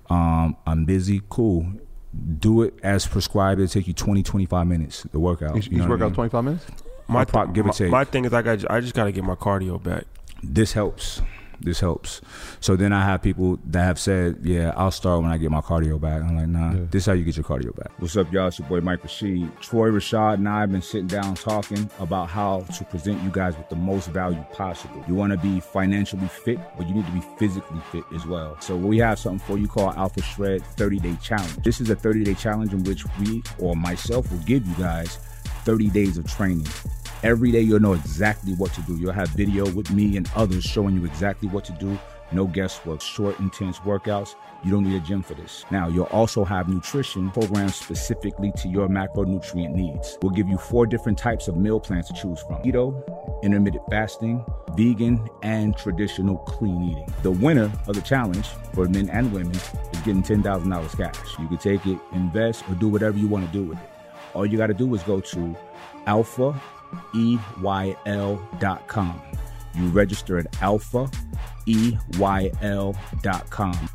[0.09, 1.67] um, i'm busy cool
[2.39, 3.61] do it as prescribed.
[3.61, 5.57] It'll take you 20, 25 minutes, the workout.
[5.57, 6.15] Each, you know each what I workout mean?
[6.15, 6.67] twenty five minutes.
[7.09, 7.91] My, Pro- give or my, take.
[7.91, 10.05] my thing is, I got, I just got to get my cardio back.
[10.43, 11.23] This helps.
[11.61, 12.21] This helps.
[12.61, 15.61] So then I have people that have said, yeah, I'll start when I get my
[15.61, 16.23] cardio back.
[16.23, 17.93] I'm like, nah, this is how you get your cardio back.
[17.99, 18.49] What's up, y'all?
[18.49, 19.51] It's your boy Mike Rashid.
[19.61, 23.57] Troy Rashad and I have been sitting down talking about how to present you guys
[23.57, 25.05] with the most value possible.
[25.07, 28.57] You want to be financially fit, but you need to be physically fit as well.
[28.61, 31.57] So we have something for you called Alpha Shred 30 Day Challenge.
[31.63, 35.19] This is a 30 day challenge in which we or myself will give you guys
[35.65, 36.67] 30 days of training.
[37.23, 38.97] Every day you'll know exactly what to do.
[38.97, 41.99] You'll have video with me and others showing you exactly what to do.
[42.33, 44.37] No guesswork, short, intense workouts.
[44.65, 45.67] You don't need a gym for this.
[45.71, 50.17] Now, you'll also have nutrition programs specifically to your macronutrient needs.
[50.23, 52.95] We'll give you four different types of meal plans to choose from keto,
[53.43, 54.43] intermittent fasting,
[54.75, 57.13] vegan, and traditional clean eating.
[57.23, 61.39] The winner of the challenge for men and women is getting $10,000 cash.
[61.39, 63.91] You can take it, invest, or do whatever you want to do with it.
[64.33, 65.57] All you got to do is go to
[66.07, 66.59] alpha
[67.15, 68.41] EYL.com.
[69.75, 71.09] You register at alpha
[71.67, 72.95] EYL.com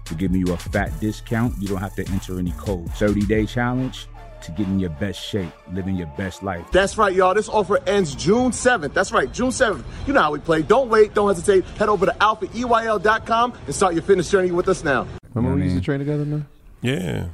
[0.06, 1.54] to give me you a fat discount.
[1.60, 2.90] You don't have to enter any code.
[2.94, 4.08] 30 day challenge,
[4.46, 6.66] to get in your best shape, living your best life.
[6.72, 7.34] That's right, y'all.
[7.34, 8.94] This offer ends June 7th.
[8.94, 9.84] That's right, June 7th.
[10.06, 10.62] You know how we play.
[10.62, 11.66] Don't wait, don't hesitate.
[11.78, 15.08] Head over to Alpha alphaeyl.com and start your fitness journey with us now.
[15.34, 16.46] Remember You know we what I used to train together, man?
[16.82, 17.28] Yeah.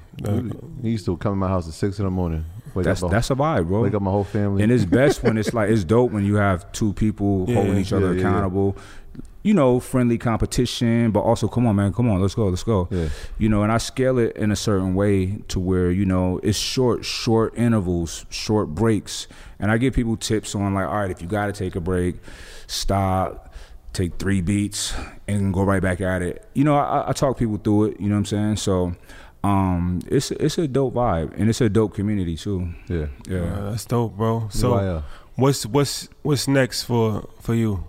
[0.82, 2.46] He used to come to my house at six in the morning.
[2.74, 3.82] Wake That's that's a vibe, bro.
[3.82, 4.64] Wake up my whole family.
[4.64, 7.78] And it's best when it's like it's dope when you have two people Yeah, holding
[7.78, 8.28] each other yeah, yeah, yeah.
[8.28, 8.78] accountable.
[9.44, 12.88] You know, friendly competition, but also come on, man, come on, let's go, let's go.
[13.40, 16.60] You know, and I scale it in a certain way to where you know it's
[16.60, 19.28] short, short intervals, short breaks,
[19.60, 21.82] and I give people tips on like, all right, if you got to take a
[21.82, 22.18] break,
[22.68, 23.52] stop,
[23.94, 24.94] take three beats,
[25.28, 26.48] and go right back at it.
[26.54, 28.00] You know, I, I talk people through it.
[28.00, 28.56] You know what I'm saying?
[28.58, 28.96] So.
[29.44, 32.70] Um, it's it's a dope vibe and it's a dope community too.
[32.88, 33.08] yeah.
[33.28, 33.40] Yeah.
[33.40, 34.48] Uh, that's dope, bro.
[34.52, 35.04] So, UIL.
[35.36, 37.84] what's what's what's next for for you?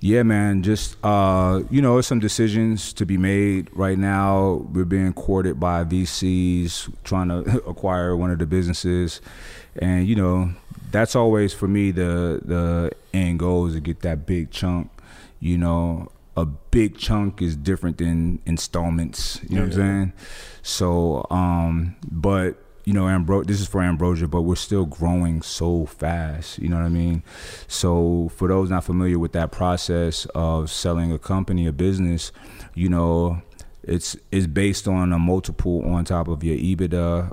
[0.00, 0.62] Yeah, man.
[0.62, 4.66] Just uh, you know, some decisions to be made right now.
[4.72, 9.20] We're being courted by VCs trying to acquire one of the businesses,
[9.76, 10.52] and you know,
[10.90, 14.90] that's always for me the the end goal is to get that big chunk.
[15.40, 19.40] You know, a big chunk is different than installments.
[19.48, 20.12] You know what I'm saying?
[20.64, 25.84] So, um, but you know, Ambro- this is for Ambrosia, but we're still growing so
[25.84, 26.58] fast.
[26.58, 27.22] You know what I mean?
[27.68, 32.32] So, for those not familiar with that process of selling a company, a business,
[32.74, 33.42] you know,
[33.82, 37.30] it's it's based on a multiple on top of your EBITDA,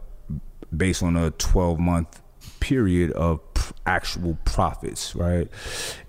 [0.75, 2.21] based on a 12 month
[2.59, 3.39] period of
[3.85, 5.47] actual profits, right?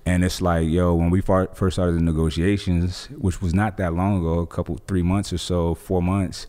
[0.05, 4.19] And it's like, yo, when we first started the negotiations, which was not that long
[4.19, 6.47] ago, a couple, three months or so, four months,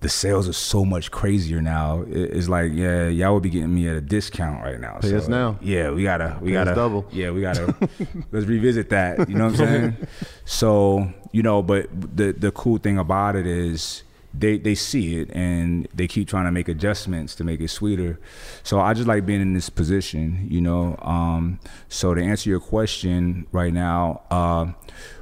[0.00, 2.04] the sales are so much crazier now.
[2.08, 4.98] It's like, yeah, y'all would be getting me at a discount right now.
[5.00, 5.58] Pay us now.
[5.60, 7.06] Yeah, we gotta, we Pay gotta double.
[7.12, 7.74] Yeah, we gotta.
[8.32, 9.28] let's revisit that.
[9.28, 9.96] You know what I'm saying?
[10.44, 14.02] So you know, but the the cool thing about it is
[14.32, 18.18] they they see it and they keep trying to make adjustments to make it sweeter.
[18.62, 20.96] So I just like being in this position, you know.
[21.02, 24.72] Um, so to answer your question right now, uh,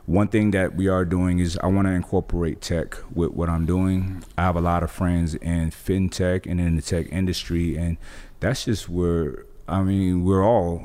[0.09, 3.67] one thing that we are doing is I want to incorporate tech with what I'm
[3.67, 4.25] doing.
[4.39, 7.99] I have a lot of friends in fintech and in the tech industry, and
[8.41, 10.83] that's just where I mean we're all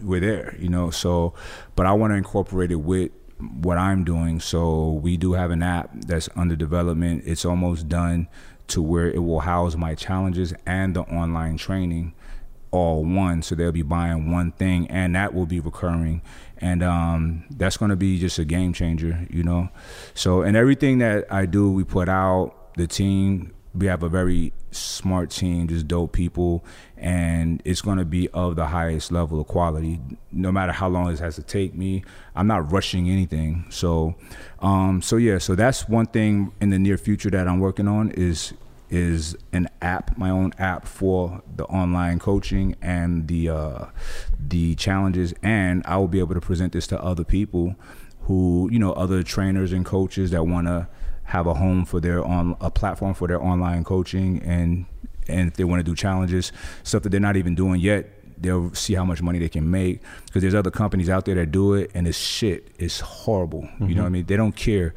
[0.00, 0.90] we're there, you know.
[0.90, 1.34] So,
[1.74, 4.38] but I want to incorporate it with what I'm doing.
[4.38, 7.24] So we do have an app that's under development.
[7.26, 8.28] It's almost done
[8.68, 12.14] to where it will house my challenges and the online training
[12.72, 13.42] all one.
[13.42, 16.22] So they'll be buying one thing, and that will be recurring.
[16.62, 19.68] And um, that's going to be just a game changer, you know.
[20.14, 23.52] So, and everything that I do, we put out the team.
[23.74, 26.62] We have a very smart team, just dope people,
[26.96, 29.98] and it's going to be of the highest level of quality.
[30.30, 33.64] No matter how long it has to take me, I'm not rushing anything.
[33.70, 34.14] So,
[34.60, 38.10] um, so yeah, so that's one thing in the near future that I'm working on
[38.10, 38.52] is
[38.92, 43.86] is an app, my own app for the online coaching and the uh,
[44.38, 47.74] the challenges, and I will be able to present this to other people
[48.22, 50.88] who you know other trainers and coaches that want to
[51.24, 54.86] have a home for their on a platform for their online coaching and
[55.28, 56.52] and if they want to do challenges
[56.82, 60.00] stuff that they're not even doing yet they'll see how much money they can make.
[60.26, 63.68] Because there's other companies out there that do it and it's shit it's horrible.
[63.80, 64.26] You know what i mean?
[64.26, 64.94] They don't care.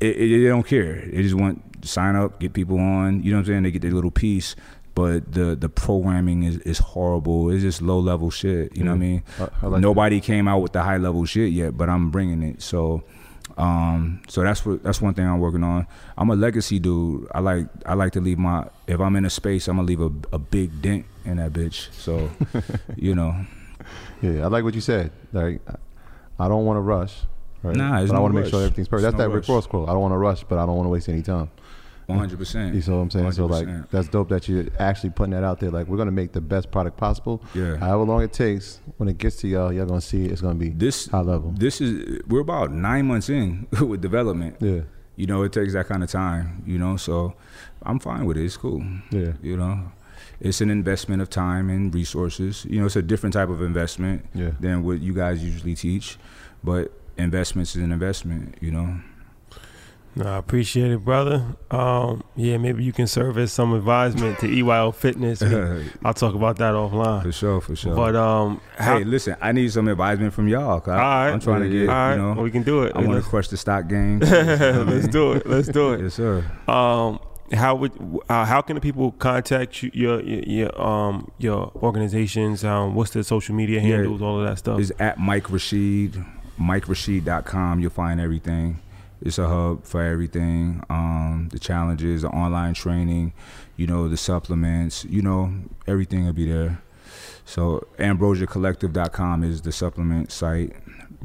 [0.00, 1.06] It, it, they don't care.
[1.06, 3.82] They just want sign up get people on you know what i'm saying they get
[3.82, 4.56] their little piece
[4.94, 8.96] but the the programming is, is horrible it's just low level shit you know what
[8.96, 11.88] i mean I- I like nobody came out with the high level shit yet but
[11.88, 13.02] i'm bringing it so
[13.56, 15.86] um, so that's what that's one thing I'm working on.
[16.18, 17.28] I'm a legacy dude.
[17.32, 20.00] I like I like to leave my if I'm in a space, I'm gonna leave
[20.00, 21.92] a, a big dent in that bitch.
[21.92, 22.30] So,
[22.96, 23.36] you know,
[24.22, 25.12] Yeah, I like what you said.
[25.32, 25.60] Like,
[26.38, 27.14] I don't want to rush.
[27.62, 27.76] Right?
[27.76, 29.02] Nah, but I want to make sure everything's perfect.
[29.02, 29.48] There's That's no that Rick.
[29.48, 29.88] Ross quote.
[29.88, 31.50] I don't want to rush, but I don't want to waste any time.
[32.06, 32.38] 100.
[32.38, 33.32] percent You see what I'm saying?
[33.32, 35.70] So like, that's dope that you're actually putting that out there.
[35.70, 37.42] Like, we're gonna make the best product possible.
[37.54, 37.76] Yeah.
[37.76, 40.68] However long it takes, when it gets to y'all, y'all gonna see it's gonna be
[40.70, 41.52] this high level.
[41.56, 44.56] This is we're about nine months in with development.
[44.60, 44.80] Yeah.
[45.16, 46.62] You know, it takes that kind of time.
[46.66, 47.34] You know, so
[47.82, 48.44] I'm fine with it.
[48.44, 48.84] It's cool.
[49.10, 49.32] Yeah.
[49.42, 49.92] You know,
[50.40, 52.66] it's an investment of time and resources.
[52.68, 54.50] You know, it's a different type of investment Yeah.
[54.60, 56.18] than what you guys usually teach,
[56.64, 58.56] but investments is an investment.
[58.60, 59.00] You know.
[60.16, 61.44] No, I appreciate it, brother.
[61.72, 65.42] Um, yeah, maybe you can serve as some advisement to EYL Fitness.
[66.04, 67.22] I'll talk about that offline.
[67.24, 67.96] For sure, for sure.
[67.96, 70.70] But um, hey, listen, I need some advisement from y'all.
[70.70, 72.92] All right, I'm trying to get, all right, you know, we can do it.
[72.94, 74.22] I want to crush the stock game.
[74.22, 75.46] You know Let's do it.
[75.46, 76.02] Let's do it.
[76.02, 76.44] Yes, sir.
[76.68, 77.18] Um,
[77.52, 77.92] how would
[78.28, 82.64] uh, how can the people contact you, your, your your um your organizations?
[82.64, 83.96] Um, what's the social media Yeah.
[83.96, 84.22] handles?
[84.22, 84.78] All of that stuff.
[84.78, 86.24] Is at Mike Rashid,
[86.60, 87.80] MikeRashid.com.
[87.80, 88.80] You'll find everything.
[89.24, 90.82] It's a hub for everything.
[90.90, 93.32] Um, the challenges, the online training,
[93.76, 95.52] you know, the supplements, you know,
[95.86, 96.82] everything will be there.
[97.46, 100.72] So ambrosiacollective.com is the supplement site.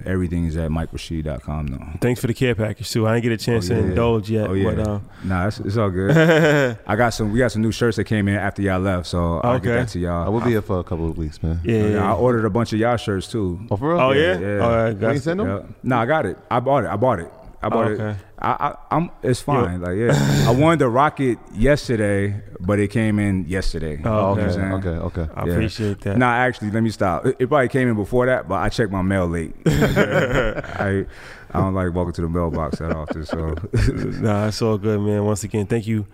[0.06, 1.86] Everything is at MikeRashid.com though.
[2.00, 3.06] Thanks for the care package too.
[3.06, 3.82] I didn't get a chance Oh, yeah.
[3.82, 4.74] to indulge yet, Oh yeah.
[4.76, 6.16] but uh, nah, it's, it's all good.
[6.88, 7.34] I got some.
[7.34, 9.80] We got some new shirts that came in after y'all left, so I'll get Okay.
[9.82, 10.26] that to y'all.
[10.26, 11.60] I will be here for a couple of weeks, man.
[11.66, 13.60] yeah, Yeah, I ordered a bunch of y'all shirts too.
[13.70, 14.00] Oh, for real?
[14.00, 14.58] Oh yeah, yeah.
[14.60, 15.48] All right, got ain't send them?
[15.50, 15.64] Yeah.
[15.84, 16.38] No, I got it.
[16.50, 16.90] I bought it.
[16.90, 17.32] I bought it.
[17.62, 18.10] I bought Oh, okay.
[18.12, 18.16] it.
[18.40, 19.12] I, I, I'm.
[19.22, 19.82] It's fine.
[19.82, 24.00] Like yeah, I wanted to rock it yesterday, but it came in yesterday.
[24.06, 24.54] Oh, okay, okay.
[24.54, 24.90] You know okay,
[25.22, 25.28] okay.
[25.36, 25.52] I Yeah.
[25.54, 26.18] appreciate that.
[26.18, 27.26] Nah, actually, let me stop.
[27.26, 29.54] It, it probably came in before that, but I checked my mail late.
[29.66, 31.06] I
[31.52, 33.56] I don't like walking to the mailbox that often, so
[34.22, 35.26] Nah, it's all good, man.
[35.26, 36.06] Once again, thank you.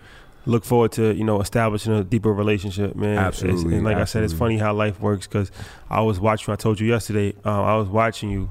[0.48, 3.14] Look forward to you know establishing a deeper relationship, man.
[3.14, 5.52] It's- Absolutely, and like I said, it's funny how life works because
[5.90, 6.52] I was watching.
[6.52, 7.34] I told you yesterday.
[7.44, 8.50] Um, I was watching you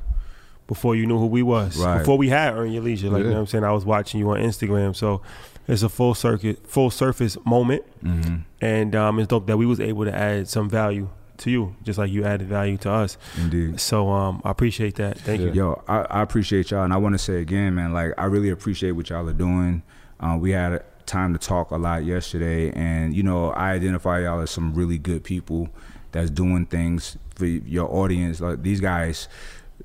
[0.66, 1.76] before you knew who we was.
[1.76, 1.98] Right.
[1.98, 3.64] Before we had Earn Your Leisure, like you know what I'm saying.
[3.64, 5.20] I was watching you on Instagram, so
[5.68, 8.36] it's a full circuit, full surface moment, Mm-hmm.
[8.60, 11.08] and um, it's dope that we was able to add some value
[11.38, 13.16] to you, just like you added value to us.
[13.38, 13.80] indeed.
[13.80, 15.18] So um, I appreciate that.
[15.18, 15.52] Thank you.
[15.52, 18.50] Yo, I, I appreciate y'all, and I want to say again, man, like I really
[18.50, 19.82] appreciate what y'all are doing.
[20.20, 24.40] Uh, we had time to talk a lot yesterday, and you know, I identify y'all
[24.40, 25.68] as some really good people
[26.12, 28.40] that's doing things for your audience.
[28.40, 29.26] Like these guys,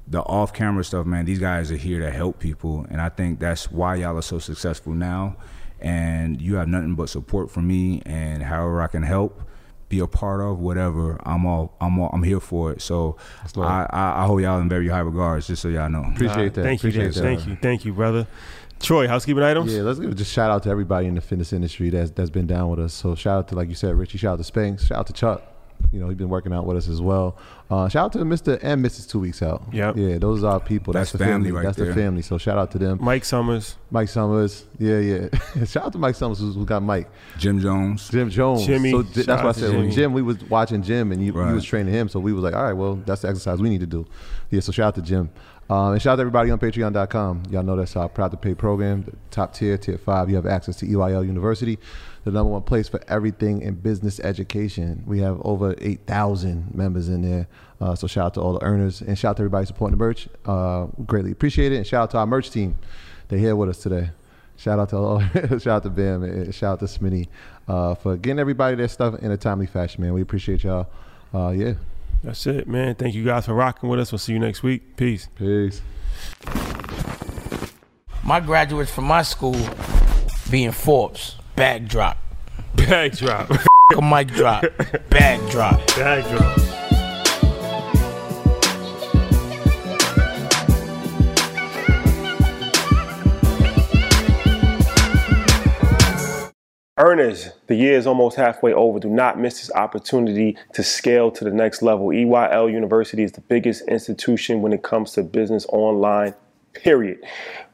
[0.07, 1.25] the off-camera stuff, man.
[1.25, 4.39] These guys are here to help people, and I think that's why y'all are so
[4.39, 5.35] successful now.
[5.79, 9.41] And you have nothing but support from me, and however I can help
[9.87, 12.81] be a part of whatever I'm all I'm all, I'm here for it.
[12.81, 13.17] So.
[13.57, 16.03] I, I I hold y'all in very high regards, just so y'all know.
[16.13, 16.63] Appreciate that.
[16.63, 17.23] Thank you, Appreciate Dan.
[17.23, 17.35] that.
[17.37, 18.27] thank you, thank you, brother.
[18.79, 19.73] Troy, housekeeping items.
[19.73, 22.47] Yeah, let's give just shout out to everybody in the fitness industry that's that's been
[22.47, 22.93] down with us.
[22.93, 24.17] So shout out to like you said, Richie.
[24.17, 24.85] Shout out to Spanks.
[24.85, 25.43] Shout out to Chuck.
[25.91, 27.37] You know, he's been working out with us as well.
[27.69, 28.59] Uh, shout out to Mr.
[28.61, 29.09] and Mrs.
[29.09, 29.63] Two Weeks Out.
[29.71, 29.97] Yep.
[29.97, 30.93] Yeah, those are our people.
[30.93, 31.49] That's, That's the family.
[31.49, 32.21] family right That's the family.
[32.21, 32.99] So shout out to them.
[33.01, 34.65] Mike Summers, Mike Summers.
[34.77, 35.27] Yeah, yeah.
[35.65, 37.09] shout out to Mike Summers who, got Mike.
[37.37, 38.07] Jim Jones.
[38.09, 38.65] Jim Jones.
[38.65, 38.91] Jimmy.
[38.91, 41.49] So j- that's why I said when Jim, we was watching Jim and you, Right.
[41.49, 42.07] you was training him.
[42.09, 44.05] So we was like, all right, well, that's the exercise we need to do.
[44.51, 45.29] Yeah, so shout out to Jim.
[45.69, 47.43] Um, and shout out to everybody on patreon.com.
[47.51, 49.03] Y'all know that's our proud to pay program.
[49.03, 51.77] The top tier, tier five, you have access to EYL University,
[52.23, 55.03] the number one place for everything in business education.
[55.05, 57.47] We have over 8,000 members in there.
[57.79, 60.03] Uh, so shout out to all the earners and shout out to everybody supporting the
[60.03, 60.27] merch.
[60.43, 61.77] Uh, greatly appreciate it.
[61.77, 62.77] And shout out to our merch team.
[63.27, 64.09] They're here with us today.
[64.57, 65.19] Shout out to all,
[65.59, 67.27] shout out to Bam and shout out to Smitty
[67.67, 70.13] uh, for getting everybody their stuff in a timely fashion, man.
[70.13, 70.87] We appreciate y'all.
[71.33, 71.75] Uh, yeah,
[72.23, 72.95] That's it, man.
[72.95, 74.11] Thank you guys for rocking with us.
[74.11, 74.97] We'll see you next week.
[74.97, 75.29] Peace.
[75.35, 75.81] peace.
[78.23, 79.55] My graduates from my school
[80.51, 82.17] being Forbes, bag drop.
[82.75, 83.49] Bag drop.
[83.97, 84.63] A mic drop,
[85.09, 85.85] bag drop.
[85.95, 86.68] Bag drop.
[96.99, 98.99] Earners, the year is almost halfway over.
[98.99, 102.07] Do not miss this opportunity to scale to the next level.
[102.07, 106.33] EYL University is the biggest institution when it comes to business online,
[106.73, 107.19] period.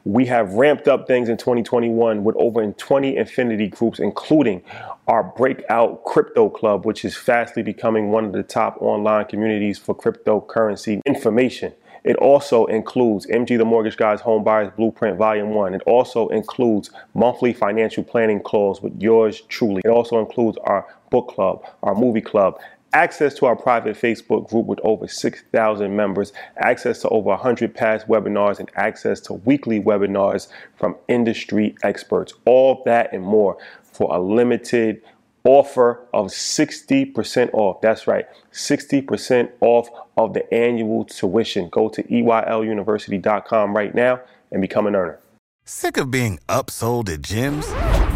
[0.04, 4.62] We have ramped up things in 2021 with over 20 Infinity groups, including
[5.08, 9.92] our breakout crypto club, which is fastly becoming one of the top online communities for
[9.92, 11.72] cryptocurrency information.
[12.06, 15.74] It also includes MG the Mortgage Guy's Home Buyers Blueprint Volume 1.
[15.74, 19.82] It also includes monthly financial planning calls with yours truly.
[19.84, 22.60] It also includes our book club, our movie club,
[22.92, 28.06] access to our private Facebook group with over 6,000 members, access to over 100 past
[28.06, 30.46] webinars, and access to weekly webinars
[30.76, 32.34] from industry experts.
[32.44, 35.02] All that and more for a limited
[35.46, 37.80] offer of 60% off.
[37.80, 41.68] That's right, 60% off of the annual tuition.
[41.68, 44.20] Go to EYLUniversity.com right now
[44.50, 45.18] and become an earner.
[45.64, 48.15] Sick of being upsold at gyms?